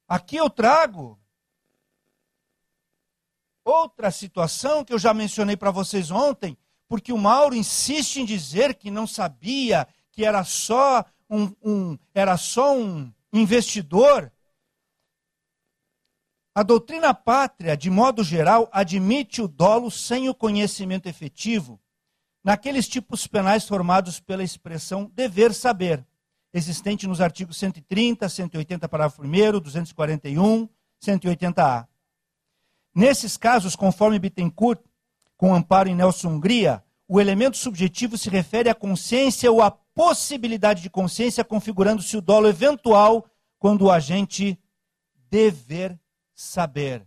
Aqui 0.08 0.36
eu 0.36 0.48
trago 0.48 1.18
outra 3.64 4.10
situação 4.12 4.84
que 4.84 4.92
eu 4.92 4.98
já 4.98 5.12
mencionei 5.12 5.56
para 5.56 5.72
vocês 5.72 6.10
ontem, 6.12 6.56
porque 6.88 7.12
o 7.12 7.18
Mauro 7.18 7.56
insiste 7.56 8.18
em 8.20 8.24
dizer 8.24 8.76
que 8.76 8.90
não 8.90 9.06
sabia, 9.06 9.86
que 10.12 10.24
era 10.24 10.44
só 10.44 11.04
um, 11.28 11.52
um 11.60 11.98
era 12.14 12.36
só 12.36 12.76
um 12.76 13.12
investidor. 13.32 14.32
A 16.54 16.62
doutrina 16.62 17.12
pátria, 17.12 17.76
de 17.76 17.90
modo 17.90 18.22
geral, 18.22 18.68
admite 18.72 19.42
o 19.42 19.48
dolo 19.48 19.90
sem 19.90 20.28
o 20.28 20.34
conhecimento 20.34 21.08
efetivo, 21.08 21.80
naqueles 22.44 22.86
tipos 22.88 23.26
penais 23.26 23.66
formados 23.66 24.20
pela 24.20 24.44
expressão 24.44 25.10
dever 25.12 25.52
saber 25.52 26.06
existente 26.56 27.06
nos 27.06 27.20
artigos 27.20 27.58
130, 27.58 28.26
180, 28.28 28.88
parágrafo 28.88 29.22
1, 29.22 29.60
241, 29.60 30.68
180A. 31.04 31.86
Nesses 32.94 33.36
casos, 33.36 33.76
conforme 33.76 34.18
Bittencourt, 34.18 34.80
com 35.36 35.54
amparo 35.54 35.90
em 35.90 35.94
Nelson 35.94 36.28
Hungria, 36.28 36.82
o 37.06 37.20
elemento 37.20 37.58
subjetivo 37.58 38.16
se 38.16 38.30
refere 38.30 38.70
à 38.70 38.74
consciência 38.74 39.52
ou 39.52 39.60
à 39.60 39.70
possibilidade 39.70 40.80
de 40.80 40.88
consciência, 40.88 41.44
configurando-se 41.44 42.16
o 42.16 42.22
dolo 42.22 42.48
eventual 42.48 43.26
quando 43.58 43.82
o 43.82 43.90
agente 43.90 44.58
dever 45.28 45.98
saber. 46.34 47.06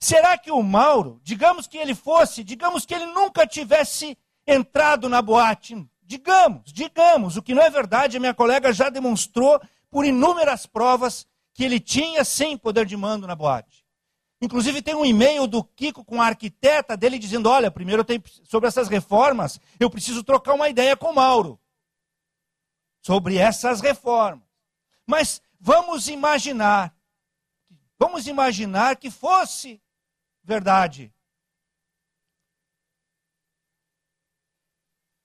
Será 0.00 0.36
que 0.36 0.50
o 0.50 0.62
Mauro, 0.62 1.20
digamos 1.22 1.68
que 1.68 1.78
ele 1.78 1.94
fosse, 1.94 2.42
digamos 2.42 2.84
que 2.84 2.94
ele 2.94 3.06
nunca 3.06 3.46
tivesse 3.46 4.18
entrado 4.44 5.08
na 5.08 5.22
boate, 5.22 5.76
digamos, 6.08 6.72
digamos, 6.72 7.36
o 7.36 7.42
que 7.42 7.54
não 7.54 7.62
é 7.62 7.68
verdade, 7.68 8.16
a 8.16 8.20
minha 8.20 8.32
colega 8.32 8.72
já 8.72 8.88
demonstrou 8.88 9.60
por 9.90 10.06
inúmeras 10.06 10.64
provas 10.64 11.26
que 11.52 11.62
ele 11.62 11.78
tinha 11.78 12.24
sem 12.24 12.56
poder 12.56 12.86
de 12.86 12.96
mando 12.96 13.26
na 13.26 13.36
boate. 13.36 13.84
Inclusive 14.40 14.80
tem 14.80 14.94
um 14.94 15.04
e-mail 15.04 15.46
do 15.46 15.62
Kiko 15.62 16.02
com 16.02 16.22
a 16.22 16.26
arquiteta 16.26 16.96
dele 16.96 17.18
dizendo: 17.18 17.50
"Olha, 17.50 17.70
primeiro 17.70 18.00
eu 18.00 18.04
tenho 18.06 18.22
sobre 18.44 18.68
essas 18.68 18.88
reformas, 18.88 19.60
eu 19.78 19.90
preciso 19.90 20.24
trocar 20.24 20.54
uma 20.54 20.70
ideia 20.70 20.96
com 20.96 21.10
o 21.10 21.14
Mauro 21.14 21.60
sobre 23.04 23.36
essas 23.36 23.82
reformas". 23.82 24.48
Mas 25.06 25.42
vamos 25.60 26.08
imaginar 26.08 26.96
vamos 27.98 28.26
imaginar 28.26 28.96
que 28.96 29.10
fosse 29.10 29.82
verdade. 30.42 31.12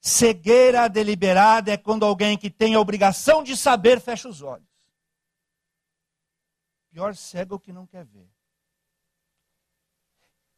Cegueira 0.06 0.90
deliberada 0.90 1.72
é 1.72 1.78
quando 1.78 2.06
alguém 2.06 2.38
que 2.38 2.50
tem 2.50 2.76
a 2.76 2.80
obrigação 2.80 3.42
de 3.42 3.56
saber 3.56 4.02
fecha 4.02 4.28
os 4.28 4.42
olhos. 4.42 4.68
Pior 6.92 7.16
cego 7.16 7.58
que 7.58 7.72
não 7.72 7.88
quer 7.88 8.04
ver. 8.04 8.28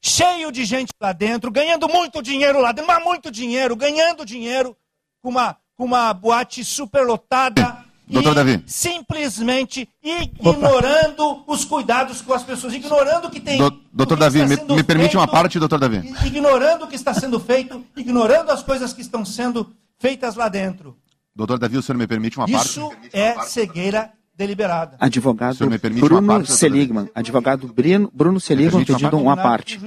Cheio 0.04 0.52
de 0.52 0.66
gente 0.66 0.92
lá 1.00 1.14
dentro, 1.14 1.52
ganhando 1.52 1.88
muito 1.88 2.24
dinheiro 2.24 2.60
lá 2.60 2.72
dentro, 2.72 2.88
mas 2.88 3.04
muito 3.04 3.30
dinheiro, 3.30 3.76
ganhando 3.76 4.26
dinheiro, 4.26 4.76
com 5.22 5.30
uma, 5.30 5.54
com 5.76 5.86
uma 5.86 6.12
boate 6.12 6.66
superlotada 6.66 7.86
Doutor 8.08 8.32
e 8.32 8.36
Davi. 8.36 8.64
simplesmente 8.68 9.90
ignorando 10.04 11.28
Opa. 11.28 11.54
os 11.54 11.66
cuidados 11.66 12.22
com 12.22 12.34
as 12.34 12.44
pessoas, 12.44 12.74
ignorando 12.74 13.28
o 13.28 13.32
que 13.32 13.40
tem. 13.40 13.58
Do, 13.58 13.72
doutor 13.92 14.18
Davi, 14.18 14.40
me, 14.40 14.56
me 14.56 14.84
permite 14.84 15.12
feito, 15.12 15.18
uma 15.18 15.28
parte, 15.28 15.58
doutor 15.60 15.80
Davi. 15.80 16.14
Ignorando 16.26 16.86
o 16.86 16.88
que 16.88 16.96
está 16.96 17.14
sendo 17.14 17.40
feito, 17.40 17.84
ignorando 17.98 18.52
as 18.52 18.62
coisas 18.62 18.94
que 18.94 19.02
estão 19.02 19.26
sendo 19.26 19.74
feitas 19.98 20.36
lá 20.36 20.48
dentro. 20.48 20.96
Doutor 21.36 21.58
Davi, 21.58 21.78
o 21.78 21.82
senhor 21.82 21.98
me 21.98 22.08
permite 22.08 22.38
uma 22.38 22.46
Isso 22.46 22.82
parte? 22.90 23.08
Isso 23.08 23.18
é 23.18 23.42
cegueira 23.44 24.12
deliberada. 24.38 24.98
Advogado 25.00 25.58
Bruno 26.00 26.28
parte, 26.28 26.52
Seligman. 26.52 27.10
Advogado 27.16 27.68
Bruno, 27.68 28.12
Bruno 28.14 28.40
Seligman 28.40 28.84
pedindo 28.84 29.18
uma 29.18 29.38
parte. 29.38 29.80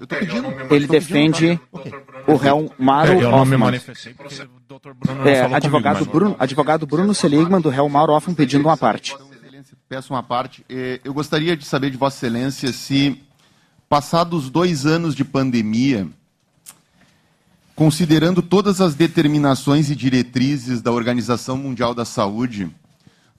Eu 0.00 0.06
tô 0.06 0.16
pedindo. 0.16 0.48
Ele 0.70 0.86
defende 0.86 1.60
o 2.26 2.36
réu 2.36 2.72
Mauro 2.78 3.20
é, 3.20 3.26
Hoffman. 3.26 3.80
É, 5.26 5.54
advogado, 5.54 6.04
Bruno, 6.06 6.36
advogado 6.38 6.86
Bruno 6.86 7.14
Seligman 7.14 7.60
do 7.60 7.68
réu 7.68 7.88
Mauro 7.88 8.12
Hoffman 8.12 8.34
pedindo 8.34 8.66
uma 8.66 8.76
parte. 8.76 9.14
Peço 9.88 10.14
uma 10.14 10.22
parte. 10.22 10.64
Eh, 10.68 11.00
Eu 11.04 11.12
gostaria 11.12 11.56
de 11.56 11.64
saber 11.64 11.90
de 11.90 11.96
Vossa 11.96 12.16
Excelência 12.16 12.72
se, 12.72 13.20
passados 13.88 14.48
dois 14.48 14.86
anos 14.86 15.14
de 15.14 15.24
pandemia, 15.24 16.08
considerando 17.76 18.40
todas 18.40 18.80
as 18.80 18.94
determinações 18.94 19.90
e 19.90 19.94
diretrizes 19.94 20.80
da 20.80 20.90
Organização 20.90 21.56
Mundial 21.58 21.94
da 21.94 22.04
Saúde, 22.04 22.70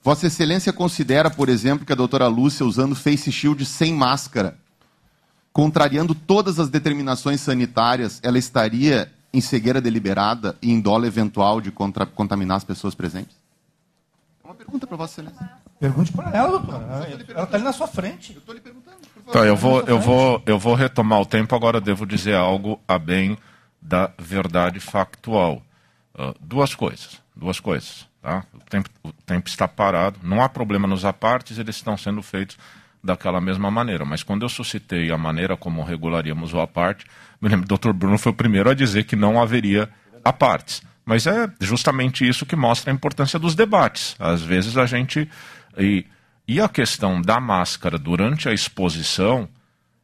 Vossa 0.05 0.27
Excelência 0.27 0.71
considera, 0.71 1.31
por 1.31 1.49
exemplo, 1.49 1.83
que 1.83 1.91
a 1.91 1.95
doutora 1.95 2.27
Lúcia, 2.27 2.63
usando 2.63 2.95
face 2.95 3.31
shield 3.31 3.65
sem 3.65 3.91
máscara, 3.91 4.55
contrariando 5.51 6.13
todas 6.13 6.59
as 6.59 6.69
determinações 6.69 7.41
sanitárias, 7.41 8.19
ela 8.21 8.37
estaria 8.37 9.11
em 9.33 9.41
cegueira 9.41 9.81
deliberada 9.81 10.55
e 10.61 10.71
em 10.71 10.79
dolo 10.79 11.07
eventual 11.07 11.59
de 11.59 11.71
contra- 11.71 12.05
contaminar 12.05 12.57
as 12.57 12.63
pessoas 12.63 12.93
presentes? 12.93 13.35
É 14.43 14.47
uma 14.47 14.53
pergunta 14.53 14.85
para 14.85 14.95
Vossa 14.95 15.21
Excelência. 15.21 15.49
Pergunte 15.79 16.11
para 16.11 16.29
ela, 16.37 16.59
doutor. 16.59 16.83
Ela 16.83 17.43
está 17.43 17.57
ali 17.57 17.63
na 17.63 17.73
sua 17.73 17.87
frente. 17.87 18.37
Tá, 19.33 19.39
eu 19.39 19.55
vou, 19.55 19.81
eu 19.81 19.99
vou, 19.99 20.39
eu 20.45 20.59
vou 20.59 20.75
retomar 20.75 21.19
o 21.19 21.25
tempo. 21.25 21.55
Agora 21.55 21.81
devo 21.81 22.05
dizer 22.05 22.35
algo 22.35 22.79
a 22.87 22.99
bem 22.99 23.35
da 23.81 24.11
verdade 24.19 24.79
factual. 24.79 25.63
Ah, 26.13 26.35
duas 26.39 26.75
coisas, 26.75 27.19
duas 27.35 27.59
coisas. 27.59 28.05
Tá? 28.25 28.43
O, 28.55 28.59
tempo, 28.67 28.89
o 29.03 29.11
tempo 29.11 29.47
está 29.47 29.67
parado. 29.67 30.19
Não 30.23 30.41
há 30.41 30.49
problema 30.49 30.87
nos 30.87 31.05
apartes, 31.05 31.59
eles 31.59 31.75
estão 31.75 31.95
sendo 31.95 32.23
feitos 32.23 32.57
daquela 33.03 33.39
mesma 33.39 33.69
maneira. 33.69 34.03
Mas 34.03 34.23
quando 34.23 34.41
eu 34.41 34.49
suscitei 34.49 35.11
a 35.11 35.17
maneira 35.17 35.55
como 35.55 35.83
regularíamos 35.83 36.51
o 36.51 36.59
aparte, 36.59 37.05
me 37.39 37.47
lembro, 37.47 37.71
o 37.71 37.77
Dr. 37.77 37.93
Bruno 37.93 38.17
foi 38.17 38.31
o 38.31 38.35
primeiro 38.35 38.67
a 38.67 38.73
dizer 38.73 39.03
que 39.03 39.15
não 39.15 39.39
haveria 39.39 39.87
apartes. 40.23 40.81
Mas 41.05 41.27
é 41.27 41.47
justamente 41.61 42.27
isso 42.27 42.47
que 42.47 42.55
mostra 42.55 42.91
a 42.91 42.95
importância 42.95 43.37
dos 43.37 43.53
debates. 43.53 44.15
Às 44.17 44.41
vezes 44.41 44.75
a 44.75 44.87
gente. 44.87 45.29
E, 45.77 46.03
e 46.47 46.59
a 46.59 46.67
questão 46.67 47.21
da 47.21 47.39
máscara 47.39 47.95
durante 47.95 48.49
a 48.49 48.53
exposição, 48.53 49.47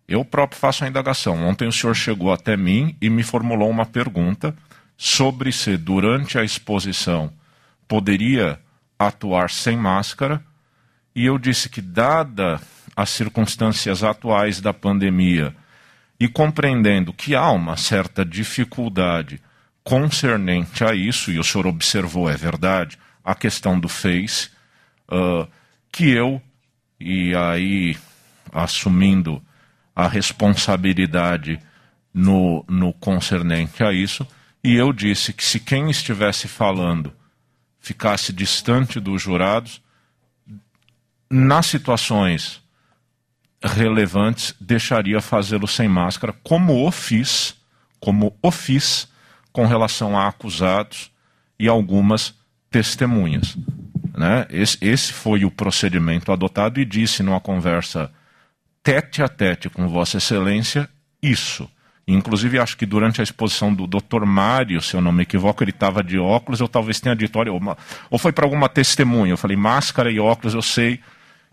eu 0.07 0.23
próprio 0.23 0.59
faço 0.59 0.83
a 0.83 0.87
indagação. 0.87 1.43
Ontem 1.43 1.67
o 1.67 1.71
senhor 1.71 1.95
chegou 1.95 2.31
até 2.31 2.55
mim 2.55 2.95
e 3.01 3.09
me 3.09 3.23
formulou 3.23 3.67
uma 3.67 3.87
pergunta 3.87 4.55
sobre 4.95 5.51
se 5.51 5.75
durante 5.75 6.37
a 6.37 6.43
exposição 6.43 7.33
poderia 7.91 8.57
atuar 8.97 9.49
sem 9.49 9.75
máscara. 9.75 10.41
E 11.13 11.25
eu 11.25 11.37
disse 11.37 11.67
que, 11.67 11.81
dada 11.81 12.57
as 12.95 13.09
circunstâncias 13.09 14.01
atuais 14.01 14.61
da 14.61 14.73
pandemia 14.73 15.53
e 16.17 16.29
compreendendo 16.29 17.11
que 17.11 17.35
há 17.35 17.51
uma 17.51 17.75
certa 17.75 18.23
dificuldade 18.23 19.41
concernente 19.83 20.85
a 20.85 20.95
isso, 20.95 21.33
e 21.33 21.37
o 21.37 21.43
senhor 21.43 21.67
observou, 21.67 22.29
é 22.29 22.37
verdade, 22.37 22.97
a 23.25 23.35
questão 23.35 23.77
do 23.77 23.89
Face, 23.89 24.49
ah, 25.09 25.45
que 25.91 26.09
eu, 26.11 26.41
e 26.97 27.35
aí 27.35 27.97
assumindo 28.53 29.43
a 29.93 30.07
responsabilidade 30.07 31.59
no, 32.13 32.63
no 32.69 32.93
concernente 32.93 33.83
a 33.83 33.91
isso, 33.91 34.25
e 34.63 34.77
eu 34.77 34.93
disse 34.93 35.33
que 35.33 35.43
se 35.43 35.59
quem 35.59 35.89
estivesse 35.89 36.47
falando 36.47 37.19
ficasse 37.81 38.31
distante 38.31 38.99
dos 38.99 39.21
jurados, 39.21 39.81
nas 41.29 41.65
situações 41.65 42.61
relevantes, 43.63 44.55
deixaria 44.59 45.21
fazê-lo 45.21 45.67
sem 45.67 45.87
máscara, 45.87 46.33
como 46.43 46.87
o 46.87 46.91
fiz, 46.91 47.55
como 47.99 48.35
o 48.41 48.51
fiz 48.51 49.07
com 49.51 49.65
relação 49.65 50.17
a 50.17 50.27
acusados 50.27 51.11
e 51.59 51.67
algumas 51.67 52.33
testemunhas. 52.69 53.57
Né? 54.15 54.45
Esse, 54.49 54.77
esse 54.81 55.13
foi 55.13 55.45
o 55.45 55.51
procedimento 55.51 56.31
adotado 56.31 56.79
e 56.79 56.85
disse 56.85 57.23
numa 57.23 57.39
conversa 57.39 58.11
tete 58.83 59.21
a 59.21 59.27
tete 59.27 59.69
com 59.69 59.87
Vossa 59.87 60.17
Excelência 60.17 60.89
isso. 61.21 61.69
Inclusive, 62.07 62.59
acho 62.59 62.75
que 62.75 62.85
durante 62.85 63.21
a 63.21 63.23
exposição 63.23 63.73
do 63.73 63.85
Dr. 63.87 64.25
Mário, 64.25 64.81
se 64.81 64.95
eu 64.95 65.01
não 65.01 65.11
me 65.11 65.23
equivoco, 65.23 65.63
ele 65.63 65.71
estava 65.71 66.03
de 66.03 66.17
óculos, 66.17 66.59
eu 66.59 66.67
talvez 66.67 66.99
tenha 66.99 67.15
dito, 67.15 67.37
olha, 67.37 67.51
ou 68.09 68.17
foi 68.17 68.31
para 68.31 68.45
alguma 68.45 68.67
testemunha, 68.67 69.31
eu 69.31 69.37
falei, 69.37 69.55
máscara 69.55 70.11
e 70.11 70.19
óculos, 70.19 70.53
eu 70.53 70.61
sei 70.61 70.99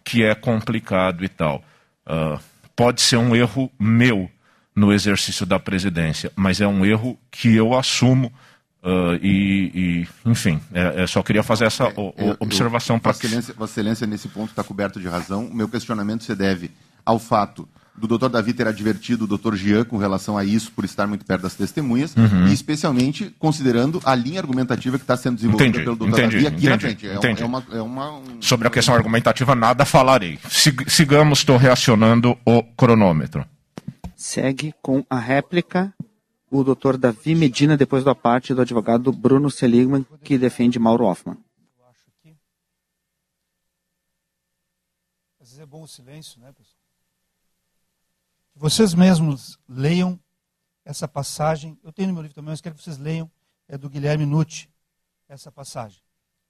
que 0.04 0.22
é 0.24 0.34
complicado 0.34 1.22
e 1.24 1.28
tal. 1.28 1.62
Ah, 2.06 2.38
pode 2.74 3.02
ser 3.02 3.18
um 3.18 3.36
erro 3.36 3.70
meu 3.78 4.28
no 4.74 4.92
exercício 4.92 5.44
da 5.44 5.58
presidência, 5.60 6.32
mas 6.34 6.60
é 6.60 6.66
um 6.66 6.84
erro 6.84 7.18
que 7.30 7.54
eu 7.54 7.76
assumo 7.76 8.32
ah, 8.82 9.18
e, 9.20 10.06
e, 10.24 10.30
enfim, 10.30 10.60
é, 10.72 11.02
é, 11.02 11.06
só 11.06 11.22
queria 11.22 11.42
fazer 11.42 11.66
essa 11.66 11.88
o- 11.88 12.08
o- 12.08 12.14
Eu- 12.16 12.26
eu- 12.28 12.36
observação 12.40 12.98
para 12.98 13.12
Vossa 13.12 13.26
Excelência, 13.26 13.54
Vossa 13.54 13.72
Excelência, 13.72 14.06
nesse 14.06 14.28
ponto 14.28 14.48
está 14.50 14.64
coberto 14.64 14.98
de 14.98 15.08
razão. 15.08 15.44
O 15.46 15.54
meu 15.54 15.68
questionamento 15.68 16.24
se 16.24 16.34
deve 16.34 16.70
ao 17.04 17.18
fato 17.18 17.68
do 17.98 18.06
doutor 18.06 18.28
Davi 18.30 18.52
ter 18.54 18.66
advertido 18.66 19.24
o 19.24 19.26
doutor 19.26 19.56
Jean 19.56 19.84
com 19.84 19.96
relação 19.98 20.38
a 20.38 20.44
isso, 20.44 20.72
por 20.72 20.84
estar 20.84 21.06
muito 21.06 21.24
perto 21.24 21.42
das 21.42 21.54
testemunhas, 21.54 22.14
Uhum. 22.16 22.46
e 22.48 22.52
especialmente 22.52 23.34
considerando 23.38 24.00
a 24.04 24.14
linha 24.14 24.40
argumentativa 24.40 24.96
que 24.96 25.04
está 25.04 25.16
sendo 25.16 25.36
desenvolvida 25.36 25.68
Entendi, 25.70 25.84
pelo 25.84 25.96
doutor 25.96 26.18
entendi, 26.20 26.34
Davi 26.44 26.46
aqui 26.56 26.66
na 26.68 26.74
entendi, 26.76 26.94
frente. 26.96 27.08
É, 27.08 27.14
entendi. 27.16 27.42
é 27.42 27.46
uma, 27.46 27.66
é 27.72 27.82
uma- 27.82 28.18
um- 28.18 28.40
Sobre 28.42 28.66
a 28.68 28.70
questão 28.70 28.94
argumentativa, 28.94 29.54
nada 29.54 29.84
falarei. 29.84 30.38
Sig- 30.48 30.88
sigamos, 30.90 31.40
estou 31.40 31.56
reacionando 31.56 32.38
o 32.46 32.62
cronômetro. 32.62 33.44
Segue 34.16 34.74
com 34.82 35.04
a 35.10 35.18
réplica 35.18 35.92
o 36.50 36.64
doutor 36.64 36.96
Davi 36.96 37.34
Medina, 37.34 37.76
depois 37.76 38.02
da 38.04 38.14
parte 38.14 38.54
do 38.54 38.62
advogado 38.62 39.12
Bruno 39.12 39.50
Seligman, 39.50 40.04
que 40.24 40.38
defende 40.38 40.78
Mauro 40.78 41.04
Hoffman. 41.04 41.36
Às 45.40 45.48
vezes 45.50 45.58
é 45.60 45.66
bom 45.66 45.82
o 45.82 45.88
silêncio, 45.88 46.40
né, 46.40 46.52
pessoal? 46.56 46.77
Vocês 48.60 48.92
mesmos 48.92 49.56
leiam 49.68 50.18
essa 50.84 51.06
passagem. 51.06 51.78
Eu 51.80 51.92
tenho 51.92 52.08
no 52.08 52.14
meu 52.14 52.22
livro 52.22 52.34
também, 52.34 52.50
mas 52.50 52.60
quero 52.60 52.74
que 52.74 52.82
vocês 52.82 52.98
leiam. 52.98 53.30
É 53.68 53.78
do 53.78 53.88
Guilherme 53.88 54.26
Nucci, 54.26 54.68
essa 55.28 55.52
passagem. 55.52 56.02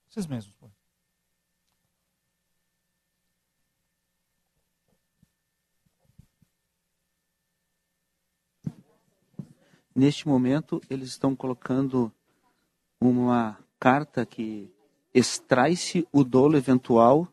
Vocês 0.09 0.25
mesmos. 0.25 0.55
pô. 0.55 0.71
Neste 9.93 10.27
momento, 10.27 10.81
eles 10.89 11.09
estão 11.09 11.35
colocando 11.35 12.11
uma 12.99 13.55
carta 13.79 14.25
que 14.25 14.73
extrai-se 15.13 16.07
o 16.11 16.23
dolo 16.23 16.57
eventual 16.57 17.31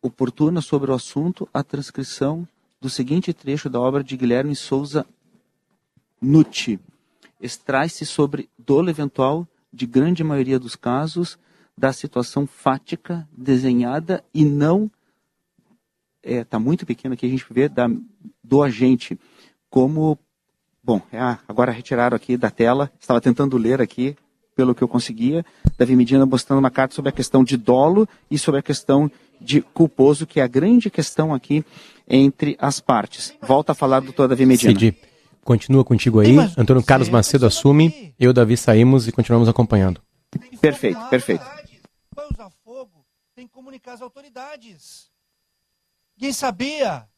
oportuna 0.00 0.60
sobre 0.60 0.92
o 0.92 0.94
assunto 0.94 1.48
a 1.52 1.64
transcrição 1.64 2.46
do 2.80 2.88
seguinte 2.88 3.32
trecho 3.32 3.68
da 3.68 3.78
obra 3.78 4.02
de 4.02 4.16
Guilherme 4.16 4.56
Souza 4.56 5.04
Nucci. 6.20 6.80
Extrai-se 7.40 8.06
sobre 8.06 8.48
dolo 8.58 8.88
eventual, 8.88 9.46
de 9.72 9.86
grande 9.86 10.24
maioria 10.24 10.58
dos 10.58 10.74
casos, 10.74 11.38
da 11.76 11.92
situação 11.92 12.46
fática 12.46 13.28
desenhada 13.32 14.24
e 14.34 14.44
não 14.44 14.90
está 16.22 16.40
é, 16.40 16.44
tá 16.44 16.58
muito 16.58 16.84
pequeno 16.84 17.14
aqui 17.14 17.24
a 17.24 17.28
gente 17.30 17.46
vê 17.48 17.70
da, 17.70 17.88
do 18.44 18.62
agente 18.62 19.18
como 19.70 20.18
bom 20.82 21.00
é, 21.10 21.18
agora 21.48 21.72
retiraram 21.72 22.14
aqui 22.14 22.36
da 22.36 22.50
tela 22.50 22.92
estava 23.00 23.18
tentando 23.18 23.56
ler 23.56 23.80
aqui 23.80 24.14
pelo 24.54 24.74
que 24.74 24.84
eu 24.84 24.88
conseguia 24.88 25.42
Davi 25.78 25.96
Medina 25.96 26.26
mostrando 26.26 26.58
uma 26.58 26.70
carta 26.70 26.94
sobre 26.94 27.08
a 27.08 27.12
questão 27.12 27.42
de 27.42 27.56
dolo 27.56 28.06
e 28.30 28.38
sobre 28.38 28.60
a 28.60 28.62
questão 28.62 29.10
de 29.40 29.60
culposo 29.62 30.26
que 30.26 30.40
é 30.40 30.42
a 30.42 30.46
grande 30.46 30.90
questão 30.90 31.32
aqui 31.32 31.64
entre 32.08 32.56
as 32.60 32.80
partes. 32.80 33.34
Volta 33.40 33.72
a 33.72 33.74
falar 33.74 34.00
doutor 34.00 34.28
Davi 34.28 34.44
Medina. 34.44 34.72
Cid, 34.72 34.96
continua 35.44 35.84
contigo 35.84 36.20
aí. 36.20 36.36
Antônio 36.56 36.82
Carlos 36.82 37.08
Macedo 37.08 37.46
assume. 37.46 38.14
Eu 38.18 38.30
e 38.30 38.34
Davi 38.34 38.56
saímos 38.56 39.08
e 39.08 39.12
continuamos 39.12 39.48
acompanhando. 39.48 40.00
Perfeito 40.60 41.00
perfeito. 41.08 41.44
Vai 42.14 42.26
usar 42.30 42.50
fogo 42.62 43.00
tem 43.40 43.46
que 43.46 43.54
comunicar 43.54 43.94
às 43.94 44.02
autoridades. 44.02 45.10
Ninguém 46.14 46.30
sabia. 46.30 47.08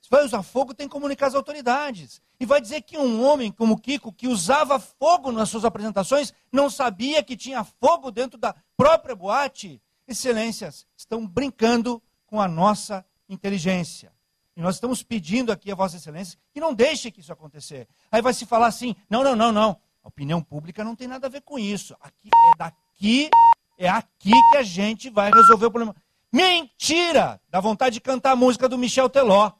Se 0.00 0.08
vai 0.08 0.24
usar 0.24 0.42
fogo, 0.42 0.72
tem 0.72 0.88
que 0.88 0.92
comunicar 0.92 1.26
às 1.26 1.34
autoridades. 1.34 2.22
E 2.40 2.46
vai 2.46 2.58
dizer 2.58 2.80
que 2.80 2.96
um 2.96 3.22
homem 3.22 3.52
como 3.52 3.78
Kiko, 3.78 4.14
que 4.14 4.26
usava 4.26 4.80
fogo 4.80 5.30
nas 5.30 5.50
suas 5.50 5.66
apresentações, 5.66 6.32
não 6.50 6.70
sabia 6.70 7.22
que 7.22 7.36
tinha 7.36 7.62
fogo 7.62 8.10
dentro 8.10 8.38
da 8.38 8.54
própria 8.78 9.14
boate. 9.14 9.78
Excelências, 10.10 10.86
estão 10.96 11.26
brincando 11.26 12.02
com 12.26 12.40
a 12.40 12.48
nossa 12.48 13.04
inteligência. 13.28 14.12
E 14.56 14.60
nós 14.60 14.74
estamos 14.74 15.02
pedindo 15.02 15.52
aqui 15.52 15.70
a 15.70 15.74
Vossa 15.74 15.96
Excelência 15.96 16.38
que 16.52 16.60
não 16.60 16.74
deixe 16.74 17.10
que 17.10 17.20
isso 17.20 17.32
acontecer. 17.32 17.88
Aí 18.10 18.20
vai 18.20 18.34
se 18.34 18.44
falar 18.44 18.66
assim: 18.66 18.94
não, 19.08 19.22
não, 19.22 19.36
não, 19.36 19.52
não. 19.52 19.80
A 20.02 20.08
opinião 20.08 20.42
pública 20.42 20.82
não 20.82 20.96
tem 20.96 21.06
nada 21.06 21.26
a 21.26 21.30
ver 21.30 21.42
com 21.42 21.58
isso. 21.58 21.94
Aqui 22.00 22.28
é 22.28 22.56
daqui, 22.56 23.30
é 23.78 23.88
aqui 23.88 24.32
que 24.50 24.56
a 24.56 24.62
gente 24.62 25.08
vai 25.08 25.30
resolver 25.30 25.66
o 25.66 25.70
problema. 25.70 25.94
Mentira! 26.32 27.40
Dá 27.48 27.60
vontade 27.60 27.94
de 27.94 28.00
cantar 28.00 28.32
a 28.32 28.36
música 28.36 28.68
do 28.68 28.78
Michel 28.78 29.08
Teló. 29.08 29.52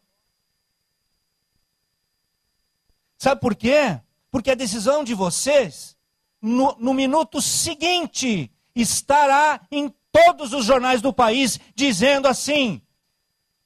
Sabe 3.19 3.41
por 3.41 3.55
quê? 3.55 4.01
Porque 4.31 4.51
a 4.51 4.55
decisão 4.55 5.05
de 5.05 5.15
vocês, 5.15 5.97
no, 6.41 6.75
no 6.79 6.95
minuto 6.95 7.41
seguinte, 7.41 8.51
estará 8.75 9.61
em 9.71 9.95
todos 10.13 10.53
os 10.53 10.65
jornais 10.65 11.01
do 11.01 11.13
país 11.13 11.59
dizendo 11.75 12.27
assim: 12.27 12.83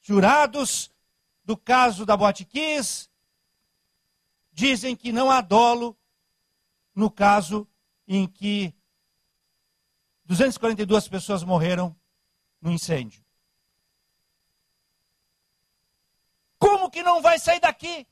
jurados 0.01 0.91
do 1.43 1.55
caso 1.55 2.05
da 2.05 2.15
Kiss 2.33 3.09
dizem 4.51 4.95
que 4.95 5.11
não 5.11 5.29
há 5.29 5.41
dolo 5.41 5.97
no 6.93 7.11
caso 7.11 7.67
em 8.07 8.27
que 8.27 8.73
242 10.25 11.07
pessoas 11.07 11.43
morreram 11.43 11.95
no 12.61 12.71
incêndio. 12.71 13.23
Como 16.57 16.89
que 16.89 17.03
não 17.03 17.21
vai 17.21 17.37
sair 17.37 17.59
daqui? 17.59 18.07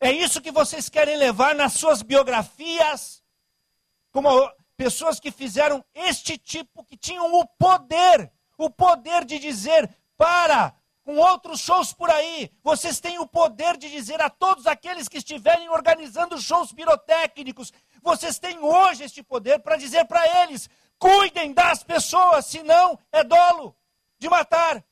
É 0.00 0.10
isso 0.10 0.40
que 0.40 0.52
vocês 0.52 0.88
querem 0.88 1.16
levar 1.16 1.54
nas 1.54 1.74
suas 1.74 2.00
biografias? 2.02 3.22
Como 4.12 4.28
pessoas 4.76 5.18
que 5.18 5.30
fizeram 5.30 5.84
este 5.94 6.36
tipo, 6.36 6.84
que 6.84 6.96
tinham 6.96 7.32
o 7.34 7.46
poder, 7.46 8.30
o 8.58 8.70
poder 8.70 9.24
de 9.24 9.38
dizer 9.38 9.88
para 10.16 10.74
com 11.06 11.16
outros 11.16 11.60
shows 11.60 11.92
por 11.92 12.10
aí. 12.10 12.50
Vocês 12.64 12.98
têm 12.98 13.18
o 13.20 13.26
poder 13.26 13.76
de 13.76 13.88
dizer 13.88 14.20
a 14.20 14.28
todos 14.28 14.66
aqueles 14.66 15.08
que 15.08 15.18
estiverem 15.18 15.68
organizando 15.68 16.40
shows 16.40 16.72
pirotécnicos, 16.72 17.72
vocês 18.02 18.38
têm 18.38 18.58
hoje 18.58 19.04
este 19.04 19.22
poder 19.22 19.60
para 19.60 19.76
dizer 19.76 20.04
para 20.06 20.42
eles: 20.42 20.68
Cuidem 20.98 21.52
das 21.52 21.82
pessoas, 21.82 22.46
senão 22.46 22.98
é 23.12 23.22
dolo 23.22 23.76
de 24.18 24.28
matar. 24.28 24.84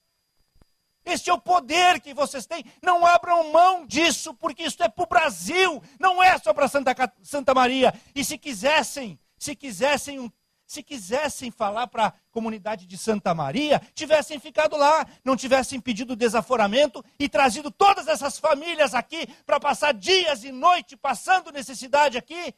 Este 1.05 1.29
é 1.29 1.33
o 1.35 1.41
poder 1.41 2.01
que 2.01 2.15
vocês 2.15 2.47
têm. 2.47 2.65
Não 2.83 3.05
abram 3.05 3.53
mão 3.53 3.87
disso, 3.87 4.33
porque 4.35 4.63
isso 4.63 4.83
é 4.83 4.89
para 4.89 5.05
o 5.05 5.07
Brasil, 5.07 5.83
não 6.01 6.23
é 6.23 6.39
só 6.39 6.55
para 6.55 6.69
Santa, 6.69 6.95
Santa 7.23 7.53
Maria. 7.53 7.93
E 8.15 8.25
se 8.25 8.39
quisessem, 8.39 9.19
se 9.45 9.55
quisessem 9.55 10.33
se 10.67 10.83
quisessem 10.83 11.51
falar 11.51 11.87
para 11.89 12.07
a 12.07 12.13
comunidade 12.33 12.87
de 12.87 12.97
Santa 12.97 13.35
Maria, 13.35 13.79
tivessem 13.95 14.41
ficado 14.41 14.79
lá, 14.79 15.07
não 15.23 15.37
tivessem 15.37 15.79
pedido 15.79 16.17
desaforamento 16.17 17.05
e 17.19 17.29
trazido 17.29 17.71
todas 17.71 18.09
essas 18.09 18.39
famílias 18.39 18.95
aqui 18.95 19.27
para 19.45 19.61
passar 19.61 19.93
dias 19.93 20.43
e 20.43 20.51
noite 20.51 20.97
passando 20.97 21.53
necessidade 21.53 22.17
aqui 22.17 22.55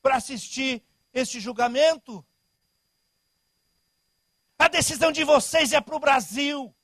para 0.00 0.16
assistir 0.16 0.82
este 1.12 1.38
julgamento. 1.38 2.24
A 4.58 4.66
decisão 4.66 5.12
de 5.12 5.22
vocês 5.22 5.74
é 5.74 5.82
para 5.82 5.96
o 5.96 6.00
Brasil. 6.00 6.74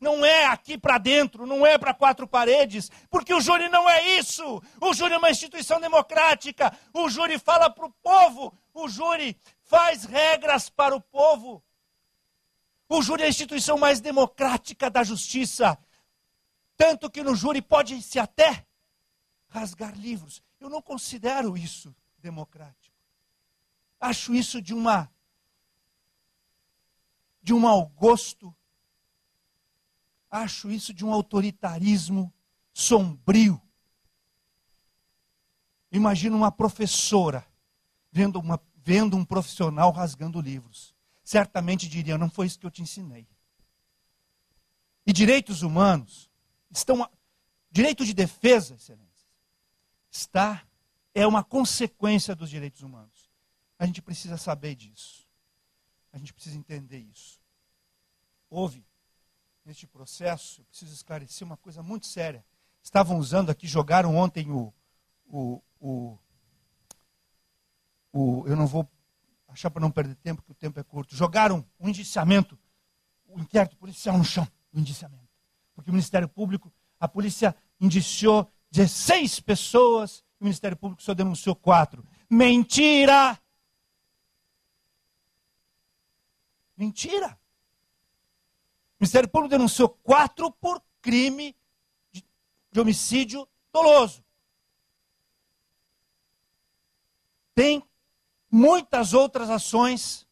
Não 0.00 0.24
é 0.24 0.46
aqui 0.46 0.76
para 0.76 0.98
dentro, 0.98 1.46
não 1.46 1.64
é 1.64 1.78
para 1.78 1.94
quatro 1.94 2.26
paredes, 2.26 2.90
porque 3.08 3.32
o 3.32 3.40
júri 3.40 3.68
não 3.68 3.88
é 3.88 4.18
isso. 4.18 4.60
O 4.80 4.92
júri 4.92 5.14
é 5.14 5.18
uma 5.18 5.30
instituição 5.30 5.78
democrática. 5.80 6.76
O 6.92 7.08
júri 7.08 7.38
fala 7.38 7.70
para 7.70 7.86
o 7.86 7.92
povo. 8.02 8.52
O 8.72 8.88
júri 8.88 9.36
faz 9.62 10.04
regras 10.04 10.70
para 10.70 10.94
o 10.94 11.00
povo. 11.00 11.62
O 12.88 13.02
júri 13.02 13.22
é 13.22 13.26
a 13.26 13.30
instituição 13.30 13.78
mais 13.78 14.00
democrática 14.00 14.90
da 14.90 15.02
justiça. 15.02 15.78
Tanto 16.76 17.10
que 17.10 17.22
no 17.22 17.34
júri 17.34 17.60
pode-se 17.60 18.18
até 18.18 18.66
rasgar 19.48 19.96
livros. 19.96 20.42
Eu 20.58 20.68
não 20.68 20.80
considero 20.80 21.56
isso 21.56 21.94
democrático. 22.18 22.96
Acho 24.00 24.34
isso 24.34 24.62
de 24.62 24.72
uma 24.72 25.10
de 27.42 27.54
um 27.54 27.60
mau 27.60 27.86
gosto. 27.86 28.54
Acho 30.30 30.70
isso 30.70 30.94
de 30.94 31.04
um 31.04 31.12
autoritarismo 31.12 32.32
sombrio. 32.72 33.60
Imagina 35.90 36.36
uma 36.36 36.52
professora 36.52 37.49
vendo, 38.10 38.38
uma, 38.38 38.60
vendo 38.76 39.16
um 39.16 39.24
profissional 39.24 39.90
rasgando 39.90 40.40
livros. 40.40 40.94
Certamente 41.22 41.88
diria: 41.88 42.18
não 42.18 42.30
foi 42.30 42.46
isso 42.46 42.58
que 42.58 42.66
eu 42.66 42.70
te 42.70 42.82
ensinei. 42.82 43.26
E 45.06 45.12
direitos 45.12 45.62
humanos 45.62 46.30
estão. 46.70 47.08
Direito 47.70 48.04
de 48.04 48.12
defesa, 48.12 48.74
excelência, 48.74 49.28
está. 50.10 50.66
É 51.12 51.26
uma 51.26 51.42
consequência 51.42 52.36
dos 52.36 52.48
direitos 52.48 52.82
humanos. 52.82 53.30
A 53.78 53.86
gente 53.86 54.00
precisa 54.00 54.36
saber 54.36 54.76
disso. 54.76 55.28
A 56.12 56.18
gente 56.18 56.32
precisa 56.32 56.56
entender 56.56 56.98
isso. 56.98 57.40
Houve, 58.48 58.84
neste 59.64 59.86
processo, 59.86 60.60
eu 60.60 60.64
preciso 60.66 60.92
esclarecer 60.92 61.46
uma 61.46 61.56
coisa 61.56 61.82
muito 61.82 62.06
séria. 62.06 62.44
Estavam 62.82 63.18
usando 63.18 63.50
aqui, 63.50 63.66
jogaram 63.66 64.16
ontem 64.16 64.50
o. 64.50 64.72
o, 65.26 65.62
o, 65.80 66.18
o 68.12 68.44
eu 68.46 68.56
não 68.56 68.66
vou 68.66 68.88
achar 69.48 69.70
para 69.70 69.80
não 69.80 69.90
perder 69.90 70.14
tempo, 70.16 70.42
que 70.42 70.52
o 70.52 70.54
tempo 70.54 70.78
é 70.78 70.82
curto. 70.82 71.14
Jogaram 71.14 71.64
um 71.78 71.88
indiciamento, 71.88 72.58
o 73.26 73.38
um 73.38 73.42
inquérito 73.42 73.76
policial 73.76 74.16
no 74.16 74.24
chão, 74.24 74.46
o 74.72 74.76
um 74.76 74.80
indiciamento. 74.80 75.28
Porque 75.74 75.90
o 75.90 75.92
Ministério 75.92 76.28
Público, 76.28 76.72
a 76.98 77.08
polícia 77.08 77.54
indiciou 77.80 78.50
16 78.70 79.40
pessoas, 79.40 80.24
o 80.38 80.44
Ministério 80.44 80.76
Público 80.76 81.02
só 81.02 81.14
denunciou 81.14 81.54
quatro. 81.54 82.06
Mentira! 82.28 83.38
Mentira. 86.76 87.38
O 88.98 89.02
Ministério 89.02 89.28
Público 89.28 89.50
denunciou 89.50 89.88
quatro 89.88 90.50
por 90.52 90.82
crime 91.02 91.56
de, 92.10 92.24
de 92.70 92.80
homicídio 92.80 93.46
doloso. 93.72 94.24
Tem 97.54 97.82
muitas 98.50 99.12
outras 99.14 99.48
ações. 99.48 100.26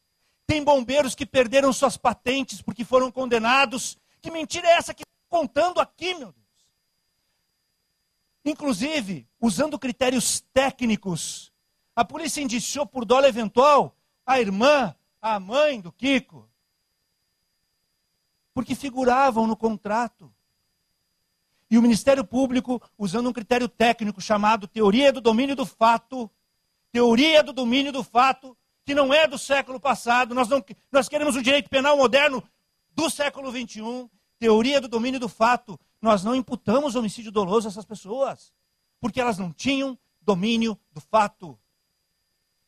Tem 0.45 0.63
bombeiros 0.63 1.15
que 1.15 1.25
perderam 1.25 1.71
suas 1.71 1.95
patentes 1.95 2.61
porque 2.61 2.83
foram 2.83 3.11
condenados. 3.11 3.97
Que 4.21 4.31
mentira 4.31 4.67
é 4.67 4.71
essa 4.73 4.93
que 4.93 5.03
está 5.03 5.29
contando 5.29 5.79
aqui, 5.79 6.13
meu 6.15 6.31
Deus? 6.31 6.39
Inclusive, 8.43 9.27
usando 9.39 9.77
critérios 9.77 10.41
técnicos, 10.53 11.51
a 11.95 12.03
polícia 12.03 12.41
indiciou 12.41 12.85
por 12.85 13.05
dolo 13.05 13.25
eventual 13.25 13.95
a 14.25 14.39
irmã 14.39 14.95
a 15.21 15.39
mãe 15.39 15.81
do 15.81 15.91
Kiko, 15.91 16.49
porque 18.53 18.73
figuravam 18.73 19.45
no 19.45 19.55
contrato. 19.55 20.33
E 21.69 21.77
o 21.77 21.81
Ministério 21.81 22.25
Público, 22.25 22.81
usando 22.97 23.29
um 23.29 23.33
critério 23.33 23.69
técnico 23.69 24.19
chamado 24.19 24.67
teoria 24.67 25.13
do 25.13 25.21
domínio 25.21 25.55
do 25.55 25.65
fato, 25.65 26.29
teoria 26.91 27.43
do 27.43 27.53
domínio 27.53 27.91
do 27.91 28.03
fato, 28.03 28.57
que 28.85 28.95
não 28.95 29.13
é 29.13 29.27
do 29.27 29.37
século 29.37 29.79
passado, 29.79 30.33
nós, 30.33 30.47
não, 30.47 30.63
nós 30.91 31.07
queremos 31.07 31.35
um 31.35 31.41
direito 31.41 31.69
penal 31.69 31.95
moderno 31.95 32.43
do 32.91 33.09
século 33.09 33.51
XXI, 33.51 34.09
teoria 34.39 34.81
do 34.81 34.87
domínio 34.87 35.19
do 35.19 35.29
fato, 35.29 35.79
nós 36.01 36.23
não 36.23 36.33
imputamos 36.33 36.95
homicídio 36.95 37.31
doloso 37.31 37.67
a 37.67 37.71
essas 37.71 37.85
pessoas, 37.85 38.53
porque 38.99 39.19
elas 39.19 39.37
não 39.37 39.51
tinham 39.51 39.97
domínio 40.21 40.77
do 40.91 41.01
fato. 41.01 41.57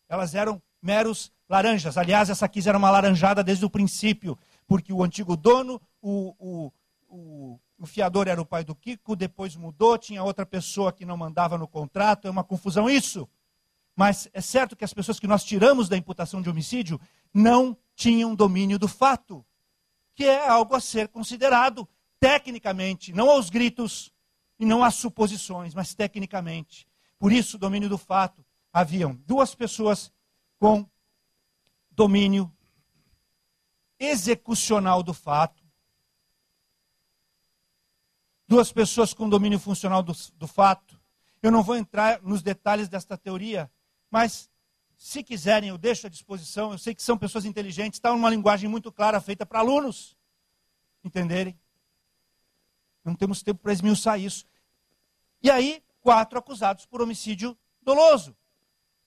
Elas 0.07 0.35
eram 0.35 0.61
meros 0.81 1.31
laranjas. 1.47 1.97
Aliás, 1.97 2.29
essa 2.29 2.45
aqui 2.45 2.67
era 2.67 2.77
uma 2.77 2.89
laranjada 2.89 3.43
desde 3.43 3.65
o 3.65 3.69
princípio, 3.69 4.37
porque 4.67 4.91
o 4.91 5.03
antigo 5.03 5.35
dono, 5.35 5.81
o, 6.01 6.35
o, 6.39 6.71
o, 7.07 7.59
o 7.77 7.85
fiador 7.85 8.27
era 8.27 8.41
o 8.41 8.45
pai 8.45 8.63
do 8.63 8.75
Kiko, 8.75 9.15
depois 9.15 9.55
mudou, 9.55 9.97
tinha 9.97 10.23
outra 10.23 10.45
pessoa 10.45 10.91
que 10.91 11.05
não 11.05 11.17
mandava 11.17 11.57
no 11.57 11.67
contrato, 11.67 12.27
é 12.27 12.31
uma 12.31 12.43
confusão 12.43 12.89
isso. 12.89 13.27
Mas 13.95 14.29
é 14.33 14.41
certo 14.41 14.75
que 14.75 14.85
as 14.85 14.93
pessoas 14.93 15.19
que 15.19 15.27
nós 15.27 15.43
tiramos 15.43 15.89
da 15.89 15.97
imputação 15.97 16.41
de 16.41 16.49
homicídio 16.49 16.99
não 17.33 17.77
tinham 17.95 18.35
domínio 18.35 18.79
do 18.79 18.87
fato, 18.87 19.45
que 20.15 20.25
é 20.25 20.47
algo 20.47 20.75
a 20.75 20.79
ser 20.79 21.07
considerado 21.07 21.87
tecnicamente, 22.19 23.11
não 23.13 23.29
aos 23.29 23.49
gritos 23.49 24.13
e 24.59 24.65
não 24.65 24.83
às 24.83 24.95
suposições, 24.95 25.73
mas 25.73 25.93
tecnicamente. 25.93 26.87
Por 27.17 27.31
isso, 27.31 27.57
domínio 27.57 27.89
do 27.89 27.97
fato. 27.97 28.45
Haviam 28.71 29.15
duas 29.25 29.53
pessoas 29.53 30.11
com 30.59 30.87
domínio 31.89 32.51
execucional 33.99 35.03
do 35.03 35.13
fato, 35.13 35.63
duas 38.47 38.71
pessoas 38.71 39.13
com 39.13 39.29
domínio 39.29 39.59
funcional 39.59 40.01
do, 40.03 40.13
do 40.35 40.47
fato. 40.47 40.99
Eu 41.41 41.51
não 41.51 41.63
vou 41.63 41.75
entrar 41.75 42.21
nos 42.21 42.41
detalhes 42.41 42.89
desta 42.89 43.17
teoria, 43.17 43.71
mas, 44.11 44.49
se 44.97 45.23
quiserem, 45.23 45.69
eu 45.69 45.77
deixo 45.77 46.05
à 46.05 46.09
disposição. 46.09 46.73
Eu 46.73 46.77
sei 46.77 46.93
que 46.93 47.01
são 47.01 47.17
pessoas 47.17 47.45
inteligentes, 47.45 47.97
está 47.97 48.11
uma 48.11 48.29
linguagem 48.29 48.69
muito 48.69 48.91
clara, 48.91 49.19
feita 49.19 49.45
para 49.45 49.59
alunos 49.59 50.15
entenderem. 51.03 51.59
Não 53.03 53.15
temos 53.15 53.41
tempo 53.41 53.61
para 53.61 53.73
esmiuçar 53.73 54.19
isso. 54.19 54.45
E 55.41 55.49
aí, 55.49 55.83
quatro 56.01 56.37
acusados 56.37 56.85
por 56.85 57.01
homicídio 57.01 57.57
doloso. 57.81 58.35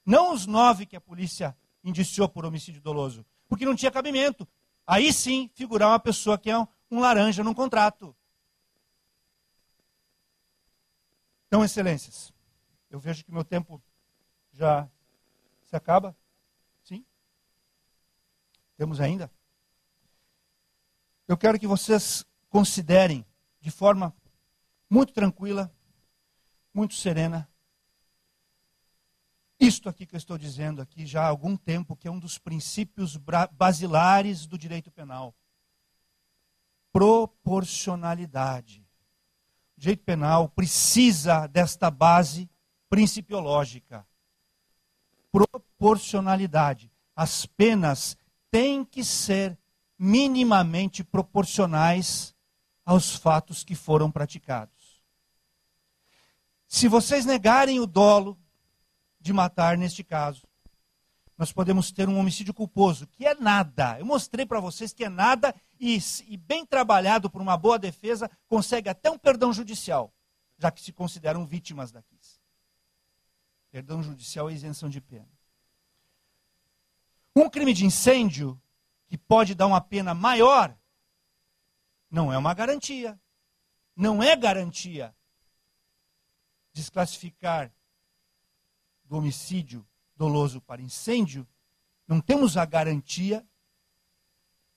Não 0.05 0.33
os 0.33 0.47
nove 0.47 0.87
que 0.87 0.97
a 0.97 1.01
polícia 1.01 1.57
indiciou 1.83 2.29
por 2.29 2.45
homicídio 2.45 2.81
doloso, 2.81 3.25
porque 3.49 3.65
não 3.65 3.77
tinha 3.77 3.91
cabimento. 3.91 4.49
Aí 4.87 5.13
sim 5.13 5.51
figurar 5.55 5.89
uma 5.89 6.01
pessoa 6.01 6.37
que 6.37 6.51
é 6.51 6.59
um, 6.59 6.67
laranja 7.01 7.45
num 7.45 7.55
contrato. 7.55 8.15
Então, 11.47 11.65
excelências, 11.65 12.33
eu 12.91 12.99
vejo 12.99 13.25
que 13.25 13.33
meu 13.33 13.45
tempo 13.45 13.81
já 14.53 14.89
acaba? 15.77 16.17
Sim? 16.83 17.05
Temos 18.77 19.01
ainda? 19.01 19.31
Eu 21.27 21.37
quero 21.37 21.59
que 21.59 21.67
vocês 21.67 22.25
considerem 22.49 23.25
de 23.61 23.71
forma 23.71 24.15
muito 24.91 25.13
tranquila, 25.13 25.75
muito 26.73 26.95
serena, 26.95 27.49
isto 29.59 29.89
aqui 29.89 30.05
que 30.05 30.15
eu 30.15 30.19
estou 30.19 30.37
dizendo 30.37 30.83
aqui 30.83 31.07
já 31.07 31.23
há 31.23 31.29
algum 31.29 31.57
tempo, 31.57 31.97
que 31.97 32.07
é 32.07 32.11
um 32.11 32.19
dos 32.19 32.37
princípios 32.39 33.17
basilares 33.53 34.47
do 34.47 34.59
direito 34.59 34.91
penal. 34.91 35.35
Proporcionalidade. 36.93 38.87
O 39.77 39.81
direito 39.81 40.05
penal 40.05 40.49
precisa 40.51 41.47
desta 41.47 41.91
base 41.91 42.51
principiológica 42.89 44.07
proporcionalidade. 45.35 46.93
As 47.17 47.45
penas 47.45 48.17
têm 48.53 48.85
que 48.85 49.03
ser 49.03 49.59
minimamente 49.99 51.03
proporcionais 51.03 52.33
aos 52.85 53.17
fatos 53.17 53.65
que 53.65 53.75
foram 53.75 54.13
praticados. 54.13 55.03
Se 56.69 56.87
vocês 56.87 57.25
negarem 57.25 57.81
o 57.81 57.87
dolo 57.87 58.39
de 59.21 59.33
matar, 59.33 59.77
neste 59.77 60.05
caso, 60.05 60.47
nós 61.37 61.53
podemos 61.53 61.91
ter 61.91 62.09
um 62.09 62.19
homicídio 62.19 62.55
culposo, 62.55 63.09
que 63.09 63.27
é 63.27 63.35
nada. 63.35 63.99
Eu 63.99 64.07
mostrei 64.07 64.47
para 64.47 64.61
vocês 64.61 64.93
que 64.93 65.05
é 65.05 65.09
nada 65.09 65.53
e, 65.81 65.99
e, 66.29 66.37
bem 66.37 66.65
trabalhado 66.65 67.29
por 67.29 67.43
uma 67.43 67.57
boa 67.57 67.79
defesa, 67.79 68.31
consegue 68.47 68.89
até 68.89 69.11
um 69.11 69.19
perdão 69.19 69.53
judicial, 69.53 70.15
já 70.59 70.71
que 70.71 70.81
se 70.81 70.93
consideram 70.93 71.45
vítimas 71.45 71.91
daqui. 71.91 72.14
Perdão 73.75 74.01
judicial 74.01 74.49
e 74.49 74.55
isenção 74.55 74.89
de 74.89 75.01
pena. 75.01 75.29
Um 77.35 77.51
crime 77.51 77.75
de 77.75 77.85
incêndio, 77.85 78.63
que 79.09 79.19
pode 79.19 79.53
dar 79.53 79.67
uma 79.67 79.81
pena 79.81 80.15
maior, 80.15 80.79
não 82.09 82.33
é 82.33 82.39
uma 82.39 82.55
garantia. 82.55 83.21
Não 83.97 84.23
é 84.23 84.37
garantia 84.37 85.13
desclassificar 86.73 87.75
do 89.07 89.17
homicídio 89.17 89.85
doloso 90.15 90.61
para 90.61 90.81
incêndio, 90.81 91.45
não 92.07 92.21
temos 92.21 92.57
a 92.57 92.65
garantia 92.65 93.45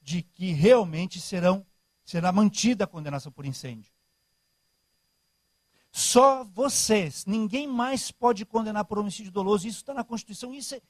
de 0.02 0.24
que 0.24 0.54
realmente 0.54 1.22
serão, 1.22 1.64
será 2.04 2.32
mantida 2.32 2.86
a 2.86 2.88
condenação 2.88 3.32
por 3.32 3.46
incêndio. 3.46 3.94
Só 5.98 6.44
vocês, 6.44 7.26
ninguém 7.26 7.66
mais 7.66 8.12
pode 8.12 8.46
condenar 8.46 8.86
por 8.86 9.00
homicídio 9.00 9.32
doloso. 9.32 9.68
Isso 9.68 9.80
está 9.80 9.96
na 9.96 10.04
Constituição. 10.04 10.54
Isso, 10.54 10.76
é, 10.76 10.82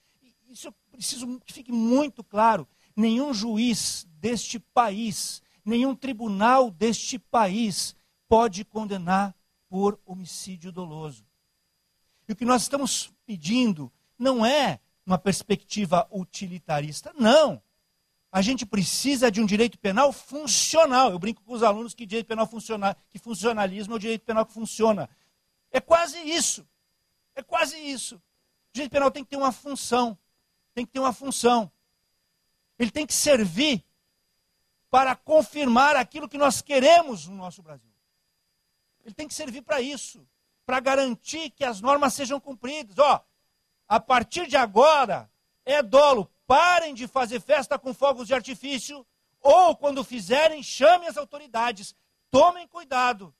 isso 0.49 0.68
eu 0.68 0.74
preciso 0.91 1.39
que 1.45 1.53
fique 1.53 1.72
muito 1.72 2.22
claro. 2.26 2.68
Nenhum 2.93 3.34
juiz 3.34 4.05
deste 4.20 4.60
país, 4.60 5.41
nenhum 5.64 5.95
tribunal 5.95 6.70
deste 6.70 7.18
país 7.18 7.95
pode 8.28 8.66
condenar 8.66 9.34
por 9.70 9.97
homicídio 10.05 10.74
doloso. 10.74 11.26
E 12.28 12.34
o 12.34 12.36
que 12.36 12.43
nós 12.43 12.64
estamos 12.64 13.10
pedindo 13.26 13.89
não 14.20 14.45
é 14.45 14.78
uma 15.05 15.18
perspectiva 15.18 16.05
utilitarista, 16.12 17.14
não. 17.18 17.62
A 18.38 18.42
gente 18.44 18.68
precisa 18.68 19.32
de 19.32 19.42
um 19.42 19.48
direito 19.48 19.80
penal 19.80 20.14
funcional. 20.14 21.10
Eu 21.10 21.18
brinco 21.18 21.42
com 21.42 21.54
os 21.54 21.64
alunos 21.64 21.96
que 21.96 22.06
direito 22.06 22.28
penal 22.28 22.46
funciona, 22.46 22.96
que 23.10 23.18
funcionalismo 23.18 23.94
é 23.94 23.96
o 23.96 24.00
direito 24.00 24.26
penal 24.26 24.46
que 24.46 24.54
funciona. 24.54 25.10
É 25.72 25.82
quase 25.82 26.20
isso. 26.20 26.64
É 27.34 27.42
quase 27.42 27.76
isso. 27.80 28.18
O 28.18 28.22
direito 28.74 28.92
penal 28.92 29.10
tem 29.10 29.24
que 29.24 29.32
ter 29.32 29.38
uma 29.38 29.52
função. 29.52 30.16
Tem 30.76 30.86
que 30.86 30.92
ter 30.92 31.00
uma 31.00 31.14
função. 31.14 31.72
Ele 32.78 32.92
tem 32.92 33.08
que 33.08 33.14
servir 33.16 33.84
para 34.92 35.16
confirmar 35.16 35.96
aquilo 35.96 36.30
que 36.30 36.38
nós 36.38 36.62
queremos 36.62 37.26
no 37.26 37.36
nosso 37.36 37.64
Brasil. 37.64 37.92
Ele 39.04 39.16
tem 39.16 39.28
que 39.28 39.34
servir 39.34 39.64
para 39.64 39.82
isso, 39.82 40.24
para 40.64 40.80
garantir 40.80 41.50
que 41.50 41.64
as 41.64 41.82
normas 41.82 42.14
sejam 42.14 42.40
cumpridas. 42.40 43.00
Ó, 43.00 43.20
a 43.88 44.00
partir 44.00 44.46
de 44.46 44.56
agora 44.56 45.28
é 45.66 45.82
dolo 45.82 46.32
parem 46.48 46.93
de 46.93 47.08
fazer 47.08 47.41
festa 47.41 47.78
com 47.78 47.93
fogos 47.93 48.26
de 48.26 48.34
artifício, 48.34 49.06
ou 49.41 49.76
quando 49.76 50.04
fizerem, 50.04 50.64
chamem 50.64 51.08
as 51.08 51.18
autoridades. 51.18 51.93
Tomem 52.32 52.68
cuidado, 52.68 53.36